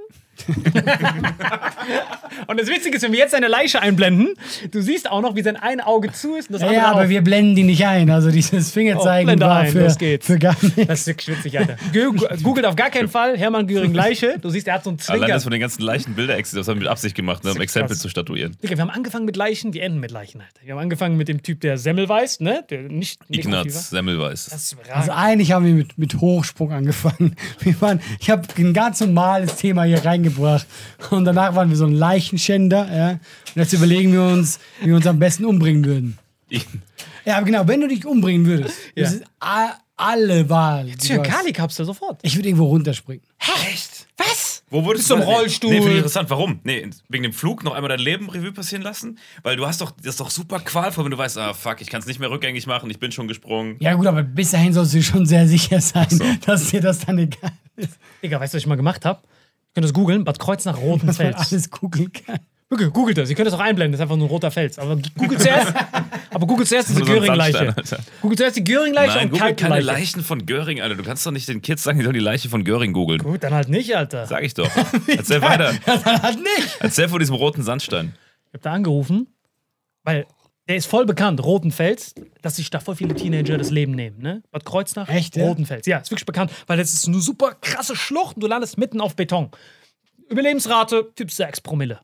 und 2.47 2.61
das 2.61 2.69
Witzige 2.69 2.97
ist, 2.97 3.03
wenn 3.03 3.13
wir 3.13 3.19
jetzt 3.19 3.33
seine 3.33 3.49
Leiche 3.49 3.81
einblenden, 3.81 4.35
du 4.71 4.81
siehst 4.81 5.11
auch 5.11 5.21
noch, 5.23 5.35
wie 5.37 5.43
sein 5.43 5.57
ein 5.57 5.81
Auge 5.81 6.13
zu 6.13 6.37
ist 6.37 6.49
und 6.49 6.55
das 6.55 6.63
Ja, 6.63 6.69
andere 6.69 6.83
ja, 6.83 6.91
aber 6.91 7.03
auf. 7.03 7.09
wir 7.09 7.23
blenden 7.23 7.57
die 7.57 7.63
nicht 7.65 7.85
ein. 7.87 8.11
Also 8.11 8.31
dieses 8.31 8.71
Fingerzeigen 8.73 9.37
Oh, 9.37 9.41
war 9.47 9.59
ein, 9.61 9.73
für, 9.73 9.85
los 9.85 9.99
geht's. 9.99 10.27
für 10.27 10.39
gar 10.39 10.57
nichts. 10.63 10.87
Das 10.87 11.01
ist 11.01 11.07
wirklich 11.07 11.37
witzig, 11.39 11.59
Alter. 11.59 11.77
Go- 11.93 12.27
Googelt 12.43 12.67
auf 12.67 12.77
gar 12.77 12.91
keinen 12.91 13.09
Fall 13.09 13.37
Hermann 13.37 13.67
Göring 13.67 13.95
Leiche. 13.95 14.37
Du 14.41 14.51
siehst, 14.51 14.69
er 14.69 14.75
hat 14.75 14.85
so 14.85 14.91
einen 14.91 14.99
Allein 15.07 15.19
Zwinker. 15.21 15.35
das 15.35 15.43
von 15.43 15.53
den 15.53 15.61
ganzen 15.61 15.83
leichten 15.83 16.15
Bilder, 16.15 16.37
das 16.37 16.53
haben 16.55 16.67
wir 16.67 16.75
mit 16.77 16.89
Absicht 16.89 17.15
gemacht, 17.15 17.45
ne, 17.45 17.53
um 17.53 17.61
Exempel 17.61 17.97
zu 17.97 18.09
statuieren. 18.09 18.57
Digga, 18.63 18.77
wir 18.77 18.83
haben 18.83 18.91
angefangen 18.91 19.25
mit 19.25 19.37
Leichen, 19.37 19.73
die 19.73 19.81
enden 19.81 20.01
mit 20.01 20.11
Leichen, 20.11 20.41
Alter. 20.41 20.61
Wir 20.63 20.75
haben 20.75 20.81
angefangen 20.81 21.17
mit 21.17 21.29
dem 21.29 21.43
Typ, 21.43 21.61
der 21.61 21.79
Semmel 21.79 22.09
weiß, 22.09 22.41
ne? 22.41 22.65
Der 22.71 22.83
nicht 22.83 23.21
Ignaz 23.29 23.93
ist 23.93 24.73
überragend. 24.73 24.97
Also 24.97 25.13
eigentlich 25.13 25.53
haben 25.53 25.65
wir 25.67 25.75
mit, 25.75 25.99
mit 25.99 26.15
Hochsprung 26.21 26.73
angefangen. 26.73 27.37
Wir 27.61 27.81
waren, 27.81 28.01
ich 28.21 28.31
habe 28.31 28.43
ein 28.59 28.73
ganz 28.75 29.01
normales 29.01 29.57
Thema 29.57 29.85
hier 29.85 30.05
reingebracht. 30.27 30.67
Und 31.11 31.25
danach 31.25 31.55
waren 31.55 31.69
wir 31.69 31.77
so 31.77 31.87
ein 31.87 31.93
Leichenschänder. 31.95 32.89
Ja? 32.95 33.11
Und 33.11 33.21
jetzt 33.55 33.73
überlegen 33.73 34.13
wir 34.13 34.23
uns, 34.23 34.59
wie 34.81 34.89
wir 34.89 34.97
uns 34.97 35.07
am 35.07 35.19
besten 35.19 35.45
umbringen 35.45 35.85
würden. 35.85 36.19
Ich- 36.49 36.67
Ja, 37.25 37.39
aber 37.39 37.47
genau, 37.47 37.67
wenn 37.67 37.81
du 37.81 37.89
dich 37.89 38.05
umbringen 38.07 38.47
würdest, 38.47 38.77
Ja. 38.95 39.03
das 39.05 39.15
ist 39.15 39.25
alle 39.97 40.49
Wahl. 40.49 40.89
Zyankali-Kapsel 40.97 41.85
sofort. 41.87 42.21
Ich 42.23 42.37
würde 42.37 42.49
irgendwo 42.49 42.67
runterspringen. 42.67 43.25
Echt? 43.69 44.07
Was? 44.17 44.63
Wo 44.71 44.85
würdest 44.85 45.09
du 45.11 45.15
im 45.15 45.21
Nee, 45.21 45.27
Rollstuhl? 45.27 45.71
Nee, 45.71 45.77
finde 45.77 45.93
ich 45.93 45.97
interessant. 45.99 46.29
Warum? 46.31 46.61
Nee, 46.65 46.89
wegen 47.09 47.23
dem 47.25 47.33
Flug 47.33 47.65
noch 47.65 47.75
einmal 47.75 47.89
dein 47.89 47.99
Leben 48.01 48.29
Revue 48.31 48.53
passieren 48.53 48.83
lassen? 48.83 49.19
Weil 49.43 49.57
du 49.57 49.67
hast 49.67 49.81
doch, 49.81 49.91
das 49.93 50.07
ist 50.07 50.21
doch 50.21 50.31
super 50.31 50.61
qualvoll, 50.61 51.05
wenn 51.05 51.11
du 51.13 51.19
weißt, 51.19 51.39
ah 51.39 51.55
fuck, 51.55 51.81
ich 51.81 51.89
kann 51.89 52.01
es 52.01 52.07
nicht 52.07 52.21
mehr 52.21 52.31
rückgängig 52.31 52.67
machen, 52.67 52.91
ich 52.91 52.99
bin 52.99 53.11
schon 53.13 53.27
gesprungen. 53.29 53.77
Ja, 53.81 53.95
gut, 53.95 54.07
aber 54.07 54.23
bis 54.23 54.51
dahin 54.53 54.73
sollst 54.73 54.95
du 54.95 55.03
schon 55.03 55.25
sehr 55.27 55.47
sicher 55.49 55.81
sein, 55.81 56.39
dass 56.47 56.71
dir 56.71 56.81
das 56.81 56.99
dann 57.01 57.19
egal 57.19 57.53
ist, 57.77 57.99
Digga, 58.23 58.39
weißt 58.41 58.55
du, 58.55 58.57
was 58.57 58.63
ich 58.63 58.67
mal 58.69 58.77
gemacht 58.77 59.05
habe? 59.05 59.21
Ihr 59.77 59.83
könnt 59.83 59.85
das 59.85 59.93
googeln, 59.93 60.25
Bad 60.25 60.39
Kreuznach, 60.39 60.79
Rotenfels. 60.79 61.37
alles 61.51 61.71
googeln 61.71 62.11
kann. 62.11 62.39
Wirklich, 62.71 62.91
googelt 62.95 63.19
das. 63.19 63.29
Ihr 63.29 63.37
könnt 63.37 63.47
das 63.47 63.53
auch 63.53 63.61
einblenden, 63.61 63.93
das 63.93 63.99
ist 63.99 64.03
einfach 64.03 64.17
nur 64.17 64.27
ein 64.27 64.31
roter 64.31 64.51
Fels. 64.51 64.79
Aber 64.79 64.97
googelt 65.19 65.43
zuerst, 65.43 65.75
aber 66.33 66.47
googelt 66.47 66.67
zuerst 66.67 66.89
diese 66.89 67.01
so 67.01 67.05
Göring-Leiche. 67.05 67.75
Googelt 68.23 68.39
zuerst 68.39 68.57
die 68.57 68.65
Göring-Leiche 68.65 69.17
Nein, 69.19 69.31
und 69.31 69.39
google 69.39 69.55
keine. 69.55 69.81
Leichen 69.81 70.25
von 70.25 70.47
Göring, 70.47 70.81
Alter. 70.81 70.95
Du 70.95 71.03
kannst 71.03 71.27
doch 71.27 71.31
nicht 71.31 71.47
den 71.47 71.61
Kids 71.61 71.83
sagen, 71.83 71.99
die 71.99 72.05
sollen 72.05 72.15
die 72.15 72.21
Leiche 72.21 72.49
von 72.49 72.65
Göring 72.65 72.95
googeln. 72.95 73.23
Gut, 73.23 73.43
dann 73.43 73.53
halt 73.53 73.69
nicht, 73.69 73.95
Alter. 73.95 74.27
Sag 74.27 74.45
ich 74.45 74.55
doch. 74.55 74.71
Erzähl 75.07 75.43
weiter. 75.43 75.75
Das 75.85 76.05
hat 76.07 76.37
nicht. 76.37 76.77
Erzähl 76.81 77.11
von 77.11 77.19
diesem 77.19 77.35
roten 77.35 77.63
Sandstein. 77.63 78.15
Ich 78.49 78.55
hab 78.55 78.63
da 78.63 78.73
angerufen, 78.73 79.27
weil 80.05 80.27
der 80.69 80.77
ist 80.77 80.87
voll 80.87 81.05
bekannt, 81.05 81.45
Rotenfels, 81.45 82.15
dass 82.47 82.55
sich 82.55 82.71
da 82.71 82.79
voll 82.79 82.95
viele 82.95 83.13
Teenager 83.13 83.59
das 83.59 83.71
Leben 83.71 83.91
nehmen, 83.91 84.19
ne? 84.23 84.41
Bad 84.53 84.65
Kreuznach, 84.65 85.09
Echt, 85.09 85.35
ja? 85.35 85.45
Rotenfels. 85.45 85.85
Ja, 85.85 85.99
ist 85.99 86.13
wirklich 86.13 86.27
bekannt, 86.27 86.53
weil 86.69 86.79
das 86.79 86.93
ist 86.95 87.09
eine 87.09 87.21
super 87.21 87.57
krasse 87.61 87.97
Schlucht 87.97 88.37
und 88.37 88.43
du 88.43 88.47
landest 88.47 88.79
mitten 88.79 89.01
auf 89.01 89.17
Beton. 89.17 89.51
Überlebensrate, 90.31 91.11
Typ 91.17 91.33
6 91.33 91.61
Promille. 91.63 91.99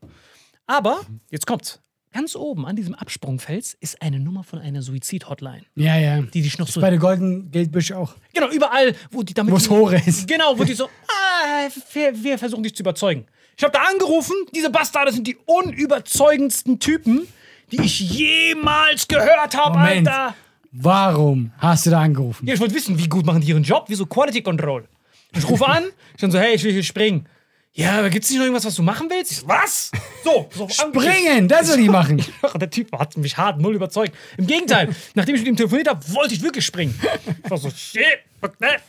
Aber, 0.67 0.99
jetzt 1.31 1.47
kommt's. 1.47 1.79
Ganz 2.11 2.35
oben 2.35 2.65
an 2.65 2.75
diesem 2.75 2.93
Absprungfels 2.93 3.77
ist 3.79 4.01
eine 4.01 4.19
Nummer 4.19 4.43
von 4.43 4.59
einer 4.59 4.81
Suizid-Hotline, 4.81 5.63
Ja, 5.75 5.97
ja. 5.97 6.21
die 6.21 6.41
dich 6.41 6.59
noch 6.59 6.67
so. 6.67 6.81
Bei 6.81 6.89
der 6.89 6.99
Golden 6.99 7.49
Geldbüsch 7.49 7.93
auch. 7.93 8.13
Genau, 8.33 8.49
überall, 8.49 8.93
wo 9.11 9.23
die 9.23 9.33
damit. 9.33 9.53
Wo 9.53 9.57
es 9.57 9.69
hoch 9.69 9.93
ist. 9.93 10.27
Genau, 10.27 10.59
wo 10.59 10.65
die 10.65 10.73
so, 10.75 10.85
ah, 11.07 11.69
wir, 11.93 12.21
wir 12.21 12.37
versuchen 12.37 12.63
dich 12.63 12.75
zu 12.75 12.83
überzeugen. 12.83 13.25
Ich 13.57 13.63
habe 13.63 13.71
da 13.71 13.79
angerufen, 13.83 14.35
diese 14.53 14.69
Bastarde 14.69 15.13
sind 15.13 15.25
die 15.25 15.37
unüberzeugendsten 15.45 16.79
Typen, 16.79 17.27
die 17.71 17.81
ich 17.81 17.99
jemals 17.99 19.07
gehört 19.07 19.55
habe, 19.57 19.77
Moment. 19.77 20.07
Alter. 20.07 20.35
Warum 20.71 21.51
hast 21.59 21.85
du 21.85 21.91
da 21.91 22.01
angerufen? 22.01 22.47
Ja, 22.47 22.53
ich 22.55 22.59
wollte 22.59 22.73
wissen, 22.73 22.97
wie 22.97 23.07
gut 23.07 23.25
machen 23.25 23.41
die 23.41 23.47
ihren 23.49 23.63
Job, 23.63 23.85
wie 23.89 23.95
so 23.95 24.05
Quality 24.05 24.41
Control. 24.41 24.87
Ich 25.35 25.47
rufe 25.47 25.65
an, 25.67 25.83
ich 26.15 26.21
dann 26.21 26.31
so, 26.31 26.39
hey, 26.39 26.55
ich 26.55 26.63
will 26.63 26.71
hier 26.73 26.83
springen. 26.83 27.27
Ja, 27.75 27.97
aber 27.99 28.09
gibt's 28.11 28.29
nicht 28.29 28.37
noch 28.37 28.45
irgendwas, 28.45 28.65
was 28.65 28.75
du 28.75 28.83
machen 28.83 29.09
willst? 29.09 29.31
Ich 29.31 29.39
so, 29.39 29.47
was? 29.47 29.91
So, 30.23 30.47
so 30.51 30.67
Bringen, 30.91 31.47
das 31.47 31.67
soll 31.67 31.79
ich 31.79 31.89
machen. 31.89 32.23
Ach, 32.43 32.53
Der 32.57 32.69
Typ 32.69 32.91
hat 32.97 33.17
mich 33.17 33.35
hart 33.35 33.59
null 33.59 33.73
überzeugt. 33.75 34.15
Im 34.37 34.45
Gegenteil, 34.45 34.95
nachdem 35.15 35.33
ich 35.35 35.41
mit 35.41 35.49
ihm 35.49 35.55
telefoniert 35.55 35.87
habe, 35.89 35.99
wollte 36.13 36.35
ich 36.35 36.41
wirklich 36.43 36.65
springen. 36.65 36.99
Ich 37.43 37.49
war 37.49 37.57
so, 37.57 37.71
shit, 37.71 38.03
fuck 38.39 38.57
that. 38.59 38.81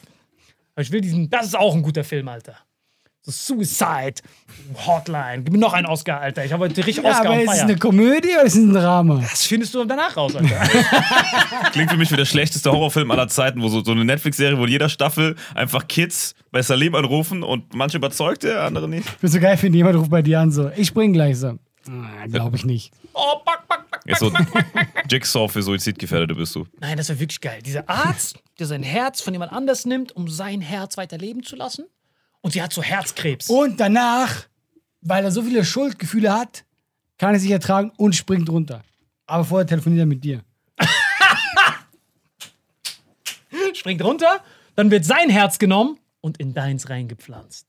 Aber 0.74 0.82
ich 0.82 0.90
will 0.90 1.00
diesen, 1.00 1.30
das 1.30 1.46
ist 1.46 1.56
auch 1.56 1.74
ein 1.74 1.82
guter 1.82 2.04
Film, 2.04 2.28
Alter. 2.28 2.56
So 3.26 3.32
Suicide, 3.32 4.16
Hotline. 4.86 5.44
Gib 5.44 5.52
mir 5.54 5.58
noch 5.58 5.72
einen 5.72 5.86
Oscar, 5.86 6.20
Alter. 6.20 6.44
Ich 6.44 6.52
habe 6.52 6.64
heute 6.64 6.76
richtig 6.76 7.02
Ja, 7.02 7.10
Oscar 7.10 7.24
aber 7.30 7.34
on 7.36 7.40
ist 7.40 7.54
es 7.54 7.60
eine 7.60 7.78
Komödie 7.78 8.28
oder 8.34 8.42
ist 8.44 8.54
es 8.54 8.62
ein 8.62 8.74
Drama? 8.74 9.18
Das 9.22 9.46
findest 9.46 9.74
du 9.74 9.82
danach 9.86 10.14
raus, 10.14 10.36
Alter. 10.36 10.54
Klingt 11.72 11.90
für 11.90 11.96
mich 11.96 12.10
wie 12.12 12.16
der 12.16 12.26
schlechteste 12.26 12.70
Horrorfilm 12.70 13.10
aller 13.10 13.28
Zeiten, 13.28 13.62
wo 13.62 13.68
so, 13.68 13.82
so 13.82 13.92
eine 13.92 14.04
Netflix-Serie, 14.04 14.58
wo 14.58 14.64
in 14.66 14.72
jeder 14.72 14.90
Staffel 14.90 15.36
einfach 15.54 15.88
Kids 15.88 16.34
bei 16.50 16.60
Salim 16.60 16.94
anrufen 16.94 17.42
und 17.42 17.72
manche 17.72 17.96
überzeugt 17.96 18.44
er, 18.44 18.64
andere 18.64 18.88
nicht. 18.90 19.08
Ich 19.08 19.16
bin 19.16 19.30
so 19.30 19.40
geil, 19.40 19.56
finde 19.56 19.78
jemand 19.78 19.96
ruft 19.96 20.10
bei 20.10 20.20
dir 20.20 20.40
an 20.40 20.52
so, 20.52 20.70
ich 20.76 20.88
spring 20.88 21.14
gleich 21.14 21.38
so. 21.38 21.58
Ah, 21.88 22.26
Glaube 22.26 22.56
ich 22.56 22.66
nicht. 22.66 22.92
oh, 23.14 23.36
back, 23.44 23.66
back, 23.68 23.90
back. 23.90 24.00
Jetzt 24.04 24.20
so 24.20 24.30
Jigsaw 25.08 25.48
für 25.48 25.62
Suizidgefährdete 25.62 26.34
bist 26.34 26.54
du. 26.54 26.66
Nein, 26.78 26.98
das 26.98 27.08
wäre 27.08 27.20
wirklich 27.20 27.40
geil. 27.40 27.60
Dieser 27.64 27.88
Arzt, 27.88 28.38
der 28.58 28.66
sein 28.66 28.82
Herz 28.82 29.22
von 29.22 29.32
jemand 29.32 29.52
anders 29.52 29.86
nimmt, 29.86 30.12
um 30.14 30.28
sein 30.28 30.60
Herz 30.60 30.98
weiterleben 30.98 31.42
zu 31.42 31.56
lassen. 31.56 31.86
Und 32.44 32.50
sie 32.50 32.60
hat 32.60 32.74
so 32.74 32.82
Herzkrebs. 32.82 33.48
Und 33.48 33.80
danach, 33.80 34.44
weil 35.00 35.24
er 35.24 35.30
so 35.30 35.42
viele 35.42 35.64
Schuldgefühle 35.64 36.30
hat, 36.30 36.66
kann 37.16 37.32
er 37.32 37.40
sich 37.40 37.50
ertragen 37.50 37.90
und 37.96 38.14
springt 38.14 38.50
runter. 38.50 38.82
Aber 39.24 39.46
vorher 39.46 39.66
telefoniert 39.66 40.00
er 40.00 40.06
mit 40.06 40.22
dir. 40.22 40.42
springt 43.72 44.04
runter, 44.04 44.44
dann 44.76 44.90
wird 44.90 45.06
sein 45.06 45.30
Herz 45.30 45.58
genommen 45.58 45.98
und 46.20 46.36
in 46.36 46.52
deins 46.52 46.90
reingepflanzt. 46.90 47.66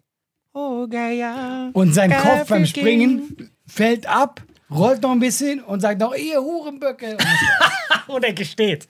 Oh, 0.51 0.87
Gaia. 0.87 1.69
Und 1.71 1.93
sein 1.93 2.11
Kopf 2.11 2.49
beim 2.49 2.65
Springen 2.65 3.49
fällt 3.65 4.05
ab, 4.07 4.43
rollt 4.69 5.01
noch 5.03 5.11
ein 5.11 5.21
bisschen 5.21 5.63
und 5.63 5.79
sagt 5.79 6.01
noch, 6.01 6.13
ihr 6.13 6.41
Hurenböcke. 6.41 7.15
Und 8.07 8.07
das- 8.07 8.07
Und 8.15 8.23
er 8.23 8.33
gesteht. 8.33 8.87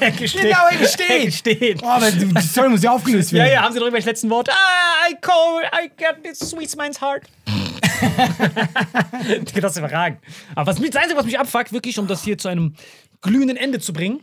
er 0.00 0.10
gesteht. 0.12 0.42
Genau, 0.42 0.66
er 0.70 0.78
gesteht. 0.78 1.10
Er 1.10 1.24
gesteht. 1.26 1.80
Oh, 1.82 1.86
aber 1.86 2.10
die 2.10 2.26
die 2.26 2.40
Story 2.42 2.68
muss 2.68 2.82
ja 2.82 2.92
aufgelöst 2.92 3.32
Ja, 3.32 3.38
werden. 3.38 3.52
ja, 3.52 3.62
haben 3.62 3.72
sie 3.72 3.78
noch 3.78 3.86
irgendwelche 3.86 4.08
letzten 4.08 4.30
Worte? 4.30 4.52
Ah, 4.52 5.08
I 5.10 5.16
call, 5.20 5.62
I 5.84 5.88
got 5.96 6.22
this 6.22 6.38
sweet 6.38 6.76
mine's 6.76 7.00
heart. 7.00 7.24
das 9.54 9.72
ist 9.72 9.78
überragend. 9.78 10.20
Aber 10.54 10.70
was 10.70 10.78
mich, 10.78 10.90
das 10.90 11.02
Einzige, 11.02 11.18
was 11.18 11.26
mich 11.26 11.38
abfuckt, 11.38 11.72
wirklich, 11.72 11.98
um 11.98 12.06
das 12.06 12.22
hier 12.24 12.38
zu 12.38 12.48
einem 12.48 12.74
glühenden 13.20 13.56
Ende 13.56 13.80
zu 13.80 13.92
bringen, 13.92 14.20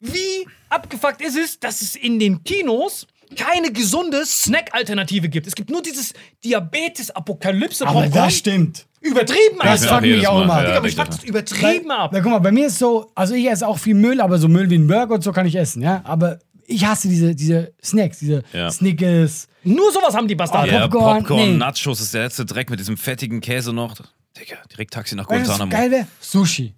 wie 0.00 0.46
abgefuckt 0.68 1.22
ist 1.22 1.36
es, 1.36 1.60
dass 1.60 1.82
es 1.82 1.96
in 1.96 2.18
den 2.18 2.44
Kinos 2.44 3.06
keine 3.34 3.72
gesunde 3.72 4.24
Snack-Alternative 4.24 5.28
gibt. 5.28 5.46
Es 5.46 5.54
gibt 5.54 5.70
nur 5.70 5.82
dieses 5.82 6.12
Diabetes-Apokalypse 6.44 7.86
Aber 7.86 8.06
das 8.08 8.36
stimmt. 8.36 8.86
Übertrieben, 9.00 9.58
Das 9.60 9.82
Alter. 9.82 9.88
fuckt 9.88 10.00
mich 10.02 10.10
jedes 10.12 10.26
auch 10.26 10.34
Mal, 10.38 10.42
immer. 10.44 10.54
ja. 10.54 10.60
Digga, 10.64 10.76
aber 10.78 10.88
ich 10.88 10.94
denke 10.96 11.12
fuck 11.12 11.20
das 11.20 11.28
übertrieben 11.28 11.90
ab. 11.90 12.10
Na, 12.12 12.20
guck 12.20 12.30
mal, 12.32 12.38
bei 12.38 12.52
mir 12.52 12.66
ist 12.68 12.78
so, 12.78 13.10
also 13.14 13.34
ich 13.34 13.46
esse 13.50 13.66
auch 13.68 13.78
viel 13.78 13.94
Müll, 13.94 14.20
aber 14.20 14.38
so 14.38 14.48
Müll 14.48 14.70
wie 14.70 14.76
ein 14.78 14.86
Burger 14.86 15.14
und 15.14 15.22
so 15.22 15.32
kann 15.32 15.44
ich 15.46 15.56
essen, 15.56 15.82
ja. 15.82 16.00
Aber 16.04 16.38
ich 16.66 16.86
hasse 16.86 17.08
diese, 17.08 17.34
diese 17.34 17.74
Snacks, 17.84 18.20
diese 18.20 18.42
Ja. 18.54 18.70
Snickers. 18.70 19.48
Nur 19.62 19.92
sowas 19.92 20.14
haben 20.14 20.26
die 20.26 20.34
Bastarde. 20.34 20.68
Ja. 20.72 20.78
Ja, 20.80 20.88
Popcorn, 20.88 21.18
Popcorn, 21.18 21.50
nee. 21.52 21.56
Nachos 21.58 22.00
ist 22.00 22.14
der 22.14 22.22
letzte 22.24 22.46
Dreck 22.46 22.70
mit 22.70 22.80
diesem 22.80 22.96
fettigen 22.96 23.40
Käse 23.42 23.74
noch. 23.74 23.94
Digga, 24.38 24.56
direkt 24.72 24.94
Taxi 24.94 25.14
nach 25.14 25.28
Weißt 25.28 25.46
du, 25.46 25.50
was 25.50 25.58
Guantanamo. 25.58 25.70
geil 25.82 25.90
wäre? 25.90 26.06
Sushi. 26.20 26.74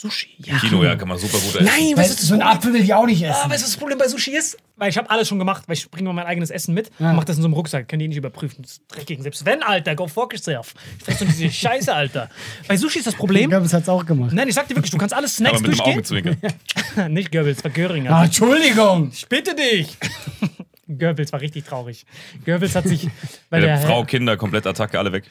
Sushi, 0.00 0.28
ja. 0.38 0.56
Kino, 0.60 0.84
ja, 0.84 0.94
kann 0.94 1.08
man 1.08 1.18
super 1.18 1.38
gut 1.38 1.56
essen. 1.56 1.64
Nein, 1.64 1.96
weißt 1.96 2.20
du, 2.22 2.24
so 2.24 2.34
ein 2.34 2.40
Apfel 2.42 2.72
will 2.72 2.82
ich 2.84 2.94
auch 2.94 3.04
nicht 3.04 3.24
Ah, 3.26 3.30
essen. 3.30 3.50
weißt 3.50 3.62
du, 3.62 3.64
was 3.64 3.70
das 3.72 3.76
Problem 3.78 3.98
bei 3.98 4.06
Sushi 4.06 4.30
ist? 4.30 4.56
Weil 4.76 4.90
ich 4.90 4.96
habe 4.96 5.10
alles 5.10 5.26
schon 5.26 5.40
gemacht, 5.40 5.64
weil 5.66 5.74
ich 5.74 5.90
bringe 5.90 6.08
immer 6.08 6.12
mein 6.12 6.26
eigenes 6.26 6.50
Essen 6.50 6.72
mit 6.72 6.92
Ja. 7.00 7.10
und 7.10 7.16
mach 7.16 7.24
das 7.24 7.34
in 7.34 7.42
so 7.42 7.48
einem 7.48 7.54
Rucksack. 7.54 7.88
Kann 7.88 7.98
die 7.98 8.06
nicht 8.06 8.16
überprüfen. 8.16 8.62
Das 8.62 8.70
ist 8.74 8.82
dreckig. 8.86 9.20
Selbst 9.22 9.44
wenn, 9.44 9.60
Alter, 9.64 9.96
go 9.96 10.06
fuck 10.06 10.32
yourself. 10.32 10.74
Ich 10.98 11.04
fress 11.04 11.18
doch 11.18 11.26
diese 11.26 11.50
Scheiße, 11.50 11.92
Alter. 11.92 12.30
Bei 12.68 12.76
Sushi 12.76 12.98
ist 13.00 13.08
das 13.08 13.14
Ich 13.14 13.18
Problem. 13.18 13.50
glaube, 13.50 13.66
es 13.66 13.72
hat's 13.74 13.88
auch 13.88 14.06
gemacht. 14.06 14.32
Nein, 14.32 14.46
ich 14.46 14.54
sag 14.54 14.68
dir 14.68 14.76
wirklich, 14.76 14.92
du 14.92 14.98
kannst 14.98 15.16
alle 15.16 15.26
Snacks 15.26 15.58
Aber 15.58 15.68
mit 15.68 15.72
dem 15.72 15.78
durchgehen. 15.78 15.94
Augenzwinkern. 15.94 17.12
nicht 17.12 17.32
Goebbels, 17.32 17.64
war 17.64 17.70
Göring. 17.72 18.06
Ah. 18.06 18.24
Entschuldigung. 18.26 19.10
Ich 19.12 19.26
bitte 19.28 19.56
dich. 19.56 19.98
Goebbels 20.86 21.32
war 21.32 21.40
richtig 21.40 21.64
traurig. 21.64 22.06
Goebbels 22.46 22.76
hat 22.76 22.86
sich, 22.86 23.08
weil 23.50 23.62
Ja, 23.64 23.66
der 23.76 23.78
Frau, 23.80 24.04
Kinder, 24.04 24.36
komplett 24.36 24.64
Attacke, 24.64 24.96
alle 24.96 25.10
weg. 25.12 25.24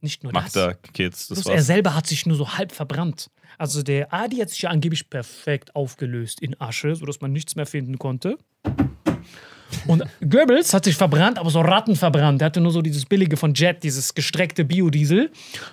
Nicht 0.00 0.22
nur 0.22 0.32
das. 0.32 0.54
Magda, 0.54 0.74
Kids, 0.92 1.28
das 1.28 1.36
Bloß 1.38 1.46
er 1.46 1.54
war's. 1.56 1.66
selber 1.66 1.94
hat 1.94 2.06
sich 2.06 2.26
nur 2.26 2.36
so 2.36 2.56
halb 2.56 2.72
verbrannt. 2.72 3.30
Also 3.58 3.82
der 3.82 4.12
Adi 4.12 4.36
hat 4.36 4.50
sich 4.50 4.62
ja 4.62 4.70
angeblich 4.70 5.08
perfekt 5.08 5.74
aufgelöst 5.74 6.40
in 6.40 6.60
Asche, 6.60 6.94
sodass 6.94 7.20
man 7.20 7.32
nichts 7.32 7.56
mehr 7.56 7.66
finden 7.66 7.98
konnte. 7.98 8.38
Und 9.86 10.04
Goebbels 10.20 10.74
hat 10.74 10.84
sich 10.84 10.96
verbrannt, 10.96 11.38
aber 11.38 11.50
so 11.50 11.60
rattenverbrannt. 11.60 12.42
Er 12.42 12.46
hatte 12.46 12.60
nur 12.60 12.72
so 12.72 12.82
dieses 12.82 13.06
billige 13.06 13.36
von 13.36 13.54
Jet, 13.54 13.82
dieses 13.82 14.14
gestreckte 14.14 14.64
Biodiesel. 14.64 15.30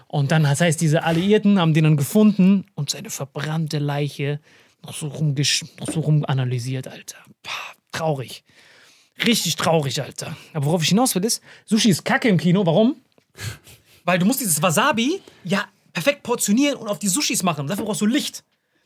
Und 0.07 0.31
dann, 0.31 0.43
das 0.43 0.61
heißt, 0.61 0.79
diese 0.81 1.03
Alliierten 1.03 1.59
haben 1.59 1.73
den 1.73 1.83
dann 1.83 1.97
gefunden 1.97 2.65
und 2.75 2.89
seine 2.89 3.09
verbrannte 3.09 3.79
Leiche 3.79 4.39
noch 4.83 4.93
so, 4.93 5.07
rumgesch 5.07 5.63
noch 5.79 5.91
so 5.91 5.99
rumanalysiert, 6.01 6.87
Alter. 6.87 7.17
Pah, 7.41 7.51
traurig. 7.91 8.43
Richtig 9.25 9.55
traurig, 9.55 10.01
Alter. 10.01 10.35
Aber 10.53 10.65
worauf 10.65 10.83
ich 10.83 10.89
hinaus 10.89 11.13
will, 11.15 11.23
ist, 11.23 11.41
Sushi 11.65 11.89
ist 11.89 12.03
kacke 12.03 12.27
im 12.29 12.37
Kino. 12.37 12.65
Warum? 12.65 12.95
Weil 14.03 14.19
du 14.19 14.25
musst 14.25 14.39
dieses 14.41 14.61
Wasabi 14.61 15.21
ja 15.43 15.65
perfekt 15.93 16.23
portionieren 16.23 16.77
und 16.77 16.87
auf 16.87 16.99
die 16.99 17.07
Sushis 17.07 17.43
machen. 17.43 17.67
Dafür 17.67 17.85
brauchst 17.85 18.01
du 18.01 18.05
Licht. 18.05 18.43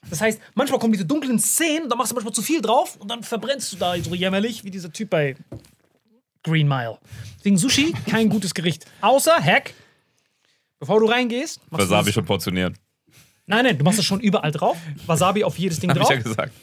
Das 0.09 0.21
heißt, 0.21 0.39
manchmal 0.53 0.79
kommen 0.79 0.93
diese 0.93 1.05
dunklen 1.05 1.39
Szenen, 1.39 1.89
da 1.89 1.95
machst 1.95 2.11
du 2.11 2.15
manchmal 2.15 2.33
zu 2.33 2.41
viel 2.41 2.61
drauf 2.61 2.95
und 2.97 3.09
dann 3.09 3.23
verbrennst 3.23 3.73
du 3.73 3.77
da 3.77 3.97
so 4.01 4.13
jämmerlich 4.13 4.63
wie 4.63 4.69
dieser 4.71 4.91
Typ 4.93 5.09
bei 5.09 5.35
Green 6.43 6.67
Mile. 6.67 6.97
Deswegen 7.39 7.57
Sushi, 7.57 7.93
kein 8.09 8.29
gutes 8.29 8.53
Gericht. 8.53 8.85
Außer, 9.01 9.35
Hack, 9.43 9.73
bevor 10.79 10.99
du 10.99 11.07
reingehst, 11.07 11.59
machst 11.71 11.85
du 11.85 11.89
Wasabi 11.89 12.05
das- 12.05 12.13
schon 12.13 12.25
portioniert. 12.25 12.75
Nein, 13.49 13.63
nein, 13.63 13.77
du 13.77 13.83
machst 13.85 13.97
das 13.97 14.05
schon 14.05 14.19
überall 14.19 14.51
drauf. 14.51 14.77
Wasabi 15.05 15.43
auf 15.45 15.57
jedes 15.57 15.79
Ding 15.79 15.89
Hab 15.89 15.95
ich 15.97 16.03
drauf. 16.03 16.11
ja 16.11 16.17
gesagt. 16.21 16.53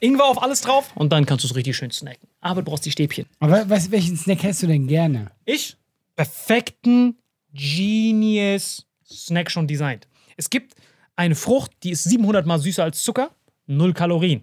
Ingwer 0.00 0.24
auf 0.26 0.42
alles 0.42 0.60
drauf 0.62 0.90
und 0.96 1.12
dann 1.12 1.26
kannst 1.26 1.44
du 1.44 1.48
es 1.48 1.54
richtig 1.54 1.76
schön 1.76 1.92
snacken. 1.92 2.28
Aber 2.40 2.60
du 2.62 2.70
brauchst 2.70 2.84
die 2.84 2.90
Stäbchen. 2.90 3.26
Aber 3.38 3.68
weißt, 3.70 3.86
du, 3.86 3.90
welchen 3.92 4.16
Snack 4.16 4.42
hättest 4.42 4.64
du 4.64 4.66
denn 4.66 4.88
gerne? 4.88 5.30
Ich 5.44 5.76
perfekten 6.16 7.16
Genius 7.54 8.86
Snack 9.06 9.50
schon 9.50 9.66
designt. 9.66 10.08
Es 10.36 10.50
gibt 10.50 10.74
eine 11.16 11.34
Frucht, 11.34 11.70
die 11.82 11.90
ist 11.90 12.04
700 12.04 12.46
mal 12.46 12.58
süßer 12.58 12.82
als 12.82 13.02
Zucker, 13.02 13.30
null 13.66 13.92
Kalorien. 13.94 14.42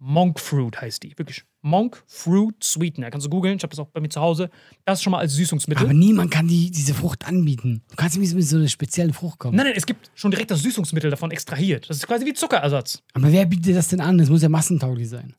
Monk 0.00 0.38
Fruit 0.38 0.80
heißt 0.80 1.02
die, 1.02 1.18
wirklich. 1.18 1.44
Monk 1.60 2.02
Fruit 2.06 2.54
Sweetener. 2.62 3.10
Kannst 3.10 3.26
du 3.26 3.30
googeln, 3.30 3.56
ich 3.56 3.62
habe 3.64 3.70
das 3.70 3.80
auch 3.80 3.88
bei 3.88 4.00
mir 4.00 4.08
zu 4.08 4.20
Hause. 4.20 4.48
Das 4.84 5.02
schon 5.02 5.10
mal 5.10 5.18
als 5.18 5.34
Süßungsmittel. 5.34 5.84
Aber 5.84 5.92
niemand 5.92 6.30
kann 6.30 6.46
die, 6.46 6.70
diese 6.70 6.94
Frucht 6.94 7.26
anbieten. 7.26 7.82
Du 7.90 7.96
kannst 7.96 8.16
nicht 8.16 8.32
mit 8.32 8.46
so 8.46 8.56
einer 8.56 8.68
speziellen 8.68 9.12
Frucht 9.12 9.40
kommen. 9.40 9.56
nein, 9.56 9.66
nein, 9.66 9.74
es 9.76 9.86
gibt 9.86 10.10
schon 10.14 10.30
direkt 10.30 10.52
das 10.52 10.62
Süßungsmittel 10.62 11.10
davon 11.10 11.32
extrahiert. 11.32 11.90
Das 11.90 11.96
ist 11.96 12.06
quasi 12.06 12.24
wie 12.24 12.32
Zuckerersatz. 12.32 13.02
Aber 13.12 13.30
wer 13.32 13.44
bietet 13.44 13.74
das 13.74 13.88
denn 13.88 14.00
an? 14.00 14.18
Das 14.18 14.30
muss 14.30 14.42
ja 14.42 14.48
massentauglich 14.48 15.08
sein. 15.08 15.34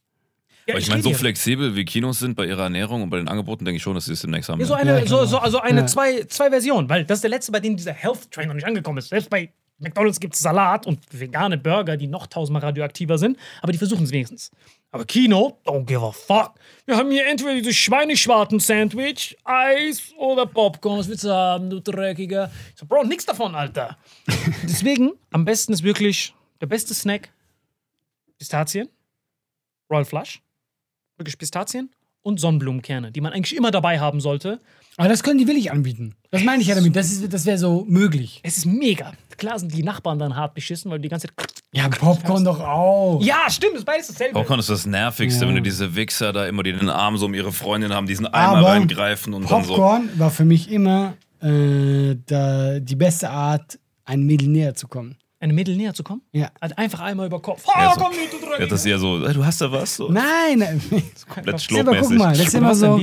Ja, 0.67 0.73
Aber 0.75 0.79
ich 0.79 0.87
meine, 0.89 1.03
rede 1.03 1.13
so 1.13 1.19
flexibel 1.19 1.75
wie 1.75 1.83
Kinos 1.85 2.19
sind 2.19 2.35
bei 2.35 2.45
ihrer 2.45 2.63
Ernährung 2.63 3.01
und 3.03 3.09
bei 3.09 3.17
den 3.17 3.27
Angeboten, 3.27 3.65
denke 3.65 3.77
ich 3.77 3.83
schon, 3.83 3.95
dass 3.95 4.05
sie 4.05 4.13
es 4.13 4.21
demnächst 4.21 4.49
haben. 4.49 4.59
Ja, 4.59 4.65
so 4.67 4.75
werden. 4.75 4.89
eine, 4.89 4.99
Ja, 4.99 5.05
so, 5.07 5.15
klar. 5.17 5.27
so, 5.27 5.37
also 5.39 5.59
eine 5.61 5.81
Ja. 5.81 5.87
zwei, 5.87 6.23
zwei 6.25 6.49
Versionen, 6.49 6.87
weil 6.89 7.05
das 7.05 7.17
ist 7.19 7.23
der 7.23 7.31
letzte, 7.31 7.51
bei 7.51 7.59
dem 7.59 7.75
dieser 7.75 7.93
Health 7.93 8.29
Train 8.31 8.47
noch 8.47 8.53
nicht 8.55 8.67
angekommen 8.67 8.99
ist. 8.99 9.09
Selbst 9.09 9.29
bei 9.29 9.51
McDonalds 9.79 10.19
gibt 10.19 10.33
es 10.35 10.41
Salat 10.41 10.85
und 10.85 10.99
vegane 11.11 11.57
Burger, 11.57 11.95
die 11.97 12.05
noch 12.07 12.27
tausendmal 12.27 12.61
radioaktiver 12.61 13.17
sind, 13.17 13.37
aber 13.61 13.71
die 13.71 13.77
versuchen 13.77 14.03
es 14.03 14.11
wenigstens. 14.11 14.51
Aber 14.91 15.05
Kino, 15.05 15.57
don't 15.65 15.85
give 15.85 16.01
a 16.05 16.11
fuck. 16.11 16.53
Wir 16.85 16.97
haben 16.97 17.09
hier 17.11 17.25
entweder 17.27 17.53
dieses 17.55 17.75
Schweineschwarten-Sandwich, 17.77 19.37
Eis 19.45 20.13
oder 20.17 20.45
Popcorn. 20.45 20.99
Was 20.99 21.07
willst 21.07 21.23
du 21.23 21.29
haben, 21.29 21.69
du 21.69 21.79
Dreckiger? 21.79 22.51
Ich 22.73 22.79
so, 22.79 22.85
Bro, 22.85 23.05
nix 23.05 23.25
davon, 23.25 23.55
Alter. 23.55 23.97
Deswegen, 24.63 25.11
am 25.31 25.45
besten 25.45 25.73
ist 25.73 25.83
wirklich 25.83 26.33
der 26.59 26.67
beste 26.67 26.93
Snack 26.93 27.29
Pistazien, 28.37 28.89
Royal 29.89 30.05
Flush, 30.05 30.41
wirklich 31.19 31.37
Pistazien 31.37 31.89
und 32.21 32.39
Sonnenblumenkerne, 32.39 33.11
die 33.11 33.21
man 33.21 33.33
eigentlich 33.33 33.55
immer 33.55 33.71
dabei 33.71 33.99
haben 33.99 34.19
sollte. 34.19 34.59
Aber 34.97 35.07
das 35.07 35.23
können 35.23 35.37
die 35.39 35.47
willig 35.47 35.71
anbieten. 35.71 36.15
Das 36.31 36.43
meine 36.43 36.61
ich 36.61 36.67
ja 36.67 36.75
damit. 36.75 36.95
Das, 36.95 37.11
ist- 37.11 37.31
das 37.31 37.45
wäre 37.45 37.57
so 37.57 37.85
möglich. 37.87 38.41
Es 38.43 38.57
ist 38.57 38.65
mega. 38.65 39.13
Klar 39.37 39.57
sind 39.57 39.73
die 39.73 39.83
Nachbarn 39.83 40.19
dann 40.19 40.35
hart 40.35 40.53
beschissen, 40.53 40.91
weil 40.91 40.99
die 40.99 41.07
ganze 41.07 41.27
Zeit. 41.27 41.35
Ja, 41.71 41.87
Popcorn 41.87 42.43
doch 42.43 42.59
auch. 42.59 43.21
Ja, 43.23 43.49
stimmt, 43.49 43.75
ist 43.75 43.85
beides 43.85 44.07
dasselbe. 44.07 44.33
Popcorn 44.33 44.59
ist 44.59 44.69
das 44.69 44.85
Nervigste, 44.85 45.43
Ja. 45.45 45.47
wenn 45.47 45.55
du 45.55 45.61
diese 45.61 45.95
Wichser 45.95 46.33
da 46.33 46.45
immer, 46.47 46.63
die 46.63 46.73
den 46.73 46.89
Arm 46.89 47.15
so 47.17 47.25
um 47.27 47.33
ihre 47.33 47.53
Freundin 47.53 47.93
haben, 47.93 48.07
diesen 48.07 48.25
Eimer 48.27 48.57
Aber 48.57 48.67
reingreifen 48.69 49.33
und 49.33 49.49
dann 49.49 49.63
so. 49.63 49.75
Popcorn 49.75 50.09
war 50.17 50.31
für 50.31 50.43
mich 50.45 50.69
immer 50.69 51.13
äh, 51.41 52.15
da, 52.25 52.79
die 52.81 52.95
beste 52.95 53.29
Art, 53.29 53.79
einem 54.03 54.25
Mädel 54.25 54.49
näher 54.49 54.75
zu 54.75 54.87
kommen. 54.89 55.15
Einem 55.41 55.55
Mädel 55.55 55.77
näher 55.77 55.93
zu 55.93 56.03
kommen? 56.03 56.21
Ja. 56.33 56.49
Halt 56.61 56.77
einfach 56.77 56.99
einmal 56.99 57.27
über 57.27 57.41
Kopf. 57.41 57.63
Ja, 57.65 57.73
Ah, 57.75 57.93
so- 57.93 58.01
komm 58.01 58.11
nicht, 58.11 58.33
du 58.33 58.37
Ja, 58.61 58.65
das 58.67 58.81
ist 58.81 58.85
ja 58.85 58.97
so, 58.97 59.25
äh, 59.25 59.33
du 59.33 59.45
hast 59.45 59.61
da 59.61 59.71
was? 59.71 59.95
So. 59.95 60.11
Nein, 60.11 60.57
nein. 60.57 60.81
Komplett 61.29 61.71
aber 61.87 61.95
guck 61.97 62.09
mal, 62.11 62.35
das 62.35 62.47
ist 62.47 62.55
immer 62.55 62.75
so. 62.75 62.99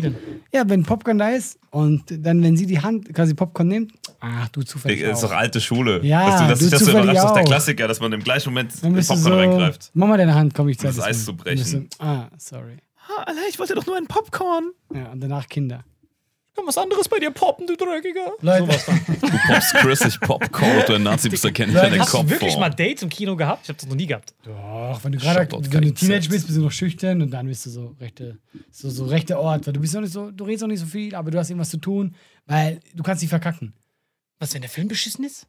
Ja, 0.52 0.68
wenn 0.68 0.82
Popcorn 0.82 1.16
da 1.18 1.30
ist 1.30 1.58
und 1.70 2.04
dann, 2.10 2.42
wenn 2.42 2.56
sie 2.56 2.66
die 2.66 2.78
Hand 2.80 3.12
quasi 3.14 3.32
Popcorn 3.34 3.68
nimmt, 3.68 3.92
ach, 4.20 4.48
du 4.48 4.62
zufällig. 4.62 5.00
Das 5.00 5.18
ist 5.18 5.24
doch 5.24 5.32
alte 5.32 5.60
Schule. 5.62 6.04
Ja, 6.04 6.26
dass 6.26 6.40
du, 6.40 6.48
dass 6.48 6.58
du 6.58 6.64
das 6.70 6.80
so 6.80 6.86
zufällig 6.86 7.04
überrascht, 7.04 7.22
das 7.24 7.30
ist 7.30 7.36
der. 7.36 7.44
Klassiker, 7.44 7.88
dass 7.88 8.00
man 8.00 8.12
im 8.12 8.22
gleichen 8.22 8.50
Moment 8.50 8.72
Dann 8.82 8.90
in 8.94 9.00
du 9.00 9.06
Popcorn 9.06 9.18
so, 9.22 9.34
reingreift. 9.34 9.90
Mach 9.94 10.06
mal 10.06 10.18
deine 10.18 10.34
Hand, 10.34 10.52
komm 10.54 10.68
ich 10.68 10.78
zeig 10.78 10.90
Um 10.90 10.96
das 10.96 11.04
dir 11.04 11.10
Eis 11.10 11.24
zu 11.24 11.34
brechen. 11.36 11.88
du, 11.98 12.04
ah, 12.04 12.28
sorry. 12.36 12.76
Ah, 13.08 13.22
Alter, 13.22 13.40
ich 13.48 13.58
wollte 13.58 13.74
doch 13.74 13.86
nur 13.86 13.96
ein 13.96 14.06
Popcorn. 14.08 14.72
Ja, 14.94 15.10
und 15.12 15.20
danach 15.22 15.46
Kinder. 15.48 15.84
Kann 16.56 16.66
was 16.66 16.78
anderes 16.78 17.06
bei 17.08 17.18
dir 17.18 17.30
poppen, 17.30 17.66
du 17.66 17.76
Dreckiger. 17.76 18.32
Leute, 18.40 18.66
Du 19.20 19.28
poppst 19.46 19.74
Chris, 19.74 20.00
ich 20.06 20.18
Popcorn, 20.20 20.82
du 20.86 20.94
ein 20.94 21.02
Nazi 21.02 21.28
bist, 21.28 21.44
da 21.44 21.50
kenn 21.50 21.68
ich 21.68 21.74
deine 21.74 21.98
Hast 21.98 22.14
du 22.14 22.18
wirklich 22.20 22.38
Kopfform. 22.54 22.60
mal 22.60 22.70
Dates 22.70 23.02
im 23.02 23.08
Kino 23.10 23.36
gehabt? 23.36 23.64
Ich 23.64 23.68
hab 23.68 23.76
das 23.76 23.86
noch 23.86 23.94
nie 23.94 24.06
gehabt. 24.06 24.34
Doch, 24.42 24.98
wenn 25.04 25.12
du 25.12 25.18
gerade, 25.18 25.48
wenn 25.70 25.82
du. 25.82 25.92
Teenager 25.92 26.30
bist, 26.30 26.46
bist 26.46 26.56
du 26.56 26.62
noch 26.62 26.70
schüchtern 26.72 27.20
und 27.22 27.30
dann 27.30 27.46
bist 27.46 27.66
du 27.66 27.70
so 27.70 27.94
rechte, 28.00 28.38
so, 28.70 28.88
so 28.88 29.04
rechter 29.04 29.38
Ort, 29.38 29.66
weil 29.66 29.74
du 29.74 29.80
bist 29.80 29.92
noch 29.94 30.00
nicht 30.00 30.12
so, 30.12 30.30
du 30.30 30.44
redest 30.44 30.62
noch 30.62 30.68
nicht 30.68 30.80
so 30.80 30.86
viel, 30.86 31.14
aber 31.14 31.30
du 31.30 31.38
hast 31.38 31.50
irgendwas 31.50 31.70
zu 31.70 31.76
tun, 31.78 32.14
weil 32.46 32.80
du 32.94 33.02
kannst 33.02 33.22
nicht 33.22 33.30
verkacken. 33.30 33.74
Was, 34.38 34.54
wenn 34.54 34.62
der 34.62 34.70
Film 34.70 34.88
beschissen 34.88 35.24
ist? 35.24 35.46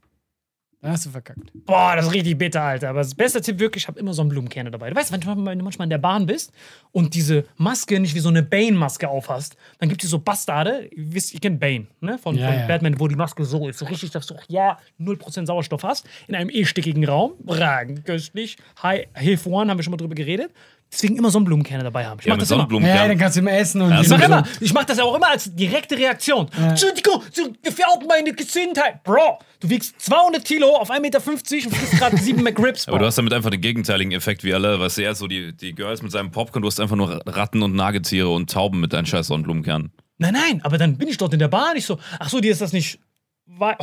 Dann 0.81 0.91
hast 0.91 1.07
du 1.07 1.09
verkackt. 1.09 1.39
Boah, 1.65 1.95
das 1.95 2.05
ist 2.05 2.13
richtig 2.13 2.37
bitter, 2.37 2.61
Alter. 2.61 2.89
Aber 2.89 2.99
das 2.99 3.15
beste 3.15 3.41
Tipp 3.41 3.57
wirklich, 3.57 3.83
ich 3.83 3.87
habe 3.87 3.99
immer 3.99 4.13
Sonnenblumenkerne 4.13 4.69
dabei. 4.69 4.91
Du 4.91 4.95
weißt, 4.95 5.11
wenn 5.11 5.19
du 5.21 5.63
manchmal 5.63 5.85
in 5.85 5.89
der 5.89 5.97
Bahn 5.97 6.27
bist 6.27 6.51
und 6.91 7.15
diese 7.15 7.45
Maske 7.57 7.99
nicht 7.99 8.13
wie 8.13 8.19
so 8.19 8.29
eine 8.29 8.43
Bane-Maske 8.43 9.09
aufhast, 9.09 9.57
dann 9.79 9.89
gibt 9.89 10.03
es 10.03 10.11
so 10.11 10.19
Bastarde, 10.19 10.87
ihr 10.91 11.13
wisst, 11.13 11.33
ihr 11.33 11.39
kennt 11.39 11.59
Bane, 11.59 11.87
ne? 11.99 12.19
Von, 12.19 12.37
Ja, 12.37 12.47
von 12.47 12.59
ja. 12.59 12.67
Batman, 12.67 12.99
wo 12.99 13.07
die 13.07 13.15
Maske 13.15 13.43
so 13.43 13.67
ist, 13.67 13.79
so 13.79 13.85
richtig, 13.85 14.11
dass 14.11 14.27
du 14.27 14.35
auch 14.35 14.43
ja 14.49 14.77
0% 14.99 15.47
Sauerstoff 15.47 15.81
hast, 15.81 16.07
in 16.27 16.35
einem 16.35 16.51
eh 16.51 16.63
stickigen 16.63 17.03
Raum. 17.05 17.33
Ragen, 17.47 18.03
köstlich. 18.03 18.57
Hi, 18.83 19.07
Hilf 19.15 19.47
One, 19.47 19.71
haben 19.71 19.79
wir 19.79 19.83
schon 19.83 19.91
mal 19.91 19.97
drüber 19.97 20.15
geredet. 20.15 20.51
Deswegen 20.91 21.17
immer 21.17 21.29
Sonnenblumenkerne 21.29 21.83
dabei 21.83 22.05
haben. 22.05 22.19
Ich 22.19 22.25
Ja, 22.25 22.33
mach 22.33 22.39
das 22.39 22.49
immer. 22.51 22.67
Ja, 22.81 23.07
dann 23.07 23.17
kannst 23.17 23.35
du 23.35 23.41
immer 23.41 23.51
essen 23.51 23.81
und. 23.81 23.91
Ja, 23.91 24.01
Ich 24.01 24.09
mach 24.09 24.21
immer, 24.21 24.43
ich 24.59 24.73
mach 24.73 24.85
das 24.85 24.97
ja 24.97 25.03
auch 25.03 25.15
immer 25.15 25.29
als 25.29 25.53
direkte 25.53 25.97
Reaktion. 25.97 26.47
Entschuldigung, 26.57 27.21
so 27.31 27.43
gefährdet 27.61 28.07
meine 28.07 28.33
Gesundheit. 28.33 29.03
Bro, 29.03 29.39
du 29.59 29.69
wiegst 29.69 29.99
200 29.99 30.43
Kilo 30.45 30.75
auf 30.75 30.89
1,50 30.89 30.99
Meter 31.01 31.19
und 31.27 31.75
frisst 31.75 31.97
gerade 31.97 32.17
7 32.17 32.41
McRibs. 32.41 32.85
Bro. 32.85 32.93
Aber 32.93 32.99
du 32.99 33.05
hast 33.05 33.17
damit 33.17 33.33
einfach 33.33 33.49
den 33.49 33.61
gegenteiligen 33.61 34.13
Effekt 34.13 34.43
wie 34.43 34.53
alle, 34.53 34.79
weißt 34.79 34.97
du, 34.97 35.01
eher 35.01 35.15
so 35.15 35.27
die, 35.27 35.55
die 35.55 35.75
Girls 35.75 36.01
mit 36.01 36.11
seinem 36.11 36.31
Popcorn, 36.31 36.61
du 36.61 36.67
hast 36.67 36.79
einfach 36.79 36.95
nur 36.95 37.21
Ratten 37.25 37.61
und 37.63 37.75
Nagetiere 37.75 38.29
und 38.29 38.49
Tauben 38.49 38.79
mit 38.79 38.93
deinen 38.93 39.05
scheiß 39.05 39.27
Sonnenblumenkern. 39.27 39.91
Nein, 40.19 40.33
nein, 40.33 40.61
aber 40.63 40.77
dann 40.77 40.97
bin 40.97 41.07
ich 41.09 41.17
dort 41.17 41.33
in 41.33 41.39
der 41.39 41.47
Bahn. 41.47 41.75
Ich 41.75 41.85
so, 41.85 41.99
ach 42.19 42.29
so, 42.29 42.39
dir 42.39 42.51
ist 42.51 42.61
das 42.61 42.73
nicht 42.73 42.99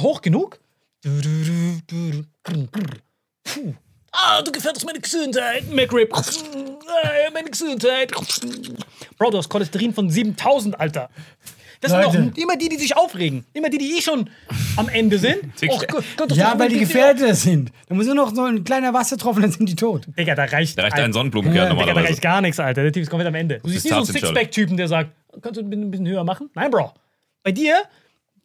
hoch 0.00 0.20
genug? 0.20 0.58
Du, 1.02 1.10
du, 1.20 1.44
du, 1.44 1.80
du, 1.86 2.10
du, 2.10 2.24
grr, 2.42 2.66
grr. 2.72 2.82
Puh. 3.44 3.74
Ah, 4.16 4.42
du 4.42 4.52
gefährdest 4.52 4.86
meine 4.86 5.00
Gesundheit, 5.00 5.64
McRib. 5.72 6.10
Äh, 6.12 7.30
Meine 7.32 7.50
Gesundheit. 7.50 8.12
Bro, 9.18 9.30
du 9.30 9.38
hast 9.38 9.48
Cholesterin 9.48 9.92
von 9.92 10.08
7000, 10.08 10.78
Alter. 10.78 11.10
Das 11.80 11.90
sind 11.90 12.02
doch 12.02 12.14
immer 12.42 12.56
die, 12.56 12.68
die 12.70 12.76
sich 12.76 12.96
aufregen. 12.96 13.44
Immer 13.52 13.68
die, 13.68 13.76
die 13.78 13.98
eh 13.98 14.00
schon 14.00 14.30
am 14.76 14.88
Ende 14.88 15.18
sind. 15.18 15.42
Och, 15.68 15.84
Gott, 16.16 16.32
Ja, 16.32 16.58
weil 16.58 16.68
die 16.70 16.78
gefährdet 16.78 17.36
sind. 17.36 17.72
Da 17.88 17.94
muss 17.94 18.06
nur 18.06 18.14
noch 18.14 18.34
so 18.34 18.44
ein 18.44 18.64
kleiner 18.64 18.94
Wassertropfen, 18.94 19.42
dann 19.42 19.50
sind 19.52 19.68
die 19.68 19.74
tot. 19.76 20.06
Digga, 20.18 20.34
da 20.34 20.44
reicht, 20.44 20.78
Da 20.78 20.82
reicht 20.84 20.94
ein 20.94 21.12
Sonnenblumenkern 21.12 21.56
Ja, 21.56 21.62
Digga, 21.64 21.74
da 21.74 21.80
normalerweise. 21.80 22.08
reicht 22.12 22.22
gar 22.22 22.40
nichts, 22.40 22.58
Alter. 22.60 22.82
Der 22.84 22.92
Typ 22.92 23.02
ist 23.02 23.10
komplett 23.10 23.28
am 23.28 23.34
Ende. 23.34 23.60
Du 23.62 23.68
siehst 23.68 23.84
nie 23.84 23.90
so 23.90 23.96
einen. 23.96 24.06
Sixpack-Typen, 24.06 24.76
der 24.78 24.88
sagt, 24.88 25.10
kannst 25.42 25.60
du 25.60 25.64
ein 25.64 25.90
bisschen 25.90 26.06
höher 26.06 26.24
machen? 26.24 26.48
Nein, 26.54 26.70
Bro. 26.70 26.92
Bei 27.42 27.52
dir, 27.52 27.82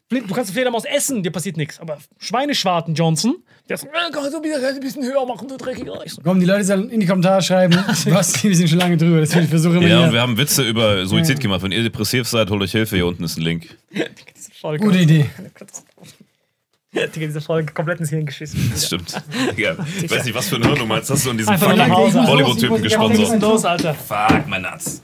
du 0.09 0.33
kannst 0.33 0.49
eine 0.49 0.53
Fledermaus 0.53 0.85
essen, 0.85 1.23
dir 1.23 1.31
passiert 1.31 1.57
nichts. 1.57 1.79
Aber 1.79 1.97
Schweineschwarten 2.17 2.95
Johnson, 2.95 3.35
der 3.69 3.77
sagt, 3.77 3.93
äh, 3.93 4.11
kannst 4.11 4.33
du 4.33 4.43
wieder 4.43 4.67
ein 4.67 4.79
bisschen 4.79 5.03
höher 5.03 5.25
machen, 5.25 5.47
du 5.47 5.55
dreckiger. 5.57 6.01
Ich 6.03 6.13
so, 6.13 6.21
Komm, 6.23 6.39
die 6.39 6.45
Leute 6.45 6.63
sollen 6.63 6.89
in 6.89 6.99
die 6.99 7.05
Kommentare 7.05 7.41
schreiben, 7.41 7.75
was, 8.05 8.43
wir 8.43 8.55
sind 8.55 8.69
schon 8.69 8.79
lange 8.79 8.97
drüber, 8.97 9.19
deswegen 9.19 9.43
ich 9.43 9.49
versuche 9.49 9.77
immer 9.77 9.87
Ja, 9.87 10.05
und 10.05 10.13
wir 10.13 10.21
haben 10.21 10.37
Witze 10.37 10.63
über 10.63 11.05
Suizid 11.05 11.39
gemacht. 11.39 11.61
Wenn 11.61 11.71
ihr 11.71 11.83
depressiv 11.83 12.27
seid, 12.27 12.49
holt 12.49 12.61
euch 12.61 12.71
Hilfe. 12.71 12.95
Hier 12.95 13.05
unten 13.05 13.23
ist 13.23 13.37
ein 13.37 13.43
Link. 13.43 13.67
Folge. 14.59 14.83
Gute 14.83 14.97
Idee. 14.99 15.29
Digga, 16.91 17.27
diese 17.27 17.39
Folge 17.39 17.71
komplett 17.71 17.99
ins 17.99 18.09
Hirn 18.09 18.25
geschissen. 18.25 18.67
Das 18.73 18.87
stimmt. 18.87 19.13
Digga, 19.55 19.77
ich 20.01 20.09
weiß 20.09 20.25
nicht, 20.25 20.33
was 20.35 20.49
für 20.49 20.55
ein 20.55 20.63
Hirn 20.63 20.75
du 20.79 20.85
meinst. 20.87 21.09
Hast 21.11 21.23
du 21.25 21.29
an 21.29 21.37
diesen 21.37 21.51
Einfach 21.53 21.67
nur 21.67 21.77
nach 21.77 21.89
Hause. 21.89 22.23
fucking 22.23 22.39
Ich 22.57 22.63
ich 22.63 22.69
muss- 22.69 22.79
ich 22.79 22.85
ist 22.85 23.31
denn 23.31 23.39
gesponsert? 23.39 23.41
los, 23.43 23.63
Alter? 23.65 23.93
Fuck, 23.93 24.47
mein 24.47 24.63
Nuts. 24.63 25.01